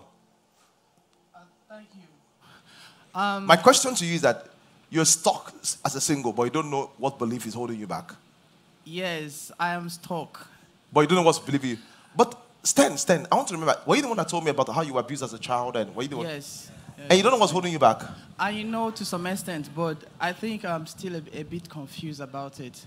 Thank 1.70 1.88
you. 1.94 3.20
Um, 3.22 3.46
My 3.46 3.58
question 3.58 3.94
to 3.94 4.06
you 4.08 4.16
is 4.16 4.22
that 4.22 4.48
you're 4.90 5.06
stuck 5.06 5.54
as 5.86 5.94
a 5.96 6.02
single, 6.02 6.34
but 6.34 6.46
you 6.46 6.50
don't 6.50 6.72
know 6.72 6.90
what 6.98 7.20
belief 7.20 7.46
is 7.46 7.54
holding 7.54 7.80
you 7.80 7.86
back. 7.86 8.12
yes, 8.84 9.52
I 9.60 9.70
am 9.76 9.88
stuck. 9.88 10.48
But 10.92 11.02
you 11.02 11.08
don't 11.10 11.18
know 11.18 11.22
what's 11.22 11.38
believing 11.38 11.70
you. 11.70 11.78
But 12.16 12.42
Stan, 12.66 12.98
Stan, 12.98 13.28
I 13.32 13.36
want 13.36 13.48
to 13.50 13.54
remember. 13.54 13.80
Were 13.86 13.96
you 13.96 14.02
the 14.02 14.08
one 14.08 14.18
that 14.18 14.28
told 14.28 14.44
me 14.44 14.50
about 14.50 14.68
how 14.70 14.82
you 14.82 14.94
were 14.94 15.00
abused 15.00 15.24
as 15.24 15.34
a 15.34 15.38
child? 15.38 15.76
And 15.76 15.96
were 15.96 16.02
you 16.02 16.10
the 16.10 16.18
one? 16.18 16.26
Yes. 16.26 16.72
And 16.98 17.14
you 17.14 17.22
don't 17.22 17.32
know 17.34 17.38
what's 17.38 17.52
holding 17.52 17.72
you 17.72 17.78
back. 17.78 18.02
I 18.40 18.64
know 18.64 18.90
to 18.90 19.06
some 19.06 19.28
extent, 19.28 19.70
but 19.76 20.04
I 20.20 20.34
think 20.34 20.66
I'm 20.66 20.88
still 20.88 21.16
a, 21.16 21.22
a 21.34 21.44
bit 21.44 21.70
confused 21.70 22.22
about 22.22 22.60
it. 22.60 22.86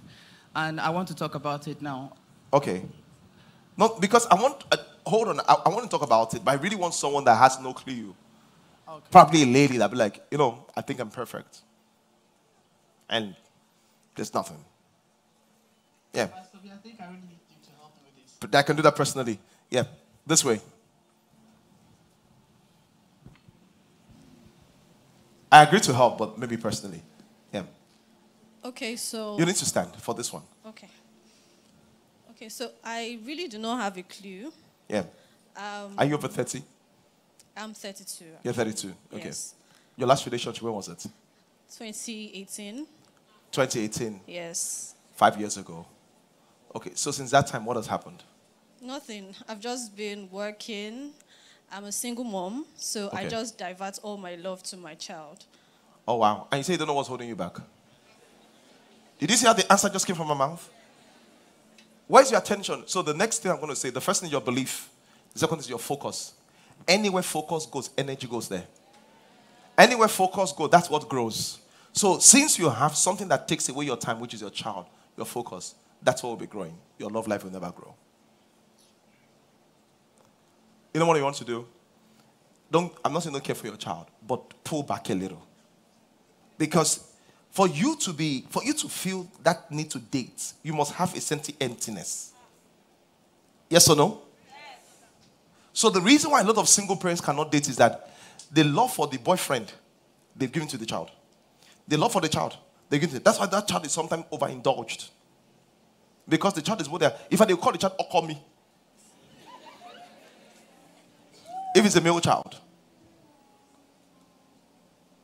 And 0.55 0.81
I 0.81 0.91
want 0.91 1.07
to 1.09 1.14
talk 1.14 1.37
about 1.37 1.68
it 1.68 1.81
now. 1.81 2.12
Okay. 2.53 2.83
No, 3.76 3.97
because 4.01 4.26
I 4.26 4.35
want, 4.35 4.64
uh, 4.72 4.79
hold 5.07 5.29
on, 5.29 5.39
I, 5.41 5.57
I 5.66 5.68
want 5.68 5.85
to 5.85 5.89
talk 5.89 6.03
about 6.03 6.35
it, 6.35 6.45
but 6.45 6.51
I 6.51 6.55
really 6.61 6.74
want 6.74 6.95
someone 6.95 7.22
that 7.24 7.37
has 7.37 7.61
no 7.61 7.72
clue. 7.72 8.16
Okay. 8.89 9.07
Probably 9.12 9.43
a 9.45 9.47
lady 9.47 9.76
that 9.76 9.91
be 9.91 9.97
like, 9.97 10.20
you 10.33 10.39
know, 10.39 10.66
I 10.76 10.81
think 10.81 10.99
I'm 10.99 11.11
perfect. 11.11 11.61
And 13.09 13.37
there's 14.16 14.35
nothing. 14.35 14.64
Yeah, 16.12 16.24
I 16.24 16.26
think 16.83 17.01
I 17.01 17.05
really 17.05 17.18
need 17.29 17.39
you 17.49 17.57
to 17.62 17.70
help 17.79 17.95
me 18.03 18.11
with 18.16 18.24
this. 18.24 18.37
but 18.41 18.55
I 18.55 18.62
can 18.62 18.74
do 18.74 18.83
that 18.83 18.97
personally. 18.97 19.39
Yeah, 19.71 19.85
this 20.27 20.45
way. 20.45 20.61
I 25.51 25.62
agree 25.62 25.81
to 25.81 25.95
help, 25.95 26.19
but 26.19 26.39
maybe 26.39 26.57
personally. 26.57 27.03
Yeah. 27.53 27.62
Okay, 28.64 28.97
so 28.97 29.39
You 29.39 29.47
need 29.47 29.57
to 29.57 29.64
stand 29.64 29.95
for 29.97 30.14
this 30.14 30.33
one. 30.33 30.43
okay, 30.66 30.89
okay. 32.31 32.49
So 32.49 32.71
I 32.85 33.19
really 33.25 33.49
do 33.49 33.59
not 33.59 33.81
have 33.81 33.97
a 33.97 34.03
clue. 34.03 34.53
Yeah. 34.89 35.05
Um, 35.57 35.95
Are 35.97 36.05
you 36.05 36.14
over 36.14 36.29
30? 36.29 36.62
I'm 37.57 37.75
32. 37.75 38.25
You're 38.45 38.55
32. 38.55 38.95
Okay. 39.12 39.25
Yes. 39.25 39.55
Your 39.97 40.07
last 40.07 40.25
relationship, 40.27 40.62
when 40.62 40.75
was 40.75 40.89
it? 40.89 41.05
2018. 41.77 42.87
2018. 43.51 44.21
Yes. 44.27 44.95
Five 45.16 45.39
years 45.41 45.57
ago. 45.57 45.85
Okay, 46.77 46.93
so 46.95 47.11
since 47.11 47.31
that 47.33 47.47
time, 47.47 47.64
what 47.64 47.77
has 47.77 47.87
happened? 47.87 48.23
Nothing. 48.81 49.35
I've 49.49 49.61
just 49.61 49.97
been 49.97 50.29
working. 50.31 51.11
I'm 51.70 51.85
a 51.85 51.93
single 51.93 52.24
mom, 52.24 52.64
so 52.76 53.11
I 53.12 53.26
just 53.29 53.59
divert 53.59 53.99
all 54.03 54.16
my 54.16 54.37
love 54.37 54.62
to 54.64 54.76
my 54.76 54.95
child. 54.95 55.45
Oh, 56.07 56.16
wow. 56.16 56.49
And 56.51 56.59
you 56.59 56.62
say 56.62 56.72
you 56.72 56.79
don't 56.79 56.87
know 56.87 56.95
what's 56.95 57.09
holding 57.09 57.29
you 57.29 57.37
back? 57.37 57.57
Did 59.18 59.31
you 59.31 59.37
see 59.37 59.47
how 59.47 59.53
the 59.53 59.70
answer 59.70 59.89
just 59.89 60.07
came 60.07 60.16
from 60.16 60.29
my 60.29 60.35
mouth? 60.35 60.70
Where's 62.07 62.31
your 62.31 62.41
attention? 62.41 62.85
So, 62.87 63.03
the 63.03 63.12
next 63.12 63.41
thing 63.41 63.53
I'm 63.53 63.59
going 63.59 63.68
to 63.68 63.76
say, 63.76 63.91
the 63.91 64.01
first 64.01 64.20
thing 64.20 64.29
is 64.29 64.33
your 64.33 64.41
belief, 64.41 64.89
the 65.33 65.41
second 65.41 65.59
is 65.59 65.68
your 65.68 65.79
focus. 65.79 66.33
Anywhere 66.87 67.22
focus 67.22 67.66
goes, 67.66 67.91
energy 67.99 68.26
goes 68.26 68.49
there. 68.49 68.64
Anywhere 69.76 70.09
focus 70.09 70.53
goes, 70.53 70.70
that's 70.70 70.89
what 70.89 71.07
grows. 71.07 71.59
So, 71.93 72.18
since 72.18 72.59
you 72.59 72.70
have 72.70 72.97
something 72.97 73.29
that 73.29 73.47
takes 73.47 73.68
away 73.68 73.85
your 73.85 73.99
time, 73.99 74.20
which 74.20 74.33
is 74.33 74.41
your 74.41 74.51
child, 74.51 74.87
your 75.16 75.26
focus, 75.26 75.74
that's 76.03 76.22
what 76.22 76.31
will 76.31 76.37
be 76.37 76.47
growing. 76.47 76.74
Your 76.99 77.11
love 77.11 77.29
life 77.29 77.45
will 77.45 77.51
never 77.51 77.70
grow. 77.70 77.95
You 80.99 81.05
know 81.05 81.07
what 81.07 81.16
you 81.16 81.22
want 81.22 81.36
to 81.36 81.44
do? 81.44 81.64
Don't, 82.72 82.92
I'm 83.05 83.12
not 83.12 83.22
saying 83.22 83.32
don't 83.32 83.44
care 83.44 83.55
for 83.55 83.68
your 83.68 83.76
child, 83.76 84.07
but 84.26 84.64
pull 84.64 84.82
back 84.82 85.09
a 85.11 85.14
little. 85.14 85.40
Because 86.59 87.12
for 87.53 87.68
you 87.68 87.94
to 87.99 88.12
be, 88.12 88.44
for 88.51 88.64
you 88.64 88.72
to 88.72 88.88
feel 88.88 89.28
that 89.44 89.70
need 89.70 89.92
to 89.92 90.01
date, 90.01 90.55
you 90.61 90.72
must 90.72 90.90
have 90.94 91.14
a 91.14 91.20
sense 91.20 91.51
of 91.51 91.55
emptiness. 91.61 92.32
Yes 93.70 93.88
or 93.88 93.94
no? 93.94 94.22
So 95.72 95.88
the 95.88 96.01
reason 96.01 96.32
why 96.32 96.40
a 96.40 96.44
lot 96.44 96.59
of 96.59 96.68
single 96.68 96.96
parents 96.96 97.20
cannot 97.20 97.53
date 97.53 97.68
is 97.68 97.76
that 97.76 98.11
the 98.51 98.64
love 98.64 98.92
for 98.92 99.07
the 99.07 99.18
boyfriend 99.18 99.72
they've 100.34 100.51
given 100.51 100.66
to 100.66 100.76
the 100.76 100.86
child. 100.86 101.12
The 101.86 101.96
love 101.96 102.11
for 102.11 102.20
the 102.20 102.28
child 102.28 102.57
they 102.90 102.99
give 102.99 103.12
to 103.12 103.20
That's 103.20 103.38
why 103.38 103.46
that 103.46 103.68
child 103.68 103.86
is 103.86 103.92
sometimes 103.92 104.24
overindulged. 104.32 105.11
Because 106.28 106.55
the 106.55 106.62
child 106.62 106.80
is 106.80 106.88
they 106.88 107.07
are. 107.07 107.14
If 107.30 107.40
I 107.40 107.44
they 107.44 107.55
call 107.55 107.70
the 107.70 107.78
child, 107.78 107.94
oh, 108.01 108.03
or 108.03 108.11
call 108.11 108.22
me. 108.22 108.42
If 111.79 111.87
it's 111.87 111.97
a 111.97 112.01
male 112.01 112.20
child. 112.20 112.59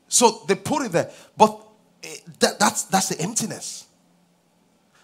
So 0.07 0.45
they 0.47 0.55
put 0.55 0.87
it 0.87 0.93
there. 0.93 1.11
But 1.37 1.61
eh, 2.03 2.15
that, 2.39 2.59
that's, 2.61 2.85
that's 2.85 3.09
the 3.09 3.21
emptiness. 3.21 3.87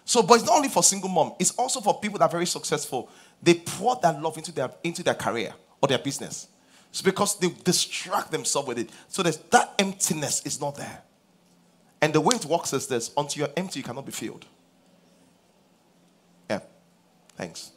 So, 0.05 0.23
but 0.23 0.35
it's 0.35 0.45
not 0.45 0.55
only 0.55 0.69
for 0.69 0.81
single 0.81 1.09
mom, 1.09 1.33
it's 1.39 1.51
also 1.51 1.81
for 1.81 1.99
people 1.99 2.19
that 2.19 2.25
are 2.25 2.31
very 2.31 2.45
successful. 2.45 3.09
They 3.41 3.55
pour 3.55 3.97
that 4.01 4.21
love 4.21 4.37
into 4.37 4.51
their 4.51 4.71
into 4.83 5.03
their 5.03 5.13
career 5.13 5.53
or 5.81 5.87
their 5.87 5.99
business. 5.99 6.47
It's 6.89 7.01
because 7.01 7.39
they 7.39 7.49
distract 7.63 8.31
themselves 8.31 8.67
with 8.67 8.79
it. 8.79 8.89
So 9.07 9.23
that 9.23 9.73
emptiness 9.79 10.41
is 10.45 10.59
not 10.59 10.75
there. 10.75 11.01
And 12.01 12.13
the 12.13 12.19
way 12.19 12.35
it 12.35 12.45
works 12.45 12.73
is 12.73 12.87
this 12.87 13.11
until 13.15 13.41
you're 13.41 13.53
empty, 13.55 13.79
you 13.79 13.83
cannot 13.83 14.05
be 14.05 14.11
filled. 14.11 14.45
Yeah. 16.49 16.59
Thanks. 17.37 17.71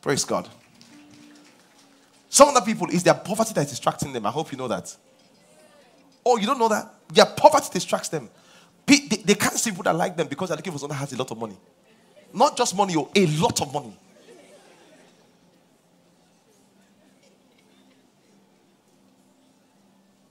Praise 0.00 0.24
God. 0.24 0.48
Some 2.28 2.48
other 2.48 2.60
people, 2.60 2.88
is 2.90 3.02
their 3.02 3.14
poverty 3.14 3.52
that 3.54 3.64
is 3.64 3.70
distracting 3.70 4.12
them. 4.12 4.26
I 4.26 4.30
hope 4.30 4.52
you 4.52 4.58
know 4.58 4.68
that. 4.68 4.94
Oh, 6.24 6.36
you 6.36 6.46
don't 6.46 6.58
know 6.58 6.68
that? 6.68 6.94
Their 7.12 7.26
poverty 7.26 7.68
distracts 7.72 8.08
them. 8.08 8.28
They, 8.84 8.98
they 8.98 9.34
can't 9.34 9.54
see 9.54 9.70
people 9.70 9.84
that 9.84 9.96
like 9.96 10.16
them 10.16 10.28
because 10.28 10.48
they're 10.48 10.56
looking 10.56 10.72
for 10.72 10.78
someone 10.78 10.96
that 10.96 11.00
has 11.00 11.12
a 11.12 11.16
lot 11.16 11.30
of 11.30 11.38
money. 11.38 11.56
Not 12.32 12.56
just 12.56 12.76
money, 12.76 12.94
oh, 12.96 13.10
a 13.14 13.26
lot 13.26 13.60
of 13.60 13.72
money. 13.72 13.96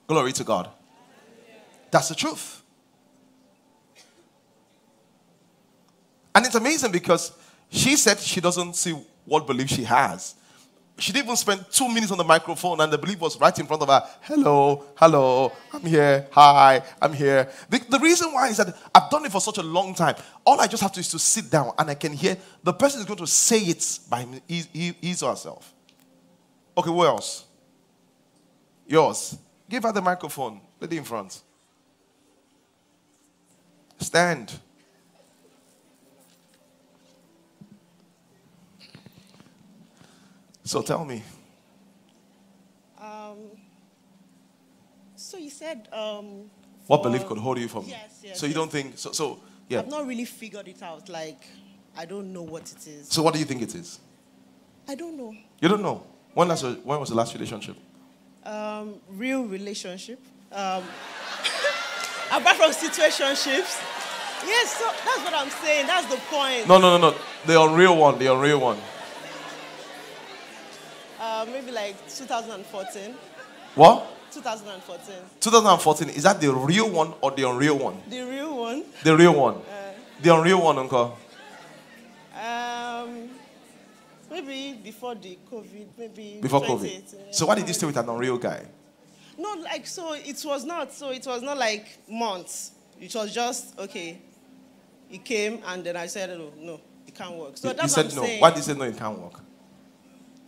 Glory 0.07 0.31
to 0.33 0.43
God. 0.43 0.69
That's 1.91 2.09
the 2.09 2.15
truth. 2.15 2.63
And 6.33 6.45
it's 6.45 6.55
amazing 6.55 6.91
because 6.91 7.31
she 7.69 7.95
said 7.95 8.19
she 8.19 8.39
doesn't 8.39 8.75
see 8.75 8.95
what 9.25 9.45
belief 9.47 9.69
she 9.69 9.83
has. 9.83 10.35
She 10.99 11.13
didn't 11.13 11.25
even 11.25 11.35
spend 11.35 11.65
two 11.71 11.87
minutes 11.87 12.11
on 12.11 12.17
the 12.17 12.23
microphone, 12.23 12.81
and 12.81 12.91
the 12.91 12.97
belief 12.97 13.19
was 13.19 13.39
right 13.39 13.57
in 13.59 13.67
front 13.67 13.83
of 13.83 13.87
her. 13.87 14.03
Hello, 14.21 14.83
hello, 14.95 15.51
I'm 15.71 15.81
here. 15.81 16.27
Hi, 16.31 16.81
I'm 16.99 17.13
here. 17.13 17.47
The, 17.69 17.79
the 17.87 17.99
reason 17.99 18.33
why 18.33 18.47
is 18.47 18.57
that 18.57 18.75
I've 18.95 19.09
done 19.11 19.23
it 19.25 19.31
for 19.31 19.39
such 19.39 19.59
a 19.59 19.63
long 19.63 19.93
time. 19.93 20.15
All 20.43 20.59
I 20.59 20.65
just 20.65 20.81
have 20.81 20.91
to 20.93 20.99
is 20.99 21.09
to 21.09 21.19
sit 21.19 21.51
down, 21.51 21.71
and 21.77 21.89
I 21.91 21.93
can 21.93 22.13
hear 22.13 22.35
the 22.63 22.73
person 22.73 22.99
is 22.99 23.05
going 23.05 23.19
to 23.19 23.27
say 23.27 23.59
it 23.59 23.99
by 24.09 24.25
his 24.47 25.21
or 25.21 25.29
herself. 25.29 25.71
Okay, 26.75 26.89
who 26.89 27.05
else? 27.05 27.45
Yours. 28.87 29.37
Give 29.69 29.83
her 29.83 29.91
the 29.91 30.01
microphone. 30.01 30.61
Lady 30.79 30.97
in 30.97 31.03
front. 31.03 31.41
Stand. 33.99 34.53
So 40.67 40.81
tell 40.81 41.05
me. 41.05 41.23
Um, 42.99 43.37
so 45.15 45.37
you 45.37 45.49
said. 45.49 45.87
Um, 45.93 46.51
what 46.87 47.03
belief 47.03 47.25
could 47.25 47.37
hold 47.37 47.57
you 47.57 47.69
from? 47.69 47.85
Yes, 47.85 48.19
yes. 48.21 48.39
So 48.39 48.45
you 48.45 48.49
yes. 48.49 48.57
don't 48.57 48.71
think 48.71 48.97
so? 48.97 49.13
So 49.13 49.39
yeah. 49.69 49.79
I've 49.79 49.87
not 49.87 50.05
really 50.05 50.25
figured 50.25 50.67
it 50.67 50.83
out. 50.83 51.07
Like 51.07 51.47
I 51.97 52.03
don't 52.03 52.33
know 52.33 52.41
what 52.41 52.69
it 52.69 52.85
is. 52.85 53.07
So 53.07 53.23
what 53.23 53.33
do 53.33 53.39
you 53.39 53.45
think 53.45 53.61
it 53.61 53.75
is? 53.75 53.99
I 54.89 54.95
don't 54.95 55.15
know. 55.15 55.33
You 55.61 55.69
don't 55.69 55.81
know. 55.81 56.03
When 56.33 56.49
last? 56.49 56.63
When 56.63 56.99
was 56.99 57.09
the 57.09 57.15
last 57.15 57.33
relationship? 57.33 57.77
Um, 58.43 58.95
real 59.09 59.45
relationship. 59.45 60.19
Um, 60.51 60.83
apart 62.31 62.57
from 62.57 62.71
situationships. 62.71 63.81
Yes, 64.45 64.75
so 64.75 64.85
that's 64.85 65.23
what 65.23 65.33
I'm 65.33 65.49
saying. 65.49 65.87
That's 65.87 66.07
the 66.07 66.17
point. 66.29 66.67
No, 66.67 66.77
no, 66.77 66.97
no, 66.97 67.11
no. 67.11 67.17
The 67.45 67.61
unreal 67.61 67.95
one. 67.95 68.19
The 68.19 68.33
unreal 68.33 68.59
one. 68.59 68.77
Uh, 71.37 71.45
maybe 71.51 71.71
like 71.71 71.95
2014. 72.09 73.13
What? 73.75 74.07
2014. 74.31 75.15
2014. 75.39 76.09
Is 76.09 76.23
that 76.23 76.41
the 76.41 76.51
real 76.51 76.89
one 76.89 77.13
or 77.21 77.29
the 77.29 77.47
unreal 77.47 77.77
one? 77.77 78.01
The 78.09 78.21
real 78.21 78.57
one. 78.57 78.83
The 79.03 79.15
real 79.15 79.35
one. 79.35 79.55
Uh, 79.57 79.93
the 80.19 80.35
unreal 80.35 80.63
one, 80.63 80.79
Uncle. 80.79 81.15
Um, 82.33 83.29
maybe 84.31 84.79
before 84.83 85.13
the 85.13 85.37
COVID. 85.51 85.87
Maybe 85.95 86.39
before 86.41 86.61
COVID. 86.61 87.35
So 87.35 87.45
why 87.45 87.53
did 87.53 87.67
you 87.67 87.73
stay 87.75 87.85
with 87.85 87.97
an 87.97 88.09
unreal 88.09 88.39
guy? 88.39 88.65
No, 89.37 89.53
like 89.61 89.85
so 89.85 90.13
it 90.13 90.41
was 90.43 90.65
not. 90.65 90.91
So 90.91 91.11
it 91.11 91.27
was 91.27 91.43
not 91.43 91.59
like 91.59 91.99
months. 92.09 92.71
It 92.99 93.13
was 93.13 93.31
just 93.31 93.77
okay. 93.77 94.19
He 95.07 95.19
came 95.19 95.61
and 95.67 95.83
then 95.83 95.97
I 95.97 96.07
said, 96.07 96.31
oh, 96.31 96.51
no, 96.57 96.81
it 97.05 97.13
can't 97.13 97.35
work. 97.35 97.57
So 97.57 97.73
that's 97.73 97.93
said 97.93 98.05
what 98.05 98.11
I'm 98.13 98.15
no. 98.17 98.23
Saying. 98.23 98.41
Why 98.41 98.49
did 98.49 98.57
you 98.57 98.63
say 98.63 98.73
no? 98.73 98.85
It 98.85 98.97
can't 98.97 99.19
work. 99.19 99.41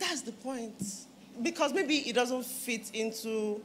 That's 0.00 0.22
the 0.22 0.32
point. 0.32 0.82
Because 1.40 1.72
maybe 1.72 1.98
it 1.98 2.14
doesn't 2.14 2.44
fit 2.44 2.90
into. 2.92 3.60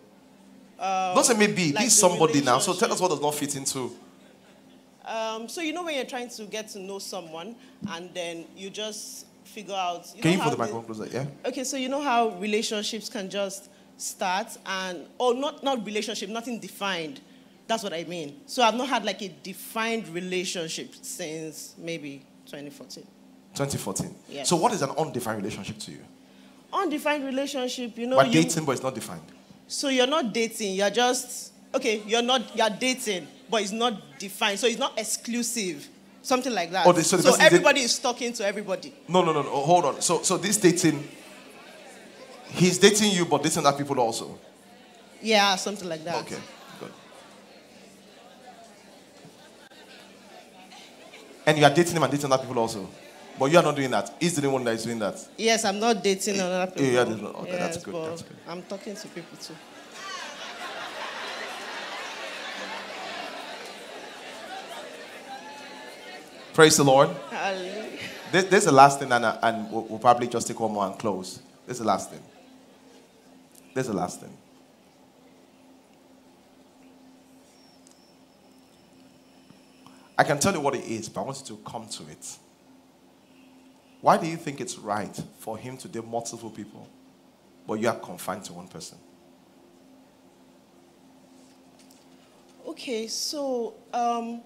Um, 0.77 1.15
Don't 1.15 1.23
say 1.23 1.37
maybe. 1.37 1.71
Like 1.71 1.85
this 1.85 1.99
somebody 1.99 2.41
now. 2.41 2.59
So 2.59 2.73
tell 2.73 2.91
us 2.91 2.99
what 2.99 3.09
does 3.09 3.21
not 3.21 3.33
fit 3.33 3.55
into. 3.55 3.91
Um, 5.05 5.47
so 5.47 5.61
you 5.61 5.71
know 5.73 5.83
when 5.83 5.95
you're 5.95 6.05
trying 6.05 6.29
to 6.29 6.45
get 6.45 6.67
to 6.69 6.79
know 6.79 6.99
someone 6.99 7.55
and 7.91 8.13
then 8.13 8.45
you 8.55 8.69
just 8.69 9.25
figure 9.43 9.75
out. 9.75 10.07
You 10.15 10.21
can 10.21 10.33
you 10.33 10.39
put 10.39 10.51
the 10.51 10.57
microphone 10.57 10.83
closer? 10.83 11.07
Yeah. 11.11 11.25
Okay, 11.45 11.63
so 11.63 11.77
you 11.77 11.89
know 11.89 12.01
how 12.01 12.29
relationships 12.39 13.09
can 13.09 13.29
just 13.29 13.69
start 13.97 14.57
and 14.65 15.05
or 15.17 15.33
not 15.33 15.63
not 15.63 15.85
relationship, 15.85 16.29
nothing 16.29 16.59
defined. 16.59 17.21
That's 17.67 17.83
what 17.83 17.93
I 17.93 18.03
mean. 18.03 18.41
So 18.45 18.61
I've 18.61 18.75
not 18.75 18.89
had 18.89 19.05
like 19.05 19.21
a 19.21 19.29
defined 19.41 20.07
relationship 20.09 20.93
since 21.01 21.73
maybe 21.77 22.23
2014. 22.45 23.03
2014. 23.53 24.15
Yes. 24.29 24.49
So 24.49 24.55
what 24.55 24.73
is 24.73 24.81
an 24.81 24.91
undefined 24.91 25.37
relationship 25.37 25.79
to 25.79 25.91
you? 25.91 25.99
Undefined 26.75 27.25
relationship, 27.25 27.97
you 27.97 28.07
know. 28.07 28.17
But 28.17 28.31
dating, 28.31 28.65
but 28.65 28.73
it's 28.73 28.83
not 28.83 28.93
defined. 28.93 29.21
So 29.67 29.87
you're 29.87 30.07
not 30.07 30.33
dating. 30.33 30.75
You're 30.75 30.89
just 30.89 31.53
okay. 31.73 32.03
You're 32.05 32.21
not. 32.21 32.55
You're 32.55 32.69
dating, 32.69 33.27
but 33.49 33.61
it's 33.61 33.71
not 33.71 34.19
defined. 34.19 34.59
So 34.59 34.67
it's 34.67 34.77
not 34.79 34.99
exclusive. 34.99 35.87
Something 36.21 36.53
like 36.53 36.71
that. 36.71 36.87
Oh, 36.87 36.93
so, 37.01 37.17
so 37.17 37.35
everybody 37.39 37.81
is 37.81 37.99
talking 37.99 38.33
to 38.33 38.45
everybody. 38.45 38.93
No, 39.07 39.23
no, 39.23 39.31
no, 39.31 39.43
no. 39.43 39.49
Hold 39.49 39.85
on. 39.85 40.01
So, 40.01 40.23
so 40.23 40.37
this 40.37 40.57
dating 40.57 41.07
He's 42.55 42.77
dating 42.77 43.11
you, 43.11 43.25
but 43.25 43.43
dating 43.43 43.65
other 43.65 43.77
people 43.77 43.99
also. 43.99 44.39
Yeah, 45.21 45.55
something 45.55 45.89
like 45.89 46.03
that. 46.05 46.15
Okay, 46.23 46.37
good. 46.79 46.91
And 51.45 51.57
you 51.57 51.65
are 51.65 51.73
dating 51.73 51.95
him 51.95 52.03
and 52.03 52.11
dating 52.11 52.31
other 52.31 52.43
people 52.43 52.59
also. 52.59 52.89
But 53.37 53.51
you 53.51 53.57
are 53.57 53.63
not 53.63 53.75
doing 53.75 53.91
that. 53.91 54.13
He's 54.19 54.35
the 54.35 54.49
one 54.49 54.63
that 54.63 54.75
is 54.75 54.85
doing 54.85 54.99
that. 54.99 55.15
Yes, 55.37 55.65
I'm 55.65 55.79
not 55.79 56.01
dating 56.01 56.39
other 56.39 56.71
people. 56.71 56.83
Yeah, 56.85 57.03
yeah 57.03 57.27
okay, 57.27 57.51
yes, 57.51 57.59
that's, 57.59 57.83
good, 57.83 58.09
that's 58.09 58.21
good. 58.21 58.37
I'm 58.47 58.61
talking 58.63 58.95
to 58.95 59.07
people 59.09 59.37
too. 59.37 59.55
Praise 66.53 66.77
the 66.77 66.85
Lord. 66.85 67.09
This, 68.31 68.45
this, 68.45 68.59
is 68.59 68.65
the 68.65 68.71
last 68.71 68.99
thing, 68.99 69.11
and, 69.11 69.25
and 69.25 69.69
we'll, 69.69 69.83
we'll 69.83 69.99
probably 69.99 70.27
just 70.27 70.47
take 70.47 70.57
one 70.57 70.71
more 70.71 70.85
and 70.85 70.97
close. 70.97 71.41
This 71.67 71.75
is 71.75 71.79
the 71.79 71.87
last 71.87 72.11
thing. 72.11 72.21
This 73.73 73.87
is 73.87 73.91
the 73.91 73.97
last 73.97 74.21
thing. 74.21 74.35
I 80.17 80.23
can 80.23 80.39
tell 80.39 80.53
you 80.53 80.61
what 80.61 80.75
it 80.75 80.85
is, 80.85 81.09
but 81.09 81.21
I 81.21 81.23
want 81.25 81.41
you 81.41 81.57
to 81.57 81.61
come 81.69 81.87
to 81.89 82.03
it. 82.03 82.37
Why 84.01 84.17
do 84.17 84.27
you 84.27 84.37
think 84.37 84.61
it's 84.61 84.77
right 84.77 85.19
for 85.39 85.57
him 85.57 85.77
to 85.77 85.87
date 85.87 86.05
multiple 86.05 86.49
people, 86.49 86.87
but 87.67 87.75
you 87.75 87.87
are 87.87 87.95
confined 87.95 88.43
to 88.45 88.53
one 88.53 88.67
person? 88.67 88.97
Okay, 92.67 93.07
so 93.07 93.73
um, 93.93 94.41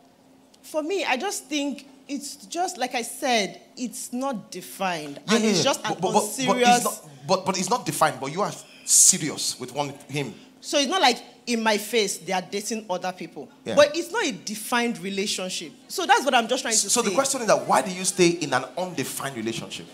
for 0.62 0.84
me, 0.84 1.04
I 1.04 1.18
just 1.18 1.46
think 1.46 1.88
it's 2.08 2.36
just 2.48 2.78
like 2.78 2.96
I 2.96 3.02
said, 3.02 3.62
it's 3.78 4.14
not 4.14 4.52
defined, 4.52 5.20
yeah, 5.28 5.36
and 5.36 5.44
yeah, 5.44 5.50
it's 5.52 5.64
just 5.64 5.82
but, 5.84 5.92
an 5.96 5.98
but, 6.02 6.14
but, 6.14 6.46
but, 6.48 6.58
it's 6.58 6.84
not, 6.84 7.10
but, 7.28 7.46
but 7.46 7.58
it's 7.58 7.70
not 7.70 7.86
defined. 7.86 8.20
But 8.20 8.32
you 8.32 8.42
are 8.42 8.52
serious 8.86 9.60
with 9.60 9.74
one 9.74 9.94
him. 10.08 10.34
So 10.62 10.78
it's 10.78 10.90
not 10.90 11.02
like 11.02 11.39
in 11.50 11.64
my 11.64 11.78
face 11.78 12.20
they 12.20 12.32
are 12.32 12.42
dating 12.42 12.86
other 12.90 13.12
people. 13.12 13.50
Yeah. 13.66 13.76
But 13.76 13.96
it's 13.96 14.12
not 14.12 14.24
a 14.24 14.32
defined 14.32 15.00
relationship. 15.00 15.74
So 15.88 16.06
that's 16.06 16.24
what 16.24 16.34
I'm 16.36 16.48
just 16.48 16.62
trying 16.62 16.74
to 16.74 16.80
so 16.80 16.88
say. 16.88 16.94
So 16.94 17.02
the 17.02 17.16
question 17.16 17.42
is 17.42 17.48
that 17.48 17.68
why 17.68 17.82
do 17.82 17.92
you 17.92 18.06
stay 18.06 18.30
in 18.30 18.54
an 18.54 18.66
undefined 18.78 19.36
relationship? 19.36 19.88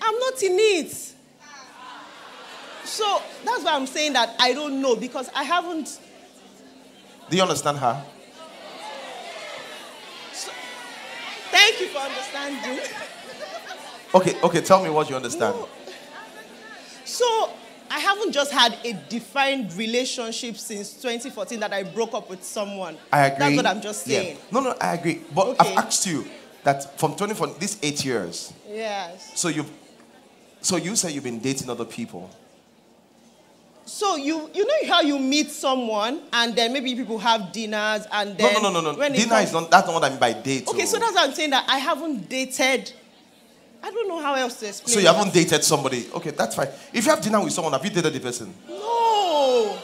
I'm 0.00 0.18
not 0.18 0.42
in 0.42 0.52
it. 0.58 0.92
So 2.84 3.22
that's 3.44 3.64
why 3.64 3.74
I'm 3.74 3.86
saying 3.86 4.14
that 4.14 4.34
I 4.38 4.52
don't 4.52 4.80
know 4.80 4.96
because 4.96 5.28
I 5.34 5.42
haven't. 5.42 5.98
Do 7.28 7.36
you 7.36 7.42
understand 7.42 7.78
her? 7.78 8.04
Thank 11.50 11.80
you 11.80 11.88
for 11.88 11.98
understanding. 11.98 12.80
Okay, 14.14 14.40
okay, 14.42 14.60
tell 14.60 14.82
me 14.82 14.90
what 14.90 15.10
you 15.10 15.16
understand. 15.16 15.56
So 17.04 17.50
I 17.90 17.98
haven't 17.98 18.30
just 18.32 18.52
had 18.52 18.76
a 18.84 18.92
defined 19.08 19.72
relationship 19.74 20.56
since 20.56 20.92
2014 20.94 21.58
that 21.60 21.72
I 21.72 21.82
broke 21.82 22.14
up 22.14 22.30
with 22.30 22.44
someone. 22.44 22.96
I 23.12 23.26
agree. 23.26 23.38
That's 23.38 23.56
what 23.56 23.66
I'm 23.66 23.82
just 23.82 24.06
Yeah. 24.06 24.18
saying. 24.20 24.38
No, 24.52 24.60
no, 24.60 24.76
I 24.80 24.94
agree. 24.94 25.20
But 25.34 25.48
Okay. 25.48 25.72
I've 25.72 25.78
asked 25.86 26.06
you 26.06 26.24
that 26.62 26.98
from 26.98 27.16
24, 27.16 27.48
these 27.58 27.78
eight 27.82 28.04
years, 28.04 28.52
Yes. 28.70 29.32
so 29.34 29.48
you 29.48 29.66
so 30.62 30.76
you 30.76 30.94
say 30.94 31.10
you've 31.10 31.24
been 31.24 31.40
dating 31.40 31.68
other 31.70 31.86
people. 31.86 32.30
So 33.86 34.14
you 34.16 34.48
you 34.54 34.64
know 34.64 34.88
how 34.94 35.00
you 35.00 35.18
meet 35.18 35.50
someone 35.50 36.20
and 36.32 36.54
then 36.54 36.72
maybe 36.72 36.94
people 36.94 37.18
have 37.18 37.50
dinners 37.50 38.06
and 38.12 38.38
then 38.38 38.52
no, 38.54 38.60
no, 38.60 38.70
no, 38.70 38.80
no, 38.80 38.92
no. 38.92 38.98
when 38.98 39.12
Dinner 39.12 39.36
is 39.40 39.52
not 39.52 39.68
that's 39.70 39.86
not 39.88 39.94
what 39.94 40.04
I 40.04 40.10
mean 40.10 40.18
by 40.20 40.32
date. 40.32 40.68
Okay, 40.68 40.82
oh. 40.82 40.86
so 40.86 40.98
that's 40.98 41.14
what 41.14 41.28
I'm 41.28 41.34
saying 41.34 41.50
that 41.50 41.64
I 41.68 41.78
haven't 41.78 42.28
dated. 42.28 42.92
I 43.82 43.90
don't 43.90 44.08
know 44.08 44.20
how 44.20 44.34
else 44.34 44.60
to 44.60 44.68
explain. 44.68 44.94
So 44.94 45.00
you 45.00 45.06
haven't 45.06 45.32
dated 45.32 45.64
somebody. 45.64 46.06
Okay, 46.14 46.30
that's 46.30 46.54
fine. 46.54 46.68
If 46.92 47.04
you 47.04 47.10
have 47.10 47.20
dinner 47.20 47.42
with 47.42 47.52
someone, 47.52 47.72
have 47.72 47.84
you 47.84 47.90
dated 47.90 48.12
the 48.12 48.20
person? 48.20 48.54
No, 48.68 49.78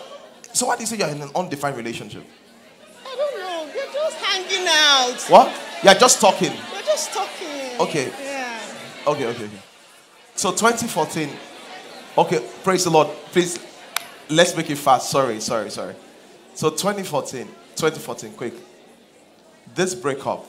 So 0.53 0.66
why 0.66 0.76
do 0.76 0.82
you 0.82 0.86
say 0.86 0.97
you're 0.97 1.09
in 1.09 1.22
an 1.22 1.30
undefined 1.34 1.76
relationship? 1.76 2.24
I 3.05 3.16
don't 3.16 3.38
know. 3.38 3.72
We're 3.74 3.92
just 3.92 4.16
hanging 4.16 4.66
out. 4.68 5.22
What? 5.28 5.53
You're 5.82 5.94
just 5.94 6.20
talking. 6.20 6.53
We're 6.72 6.82
just 6.82 7.12
talking. 7.12 7.80
Okay. 7.80 8.12
Yeah. 8.22 8.61
Okay, 9.07 9.26
okay, 9.26 9.44
okay. 9.44 9.59
So 10.34 10.51
2014. 10.51 11.30
Okay, 12.18 12.49
praise 12.64 12.84
the 12.84 12.90
Lord. 12.90 13.09
Please, 13.32 13.59
let's 14.30 14.57
make 14.57 14.70
it 14.70 14.76
fast. 14.76 15.11
Sorry, 15.11 15.40
sorry, 15.40 15.70
sorry. 15.70 15.94
So 16.55 16.70
2014, 16.70 17.47
2014, 17.76 18.32
quick. 18.32 18.55
This 19.74 19.94
breakup, 19.94 20.47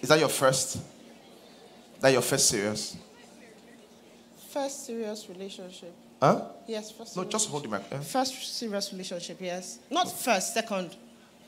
is 0.00 0.08
that 0.08 0.18
your 0.18 0.30
first? 0.30 0.78
That 2.02 2.12
your 2.12 2.20
first 2.22 2.48
serious? 2.48 2.96
First 4.50 4.86
serious 4.86 5.26
relationship. 5.28 5.94
Huh? 6.20 6.42
Yes, 6.66 6.90
first. 6.90 7.16
No, 7.16 7.24
just 7.24 7.48
hold 7.48 7.64
the 7.64 7.68
mic. 7.68 7.82
eh? 7.90 7.98
First 8.00 8.56
serious 8.58 8.92
relationship. 8.92 9.38
Yes. 9.40 9.78
Not 9.90 10.10
first. 10.12 10.52
Second. 10.52 10.94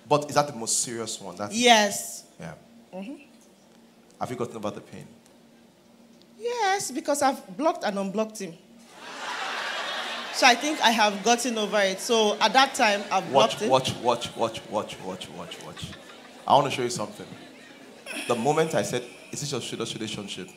But 0.08 0.28
is 0.28 0.34
that 0.36 0.46
the 0.46 0.54
most 0.54 0.82
serious 0.82 1.20
one? 1.20 1.36
That's, 1.36 1.54
Yes. 1.54 2.24
Yeah. 2.40 2.54
Mm-hmm. 2.94 3.14
Have 4.20 4.30
you 4.30 4.36
gotten 4.36 4.56
about 4.56 4.74
the 4.76 4.80
pain? 4.80 5.06
Yes, 6.38 6.90
because 6.90 7.20
I've 7.22 7.56
blocked 7.56 7.84
and 7.84 7.98
unblocked 7.98 8.38
him. 8.38 8.54
So 10.34 10.48
I 10.48 10.56
think 10.56 10.80
I 10.80 10.90
have 10.90 11.22
gotten 11.22 11.56
over 11.58 11.78
it. 11.80 12.00
So 12.00 12.36
at 12.40 12.52
that 12.54 12.74
time, 12.74 13.02
I've 13.12 13.30
Watch, 13.30 13.58
blocked 13.58 13.62
it. 13.62 13.70
watch, 13.70 13.94
watch, 14.02 14.36
watch, 14.36 14.60
watch, 14.68 14.96
watch, 15.04 15.28
watch, 15.30 15.62
watch. 15.64 15.84
I 16.46 16.54
want 16.54 16.64
to 16.66 16.72
show 16.72 16.82
you 16.82 16.90
something. 16.90 17.26
The 18.26 18.34
moment 18.34 18.74
I 18.74 18.82
said, 18.82 19.04
"Is 19.34 19.40
this 19.40 19.52
your 19.52 19.60
serious 19.60 19.94
relationship?" 19.94 20.48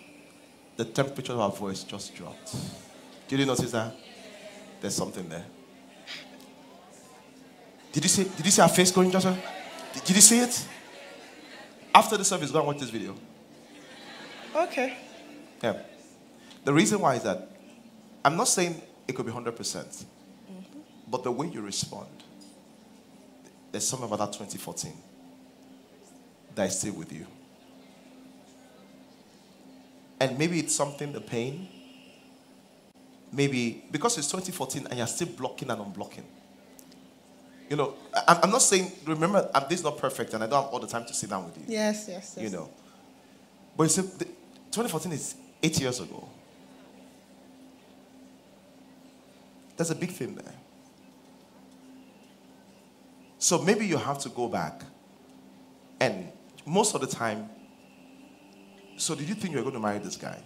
the 0.78 0.86
temperature 0.86 1.34
of 1.34 1.52
her 1.52 1.60
voice 1.60 1.84
just 1.84 2.16
dropped. 2.16 2.56
Did 3.28 3.40
you 3.40 3.46
notice 3.46 3.72
that? 3.72 3.94
There's 4.80 4.96
something 4.96 5.28
there. 5.28 5.46
Did 7.92 8.04
you 8.04 8.10
see? 8.10 8.24
Did 8.24 8.46
you 8.46 8.52
see 8.52 8.62
her 8.62 8.68
face 8.68 8.92
going, 8.92 9.10
Joshua? 9.10 9.36
Did, 9.94 10.04
did 10.04 10.16
you 10.16 10.22
see 10.22 10.40
it? 10.40 10.66
After 11.94 12.16
the 12.16 12.24
service, 12.24 12.52
go 12.52 12.60
and 12.60 12.68
watch 12.68 12.78
this 12.78 12.92
video. 12.92 13.16
Okay. 14.56 14.96
Yeah. 15.64 15.82
The 16.64 16.72
reason 16.72 17.00
why 17.00 17.16
is 17.16 17.24
that 17.24 17.50
I'm 18.24 18.38
not 18.38 18.48
saying 18.48 18.80
it 19.08 19.16
could 19.16 19.26
be 19.26 19.32
100%, 19.32 19.56
percent 19.56 19.90
mm-hmm. 19.90 20.80
but 21.10 21.24
the 21.24 21.32
way 21.32 21.48
you 21.48 21.62
respond, 21.62 22.10
there's 23.72 23.88
something 23.88 24.08
about 24.08 24.20
that 24.20 24.34
2014 24.38 24.94
that 26.54 26.68
is 26.68 26.80
still 26.80 26.94
with 26.94 27.12
you. 27.12 27.26
And 30.20 30.38
maybe 30.38 30.60
it's 30.60 30.76
something, 30.76 31.14
the 31.14 31.22
pain, 31.22 31.68
maybe 33.32 33.84
because 33.92 34.18
it's 34.18 34.28
2014 34.28 34.88
and 34.88 34.98
you're 34.98 35.08
still 35.08 35.28
blocking 35.28 35.70
and 35.70 35.80
unblocking. 35.82 36.24
You 37.70 37.76
know, 37.76 37.96
I'm 38.28 38.50
not 38.50 38.62
saying, 38.62 38.92
remember, 39.06 39.50
this 39.70 39.80
is 39.80 39.86
not 39.86 39.98
perfect 39.98 40.34
and 40.34 40.44
I 40.44 40.48
don't 40.48 40.64
have 40.64 40.74
all 40.74 40.80
the 40.80 40.88
time 40.88 41.06
to 41.06 41.14
sit 41.14 41.30
down 41.30 41.46
with 41.46 41.58
you. 41.58 41.66
Yes, 41.68 42.06
yes, 42.08 42.34
yes. 42.38 42.44
You 42.44 42.58
know. 42.58 42.70
But 43.76 43.84
you 43.84 43.90
see, 43.90 44.02
the, 44.02 44.26
2014 44.26 45.12
is 45.12 45.36
eight 45.62 45.80
years 45.80 46.00
ago. 46.00 46.28
There's 49.76 49.92
a 49.92 49.96
big 49.96 50.12
thing 50.12 50.36
there. 50.36 50.54
So 53.38 53.62
maybe 53.62 53.86
you 53.86 53.98
have 53.98 54.18
to 54.20 54.30
go 54.30 54.48
back. 54.48 54.82
And 56.00 56.32
most 56.66 56.96
of 56.96 57.02
the 57.02 57.08
time, 57.08 57.50
so 58.98 59.16
did 59.16 59.30
you 59.30 59.36
think 59.36 59.54
you 59.54 59.58
were 59.60 59.64
going 59.64 59.76
to 59.76 59.80
marry 59.80 60.00
this 60.00 60.18
guy? 60.18 60.40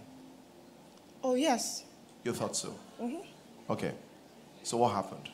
Oh, 1.24 1.36
yes. 1.36 1.84
You 2.24 2.34
thought 2.34 2.56
so? 2.56 2.70
hmm 3.00 3.18
Okay. 3.70 3.94
So 4.64 4.78
what 4.78 4.94
happened? 4.94 5.30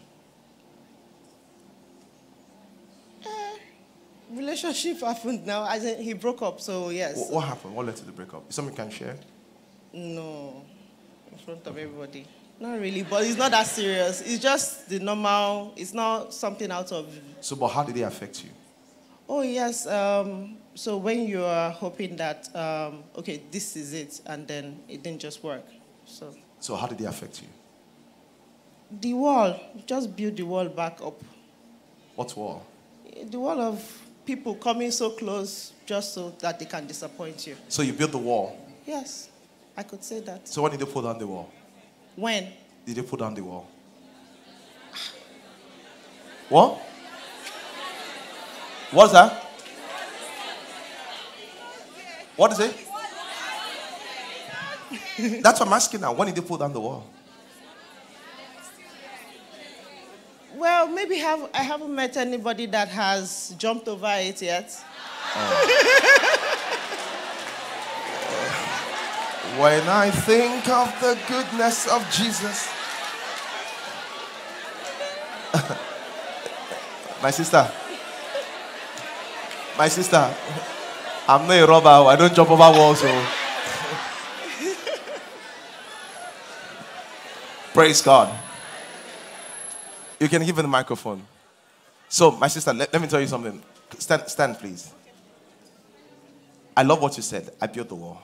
Relationship 4.32 5.00
happened 5.02 5.46
now. 5.46 5.68
As 5.68 5.86
in, 5.86 6.02
he 6.02 6.14
broke 6.14 6.42
up, 6.42 6.60
so 6.60 6.90
yes. 6.90 7.16
Wh- 7.30 7.32
What 7.34 7.46
happened? 7.46 7.76
What 7.76 7.86
led 7.86 7.96
to 7.98 8.06
the 8.06 8.12
breakup? 8.12 8.50
Is 8.50 8.56
something 8.56 8.74
you 8.76 8.84
can 8.84 8.90
share? 8.92 9.16
No, 9.94 10.64
in 11.32 11.38
front 11.40 11.66
of 11.66 11.78
everybody. 11.78 12.26
Not 12.60 12.80
really, 12.80 13.04
but 13.04 13.24
it's 13.24 13.38
not 13.38 13.52
that 13.52 13.68
serious. 13.68 14.22
It's 14.22 14.40
just 14.42 14.90
the 14.90 15.00
normal. 15.00 15.74
It's 15.78 15.94
not 15.94 16.34
something 16.34 16.70
out 16.72 16.92
of. 16.92 17.08
So, 17.40 17.56
but 17.56 17.70
how 17.70 17.84
did 17.84 17.96
it 17.98 18.02
affect 18.02 18.44
you? 18.44 18.50
Oh 19.30 19.42
yes. 19.42 19.86
Um, 19.88 20.58
so 20.76 20.98
when 20.98 21.28
you 21.28 21.44
are 21.44 21.70
hoping 21.72 22.16
that 22.18 22.48
um, 22.56 23.04
okay, 23.18 23.42
this 23.52 23.76
is 23.76 23.94
it, 23.94 24.22
and 24.26 24.48
then 24.48 24.80
it 24.88 25.04
didn't 25.04 25.20
just 25.22 25.44
work. 25.44 25.66
So 26.06 26.34
So, 26.60 26.76
how 26.76 26.88
did 26.88 27.02
it 27.02 27.06
affect 27.06 27.42
you? 27.42 27.48
the 29.02 29.14
wall, 29.14 29.60
just 29.86 30.16
build 30.16 30.38
the 30.38 30.44
wall 30.44 30.70
back 30.70 31.02
up. 31.02 31.22
What 32.16 32.36
wall? 32.38 32.66
The 33.30 33.38
wall 33.38 33.60
of 33.60 33.84
people 34.26 34.56
coming 34.56 34.92
so 34.92 35.10
close 35.10 35.74
just 35.86 36.14
so 36.14 36.30
that 36.40 36.58
they 36.58 36.66
can 36.66 36.88
disappoint 36.88 37.46
you. 37.48 37.56
So, 37.68 37.82
you 37.82 37.92
built 37.94 38.12
the 38.12 38.18
wall. 38.18 38.58
Yes, 38.86 39.30
I 39.76 39.84
could 39.84 40.04
say 40.04 40.22
that. 40.22 40.48
So, 40.48 40.62
when 40.62 40.72
did 40.72 40.80
they 40.80 40.86
pull 40.86 41.02
down 41.02 41.18
the 41.20 41.28
wall? 41.28 41.52
When? 42.16 42.48
Did 42.86 42.96
they 42.96 43.02
pull 43.02 43.18
down 43.18 43.34
the 43.36 43.44
wall? 43.44 43.68
What? 46.50 46.80
What's 48.92 49.12
that? 49.12 49.44
What 52.38 52.52
is 52.54 52.60
it? 52.60 52.76
That's 55.44 55.60
what 55.60 55.68
I'm 55.68 55.74
asking 55.74 56.02
now. 56.02 56.14
When 56.14 56.28
did 56.28 56.38
you 56.38 56.44
pull 56.44 56.58
down 56.58 56.72
the 56.72 56.80
wall? 56.80 57.06
Well, 60.56 60.88
maybe 60.88 61.18
have 61.18 61.50
I 61.54 61.64
haven't 61.64 61.94
met 61.94 62.16
anybody 62.18 62.66
that 62.68 62.88
has 62.90 63.54
jumped 63.58 63.88
over 63.88 64.12
it 64.16 64.42
yet. 64.42 64.74
Oh. 65.36 66.34
When 69.60 69.88
I 69.90 70.12
think 70.12 70.70
of 70.70 70.94
the 71.02 71.18
goodness 71.28 71.88
of 71.88 72.08
Jesus. 72.12 72.70
My 77.24 77.32
sister. 77.32 77.72
My 79.78 79.88
sister. 79.88 80.34
I'm 81.28 81.48
not 81.48 81.54
a 81.54 81.68
robber. 81.68 81.90
Oh. 81.90 82.08
I 82.08 82.16
don't 82.16 82.34
jump 82.34 82.50
over 82.50 82.64
walls. 82.78 83.02
Oh. 83.04 83.08
So. 84.60 84.74
Praise 87.74 88.02
God. 88.02 88.36
You 90.20 90.28
can 90.28 90.44
give 90.44 90.58
him 90.58 90.64
the 90.64 90.68
microphone. 90.70 91.22
So, 92.10 92.32
my 92.32 92.48
sister, 92.48 92.74
let, 92.74 92.92
let 92.92 93.02
me 93.02 93.08
tell 93.08 93.22
you 93.22 93.28
something. 93.28 93.62
Stand, 94.00 94.28
stand, 94.28 94.58
please. 94.58 94.92
I 96.76 96.84
love 96.84 97.02
what 97.02 97.16
you 97.18 97.24
said. 97.24 97.52
I 97.62 97.68
built 97.68 97.90
the 97.90 97.96
wall. 97.96 98.22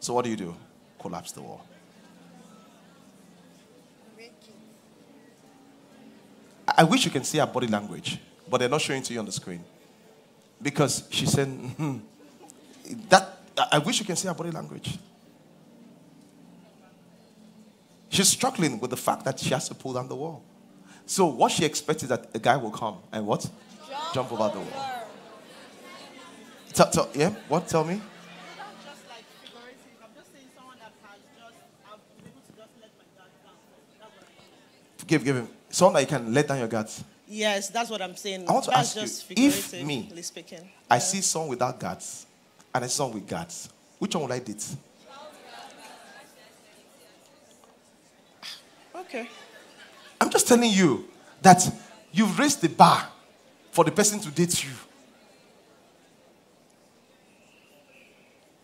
So 0.00 0.12
what 0.12 0.24
do 0.24 0.30
you 0.30 0.36
do? 0.36 0.54
Collapse 0.98 1.32
the 1.32 1.40
wall. 1.40 1.64
I 6.66 6.82
wish 6.84 7.04
you 7.04 7.10
can 7.10 7.24
see 7.24 7.38
her 7.38 7.46
body 7.46 7.66
language, 7.66 8.18
but 8.48 8.58
they're 8.58 8.68
not 8.68 8.80
showing 8.80 9.02
to 9.02 9.12
you 9.12 9.18
on 9.18 9.26
the 9.26 9.32
screen. 9.32 9.64
Because 10.64 11.06
she 11.10 11.26
said, 11.26 11.46
"Mhm." 11.46 12.00
that 13.10 13.38
I- 13.70 13.78
wish 13.78 14.00
you 14.00 14.06
can 14.06 14.16
see 14.16 14.26
her 14.28 14.34
body 14.34 14.50
language. 14.50 14.98
She's 18.08 18.28
struggling 18.28 18.80
with 18.80 18.90
the 18.90 18.96
fact 18.96 19.24
that 19.26 19.38
she 19.38 19.50
has 19.50 19.68
to 19.68 19.74
pull 19.74 19.92
down 19.92 20.08
the 20.08 20.16
wall. 20.16 20.42
So 21.06 21.26
what 21.26 21.52
she 21.52 21.64
expects 21.66 22.02
is 22.02 22.08
that 22.08 22.30
a 22.34 22.38
guy 22.38 22.56
will 22.56 22.70
come 22.70 22.96
and 23.12 23.26
what? 23.26 23.46
Jump, 24.14 24.32
over 24.32 24.48
the 24.54 24.60
wall. 24.60 25.06
Tell, 26.72 26.90
tell, 26.90 27.08
yeah? 27.14 27.30
What? 27.48 27.68
Tell 27.68 27.84
me. 27.84 28.00
Give, 35.06 35.22
give 35.22 35.36
him. 35.36 35.48
Someone 35.68 35.94
that 35.94 36.00
you 36.00 36.06
can 36.06 36.32
let 36.32 36.48
down 36.48 36.58
your 36.58 36.68
guards. 36.68 37.04
Yes, 37.26 37.70
that's 37.70 37.90
what 37.90 38.02
I'm 38.02 38.16
saying. 38.16 38.48
I 38.48 38.52
want 38.52 38.64
to 38.66 38.70
that's 38.70 38.96
ask 38.96 39.30
you, 39.30 39.44
if 39.46 39.72
me- 39.82 40.08
speaking. 40.22 40.68
I 40.90 40.98
see 40.98 41.20
someone 41.22 41.50
without 41.50 41.80
guts 41.80 42.26
and 42.74 42.84
I 42.84 42.86
see 42.86 42.96
someone 42.96 43.14
with 43.20 43.28
guts, 43.28 43.68
Which 43.98 44.14
one 44.14 44.24
would 44.24 44.32
I 44.32 44.40
date? 44.40 44.66
Okay. 48.94 49.28
I'm 50.20 50.30
just 50.30 50.46
telling 50.48 50.70
you 50.70 51.08
that 51.42 51.66
you've 52.12 52.38
raised 52.38 52.60
the 52.60 52.68
bar 52.68 53.08
for 53.70 53.84
the 53.84 53.90
person 53.90 54.20
to 54.20 54.30
date 54.30 54.64
you. 54.64 54.70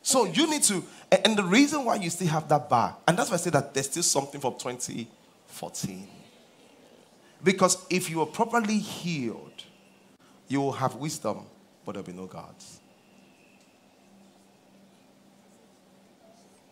So 0.03 0.25
you 0.25 0.51
need 0.51 0.63
to, 0.65 0.83
and 1.25 1.37
the 1.37 1.45
reason 1.45 1.85
why 1.85 1.97
you 1.97 2.11
still 2.11 2.29
have 2.29 2.49
that 2.49 2.69
bar, 2.69 2.97
and 3.07 3.17
that's 3.17 3.31
why 3.31 3.35
I 3.35 3.39
say 3.39 3.51
that 3.51 3.73
there's 3.73 3.87
still 3.89 4.03
something 4.03 4.41
from 4.41 4.55
2014. 4.55 6.09
Because 7.43 7.87
if 7.89 8.11
you 8.11 8.21
are 8.21 8.27
properly 8.27 8.79
healed, 8.79 9.65
you 10.49 10.61
will 10.61 10.73
have 10.73 10.97
wisdom, 10.97 11.45
but 11.85 11.93
there'll 11.93 12.07
be 12.07 12.13
no 12.13 12.27
gods. 12.27 12.81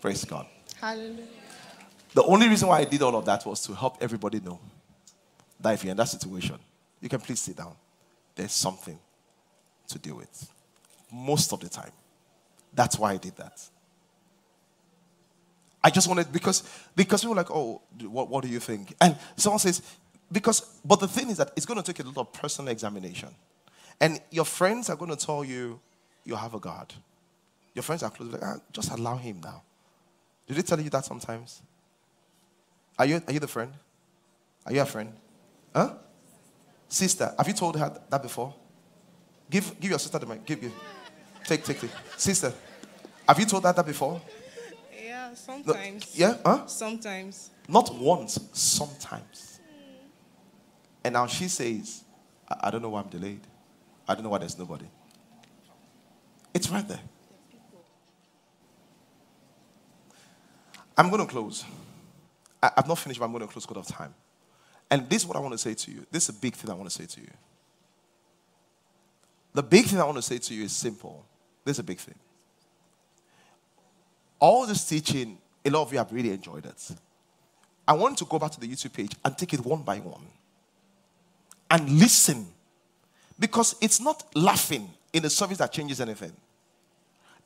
Praise 0.00 0.24
God. 0.24 0.46
Hallelujah. 0.80 1.24
The 2.14 2.22
only 2.24 2.48
reason 2.48 2.68
why 2.68 2.80
I 2.80 2.84
did 2.84 3.02
all 3.02 3.16
of 3.16 3.24
that 3.26 3.44
was 3.44 3.62
to 3.66 3.74
help 3.74 3.98
everybody 4.00 4.40
know 4.40 4.58
that 5.60 5.74
if 5.74 5.84
you're 5.84 5.90
in 5.90 5.96
that 5.96 6.08
situation, 6.08 6.58
you 7.00 7.08
can 7.08 7.20
please 7.20 7.40
sit 7.40 7.56
down. 7.56 7.74
There's 8.34 8.52
something 8.52 8.98
to 9.88 9.98
deal 9.98 10.16
with. 10.16 10.50
Most 11.12 11.52
of 11.52 11.60
the 11.60 11.68
time. 11.68 11.90
That's 12.72 12.98
why 12.98 13.12
I 13.12 13.16
did 13.16 13.36
that. 13.36 13.60
I 15.82 15.90
just 15.90 16.08
wanted 16.08 16.32
because 16.32 16.68
because 16.94 17.24
we 17.24 17.30
were 17.30 17.36
like, 17.36 17.50
oh, 17.50 17.80
what, 18.02 18.28
what 18.28 18.42
do 18.44 18.50
you 18.50 18.60
think? 18.60 18.94
And 19.00 19.16
someone 19.36 19.58
says, 19.58 19.82
because 20.30 20.60
but 20.84 21.00
the 21.00 21.08
thing 21.08 21.30
is 21.30 21.38
that 21.38 21.52
it's 21.56 21.66
going 21.66 21.82
to 21.82 21.92
take 21.92 22.04
a 22.04 22.08
lot 22.08 22.18
of 22.18 22.32
personal 22.32 22.70
examination. 22.70 23.30
And 24.00 24.20
your 24.30 24.44
friends 24.44 24.90
are 24.90 24.96
going 24.96 25.10
to 25.10 25.16
tell 25.16 25.44
you 25.44 25.80
you 26.24 26.36
have 26.36 26.54
a 26.54 26.60
God. 26.60 26.92
Your 27.74 27.82
friends 27.82 28.02
are 28.02 28.10
close, 28.10 28.32
like, 28.32 28.42
ah, 28.44 28.56
just 28.72 28.90
allow 28.90 29.16
him 29.16 29.40
now. 29.42 29.62
Did 30.46 30.56
they 30.56 30.62
tell 30.62 30.80
you 30.80 30.90
that 30.90 31.04
sometimes? 31.04 31.62
Are 32.98 33.06
you, 33.06 33.22
are 33.26 33.32
you 33.32 33.40
the 33.40 33.48
friend? 33.48 33.72
Are 34.66 34.72
you 34.72 34.80
a 34.80 34.86
friend? 34.86 35.12
Huh? 35.74 35.94
Sister, 36.88 37.32
have 37.36 37.46
you 37.46 37.54
told 37.54 37.78
her 37.78 38.00
that 38.08 38.22
before? 38.22 38.54
Give, 39.50 39.78
give 39.80 39.90
your 39.90 39.98
sister 39.98 40.18
the 40.18 40.26
mic. 40.26 40.44
Give, 40.44 40.60
give. 40.60 40.72
Take, 41.44 41.64
take, 41.64 41.80
take. 41.80 41.90
Sister, 42.16 42.52
have 43.26 43.38
you 43.38 43.46
told 43.46 43.64
her 43.64 43.72
that 43.72 43.86
before? 43.86 44.20
Yeah, 45.02 45.34
sometimes. 45.34 46.18
yeah? 46.18 46.36
Huh? 46.44 46.66
Sometimes. 46.66 47.50
Not 47.68 47.94
once, 47.94 48.38
sometimes. 48.52 49.57
And 51.08 51.14
now 51.14 51.26
she 51.26 51.48
says, 51.48 52.04
I, 52.46 52.64
I 52.64 52.70
don't 52.70 52.82
know 52.82 52.90
why 52.90 53.00
I'm 53.00 53.08
delayed. 53.08 53.40
I 54.06 54.12
don't 54.12 54.24
know 54.24 54.28
why 54.28 54.36
there's 54.36 54.58
nobody. 54.58 54.84
It's 56.52 56.68
right 56.68 56.86
there. 56.86 57.00
I'm 60.98 61.08
going 61.08 61.22
to 61.22 61.26
close. 61.26 61.64
I, 62.62 62.72
I've 62.76 62.86
not 62.86 62.98
finished, 62.98 63.18
but 63.18 63.24
I'm 63.24 63.32
going 63.32 63.46
to 63.46 63.50
close 63.50 63.64
because 63.64 63.88
of 63.88 63.96
time. 63.96 64.14
And 64.90 65.08
this 65.08 65.22
is 65.22 65.26
what 65.26 65.38
I 65.38 65.40
want 65.40 65.52
to 65.52 65.58
say 65.58 65.72
to 65.72 65.90
you. 65.90 66.04
This 66.10 66.24
is 66.24 66.36
a 66.36 66.38
big 66.38 66.52
thing 66.52 66.70
I 66.70 66.74
want 66.74 66.90
to 66.90 66.94
say 66.94 67.06
to 67.06 67.20
you. 67.22 67.30
The 69.54 69.62
big 69.62 69.86
thing 69.86 69.98
I 69.98 70.04
want 70.04 70.18
to 70.18 70.22
say 70.22 70.36
to 70.36 70.54
you 70.54 70.64
is 70.64 70.72
simple. 70.72 71.24
This 71.64 71.76
is 71.76 71.78
a 71.78 71.84
big 71.84 72.00
thing. 72.00 72.16
All 74.38 74.66
this 74.66 74.86
teaching, 74.86 75.38
a 75.64 75.70
lot 75.70 75.84
of 75.84 75.92
you 75.92 75.96
have 76.00 76.12
really 76.12 76.32
enjoyed 76.32 76.66
it. 76.66 76.90
I 77.86 77.94
want 77.94 78.18
to 78.18 78.26
go 78.26 78.38
back 78.38 78.50
to 78.50 78.60
the 78.60 78.68
YouTube 78.68 78.92
page 78.92 79.12
and 79.24 79.38
take 79.38 79.54
it 79.54 79.64
one 79.64 79.80
by 79.80 80.00
one 80.00 80.26
and 81.70 81.88
listen 81.98 82.46
because 83.38 83.76
it's 83.80 84.00
not 84.00 84.24
laughing 84.34 84.90
in 85.12 85.22
the 85.22 85.30
service 85.30 85.58
that 85.58 85.72
changes 85.72 86.00
anything. 86.00 86.32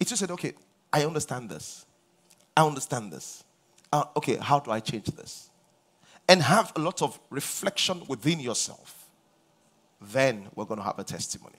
It's 0.00 0.10
just 0.10 0.20
said, 0.20 0.30
okay, 0.32 0.52
I 0.92 1.04
understand 1.04 1.48
this. 1.48 1.86
I 2.56 2.66
understand 2.66 3.12
this. 3.12 3.44
Uh, 3.92 4.04
okay, 4.16 4.36
how 4.36 4.58
do 4.58 4.70
I 4.70 4.80
change 4.80 5.06
this? 5.06 5.50
And 6.28 6.42
have 6.42 6.72
a 6.76 6.80
lot 6.80 7.02
of 7.02 7.18
reflection 7.30 8.02
within 8.08 8.40
yourself. 8.40 9.08
Then 10.00 10.48
we're 10.54 10.64
going 10.64 10.78
to 10.78 10.84
have 10.84 10.98
a 10.98 11.04
testimony. 11.04 11.56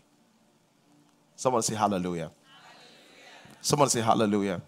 Someone 1.36 1.62
say 1.62 1.76
hallelujah. 1.76 2.32
Someone 3.62 3.90
say 3.90 4.02
hallelujah. 4.02 4.62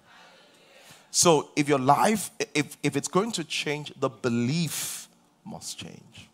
So 1.12 1.50
if 1.56 1.70
your 1.70 1.80
life, 1.80 2.30
if, 2.54 2.78
if 2.84 2.96
it's 2.96 3.08
going 3.08 3.32
to 3.34 3.44
change, 3.44 3.94
the 4.00 4.10
belief 4.10 5.08
must 5.46 5.78
change. 5.78 6.30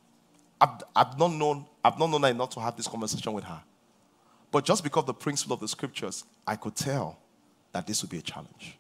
I've, 0.62 0.84
I've 0.96 1.18
not 1.18 1.32
known, 1.34 1.66
I've 1.84 1.98
not 1.98 2.12
known 2.12 2.24
enough 2.24 2.52
to 2.52 2.60
have 2.60 2.78
this 2.78 2.88
conversation 2.88 3.34
with 3.34 3.44
her. 3.46 3.62
But 4.52 4.64
just 4.64 4.84
because 4.84 5.02
of 5.02 5.08
the 5.08 5.14
principle 5.16 5.56
of 5.56 5.60
the 5.60 5.68
scriptures, 5.68 6.24
I 6.46 6.56
could 6.56 6.76
tell 6.76 7.18
that 7.72 7.88
this 7.88 8.04
would 8.04 8.12
be 8.12 8.20
a 8.20 8.22
challenge. 8.22 8.78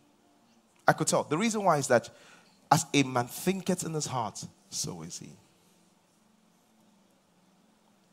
I 0.88 0.93
could 0.93 1.07
tell. 1.07 1.23
The 1.23 1.38
reason 1.38 1.63
why 1.63 1.77
is 1.77 1.88
that 1.88 2.09
as 2.71 2.86
a 2.93 3.03
man 3.03 3.25
thinketh 3.25 3.84
in 3.84 3.93
his 3.93 4.05
heart, 4.05 4.45
so 4.69 5.01
is 5.01 5.17
he. 5.17 5.29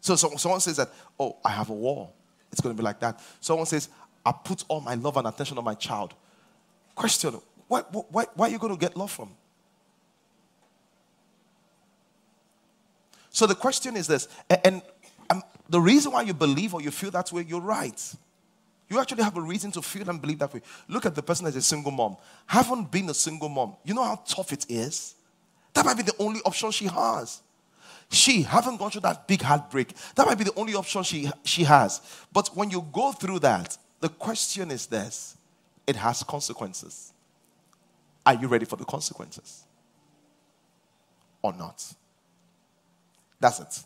So, 0.00 0.16
so 0.16 0.34
someone 0.36 0.60
says 0.60 0.76
that, 0.76 0.90
oh, 1.20 1.36
I 1.44 1.50
have 1.50 1.68
a 1.68 1.74
wall. 1.74 2.14
It's 2.50 2.60
going 2.60 2.74
to 2.74 2.80
be 2.80 2.84
like 2.84 3.00
that. 3.00 3.20
Someone 3.40 3.66
says, 3.66 3.90
I 4.24 4.32
put 4.32 4.64
all 4.68 4.80
my 4.80 4.94
love 4.94 5.16
and 5.16 5.26
attention 5.26 5.58
on 5.58 5.64
my 5.64 5.74
child. 5.74 6.14
Question, 6.94 7.38
why, 7.66 7.82
why 7.82 8.46
are 8.46 8.48
you 8.48 8.58
going 8.58 8.72
to 8.72 8.78
get 8.78 8.96
love 8.96 9.10
from? 9.10 9.30
So 13.38 13.46
the 13.46 13.54
question 13.54 13.96
is 13.96 14.08
this, 14.08 14.26
a- 14.50 14.66
and 14.66 14.82
um, 15.30 15.44
the 15.68 15.80
reason 15.80 16.10
why 16.10 16.22
you 16.22 16.34
believe 16.34 16.74
or 16.74 16.82
you 16.82 16.90
feel 16.90 17.12
that 17.12 17.30
way, 17.30 17.46
you're 17.46 17.60
right. 17.60 18.16
You 18.88 18.98
actually 18.98 19.22
have 19.22 19.36
a 19.36 19.40
reason 19.40 19.70
to 19.72 19.80
feel 19.80 20.10
and 20.10 20.20
believe 20.20 20.40
that 20.40 20.52
way. 20.52 20.60
Look 20.88 21.06
at 21.06 21.14
the 21.14 21.22
person 21.22 21.46
as 21.46 21.54
a 21.54 21.62
single 21.62 21.92
mom. 21.92 22.16
Haven't 22.46 22.90
been 22.90 23.08
a 23.08 23.14
single 23.14 23.48
mom. 23.48 23.76
You 23.84 23.94
know 23.94 24.02
how 24.02 24.16
tough 24.26 24.52
it 24.52 24.66
is? 24.68 25.14
That 25.72 25.84
might 25.84 25.96
be 25.96 26.02
the 26.02 26.16
only 26.18 26.40
option 26.44 26.72
she 26.72 26.86
has. 26.86 27.40
She 28.10 28.42
haven't 28.42 28.78
gone 28.78 28.90
through 28.90 29.02
that 29.02 29.28
big 29.28 29.40
heartbreak. 29.42 29.94
That 30.16 30.26
might 30.26 30.38
be 30.38 30.42
the 30.42 30.54
only 30.56 30.74
option 30.74 31.04
she, 31.04 31.30
she 31.44 31.62
has. 31.62 32.00
But 32.32 32.48
when 32.56 32.70
you 32.70 32.84
go 32.92 33.12
through 33.12 33.38
that, 33.40 33.78
the 34.00 34.08
question 34.08 34.72
is 34.72 34.86
this 34.86 35.36
it 35.86 35.94
has 35.94 36.24
consequences. 36.24 37.12
Are 38.26 38.34
you 38.34 38.48
ready 38.48 38.64
for 38.64 38.74
the 38.74 38.84
consequences? 38.84 39.62
Or 41.40 41.52
not? 41.52 41.84
That's 43.40 43.60
it. 43.60 43.84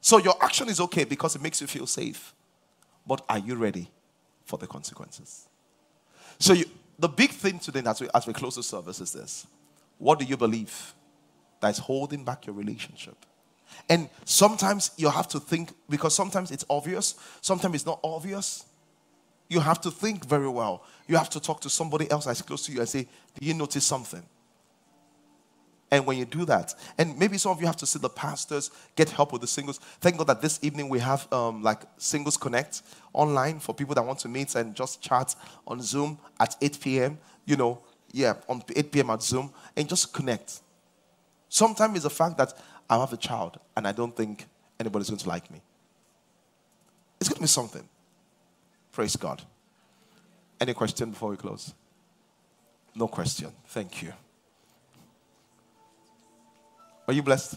So 0.00 0.18
your 0.18 0.34
action 0.42 0.68
is 0.68 0.80
okay 0.80 1.04
because 1.04 1.36
it 1.36 1.42
makes 1.42 1.60
you 1.60 1.66
feel 1.66 1.86
safe. 1.86 2.34
But 3.06 3.24
are 3.28 3.38
you 3.38 3.54
ready 3.56 3.90
for 4.44 4.58
the 4.58 4.66
consequences? 4.66 5.48
So 6.38 6.52
you, 6.52 6.64
the 6.98 7.08
big 7.08 7.30
thing 7.30 7.58
today 7.58 7.82
as 7.84 8.00
we, 8.00 8.08
as 8.14 8.26
we 8.26 8.32
close 8.32 8.56
the 8.56 8.62
service 8.62 9.00
is 9.00 9.12
this. 9.12 9.46
What 9.98 10.18
do 10.18 10.24
you 10.24 10.36
believe 10.36 10.94
that 11.60 11.70
is 11.70 11.78
holding 11.78 12.24
back 12.24 12.46
your 12.46 12.54
relationship? 12.54 13.16
And 13.88 14.08
sometimes 14.24 14.92
you 14.96 15.08
have 15.08 15.28
to 15.28 15.40
think, 15.40 15.72
because 15.88 16.14
sometimes 16.14 16.50
it's 16.50 16.64
obvious, 16.70 17.14
sometimes 17.40 17.76
it's 17.76 17.86
not 17.86 18.00
obvious. 18.02 18.64
You 19.48 19.60
have 19.60 19.80
to 19.82 19.90
think 19.90 20.26
very 20.26 20.48
well. 20.48 20.84
You 21.06 21.16
have 21.16 21.30
to 21.30 21.40
talk 21.40 21.60
to 21.62 21.70
somebody 21.70 22.10
else 22.10 22.26
that's 22.26 22.42
close 22.42 22.66
to 22.66 22.72
you 22.72 22.80
and 22.80 22.88
say, 22.88 23.06
Do 23.38 23.46
you 23.46 23.54
notice 23.54 23.84
something? 23.84 24.22
And 25.90 26.04
when 26.06 26.18
you 26.18 26.26
do 26.26 26.44
that, 26.44 26.74
and 26.98 27.18
maybe 27.18 27.38
some 27.38 27.52
of 27.52 27.60
you 27.60 27.66
have 27.66 27.76
to 27.76 27.86
see 27.86 27.98
the 27.98 28.10
pastors, 28.10 28.70
get 28.94 29.08
help 29.08 29.32
with 29.32 29.40
the 29.40 29.46
singles. 29.46 29.78
Thank 30.00 30.18
God 30.18 30.26
that 30.26 30.42
this 30.42 30.58
evening 30.60 30.90
we 30.90 30.98
have 30.98 31.30
um, 31.32 31.62
like 31.62 31.80
Singles 31.96 32.36
Connect 32.36 32.82
online 33.14 33.58
for 33.58 33.74
people 33.74 33.94
that 33.94 34.04
want 34.04 34.18
to 34.20 34.28
meet 34.28 34.54
and 34.54 34.74
just 34.74 35.00
chat 35.00 35.34
on 35.66 35.80
Zoom 35.80 36.18
at 36.38 36.56
8 36.60 36.78
p.m. 36.80 37.18
You 37.46 37.56
know, 37.56 37.80
yeah, 38.12 38.34
on 38.48 38.62
8 38.74 38.92
p.m. 38.92 39.10
at 39.10 39.22
Zoom 39.22 39.50
and 39.76 39.88
just 39.88 40.12
connect. 40.12 40.60
Sometimes 41.48 41.94
it's 41.94 42.04
the 42.04 42.10
fact 42.10 42.36
that 42.36 42.52
I 42.90 42.98
have 42.98 43.12
a 43.14 43.16
child 43.16 43.58
and 43.74 43.86
I 43.88 43.92
don't 43.92 44.14
think 44.14 44.46
anybody's 44.78 45.08
going 45.08 45.18
to 45.18 45.28
like 45.28 45.50
me. 45.50 45.62
It's 47.18 47.28
going 47.30 47.36
to 47.36 47.42
be 47.42 47.48
something. 47.48 47.88
Praise 48.92 49.16
God. 49.16 49.42
Any 50.60 50.74
question 50.74 51.10
before 51.10 51.30
we 51.30 51.36
close? 51.36 51.72
No 52.94 53.08
question. 53.08 53.52
Thank 53.66 54.02
you. 54.02 54.12
Are 57.08 57.14
you 57.14 57.22
blessed? 57.22 57.56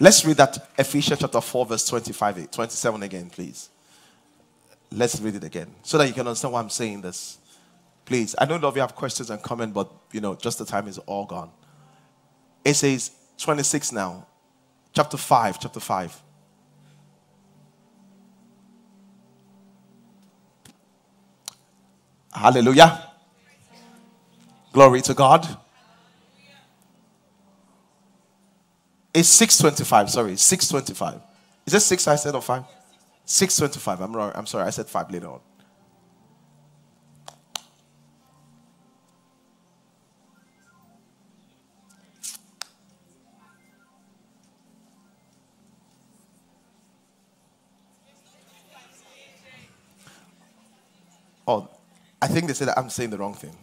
Let's 0.00 0.24
read 0.24 0.38
that 0.38 0.70
Ephesians 0.78 1.20
chapter 1.20 1.40
4, 1.40 1.66
verse 1.66 1.86
25, 1.86 2.50
27 2.50 3.02
again, 3.02 3.30
please. 3.30 3.68
Let's 4.90 5.20
read 5.20 5.36
it 5.36 5.44
again 5.44 5.68
so 5.82 5.98
that 5.98 6.08
you 6.08 6.14
can 6.14 6.26
understand 6.26 6.54
why 6.54 6.60
I'm 6.60 6.70
saying 6.70 7.02
this. 7.02 7.38
Please. 8.04 8.34
I 8.38 8.46
know 8.46 8.54
a 8.54 8.56
lot 8.56 8.64
of 8.64 8.76
you 8.76 8.80
have 8.80 8.96
questions 8.96 9.30
and 9.30 9.40
comments, 9.42 9.74
but 9.74 9.90
you 10.10 10.20
know, 10.20 10.34
just 10.34 10.58
the 10.58 10.64
time 10.64 10.88
is 10.88 10.98
all 10.98 11.26
gone. 11.26 11.50
It 12.64 12.74
says 12.74 13.12
26 13.38 13.92
now. 13.92 14.26
Chapter 14.92 15.16
5, 15.16 15.60
chapter 15.60 15.80
5. 15.80 16.22
Hallelujah. 22.34 23.11
Glory 24.72 25.02
to 25.02 25.14
God. 25.14 25.46
It's 29.14 29.28
625, 29.28 30.10
sorry, 30.10 30.36
625. 30.36 31.20
Is 31.66 31.74
it 31.74 31.80
6 31.80 32.08
I 32.08 32.16
said 32.16 32.34
or 32.34 32.40
5? 32.40 32.64
625. 33.26 34.00
I'm, 34.00 34.16
wrong. 34.16 34.32
I'm 34.34 34.46
sorry, 34.46 34.64
I 34.64 34.70
said 34.70 34.88
5 34.88 35.10
later 35.10 35.28
on. 35.28 35.40
Oh, 51.46 51.68
I 52.22 52.28
think 52.28 52.46
they 52.46 52.54
said 52.54 52.68
I'm 52.76 52.88
saying 52.88 53.10
the 53.10 53.18
wrong 53.18 53.34
thing. 53.34 53.54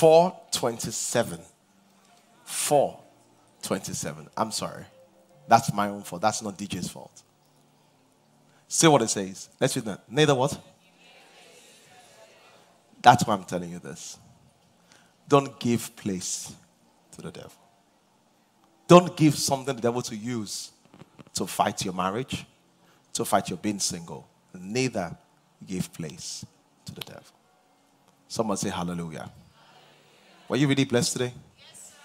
427. 0.00 1.38
427. 2.44 4.28
I'm 4.34 4.50
sorry. 4.50 4.84
That's 5.46 5.70
my 5.74 5.88
own 5.88 6.04
fault. 6.04 6.22
That's 6.22 6.40
not 6.40 6.56
DJ's 6.56 6.88
fault. 6.88 7.22
See 8.66 8.88
what 8.88 9.02
it 9.02 9.10
says. 9.10 9.50
Let's 9.60 9.76
read 9.76 9.84
that. 9.84 10.10
Neither 10.10 10.34
what? 10.34 10.58
That's 13.02 13.26
why 13.26 13.34
I'm 13.34 13.44
telling 13.44 13.72
you 13.72 13.78
this. 13.78 14.16
Don't 15.28 15.60
give 15.60 15.94
place 15.96 16.50
to 17.12 17.20
the 17.20 17.30
devil. 17.30 17.52
Don't 18.88 19.14
give 19.14 19.34
something 19.34 19.76
the 19.76 19.82
devil 19.82 20.00
to 20.00 20.16
use 20.16 20.70
to 21.34 21.46
fight 21.46 21.84
your 21.84 21.92
marriage, 21.92 22.46
to 23.12 23.26
fight 23.26 23.50
your 23.50 23.58
being 23.58 23.78
single. 23.78 24.26
Neither 24.54 25.14
give 25.66 25.92
place 25.92 26.46
to 26.86 26.94
the 26.94 27.02
devil. 27.02 27.34
Someone 28.28 28.56
say 28.56 28.70
hallelujah. 28.70 29.30
Were 30.50 30.56
you 30.56 30.66
really 30.66 30.84
blessed 30.84 31.12
today? 31.12 31.32
Yes, 31.56 31.92
sir. 31.92 31.96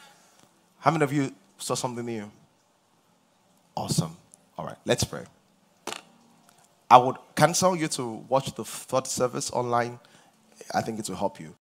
How 0.78 0.92
many 0.92 1.04
of 1.04 1.12
you 1.12 1.34
saw 1.58 1.74
something 1.74 2.06
new? 2.06 2.30
Awesome. 3.76 4.16
All 4.56 4.68
right, 4.68 4.78
let's 4.86 5.04
pray. 5.04 5.24
I 6.88 6.98
would 6.98 7.16
counsel 7.36 7.76
you 7.76 7.88
to 7.88 8.24
watch 8.30 8.54
the 8.54 8.64
third 8.64 9.08
service 9.08 9.50
online. 9.50 9.98
I 10.76 10.82
think 10.82 11.00
it 11.00 11.10
will 11.10 11.16
help 11.16 11.40
you. 11.40 11.56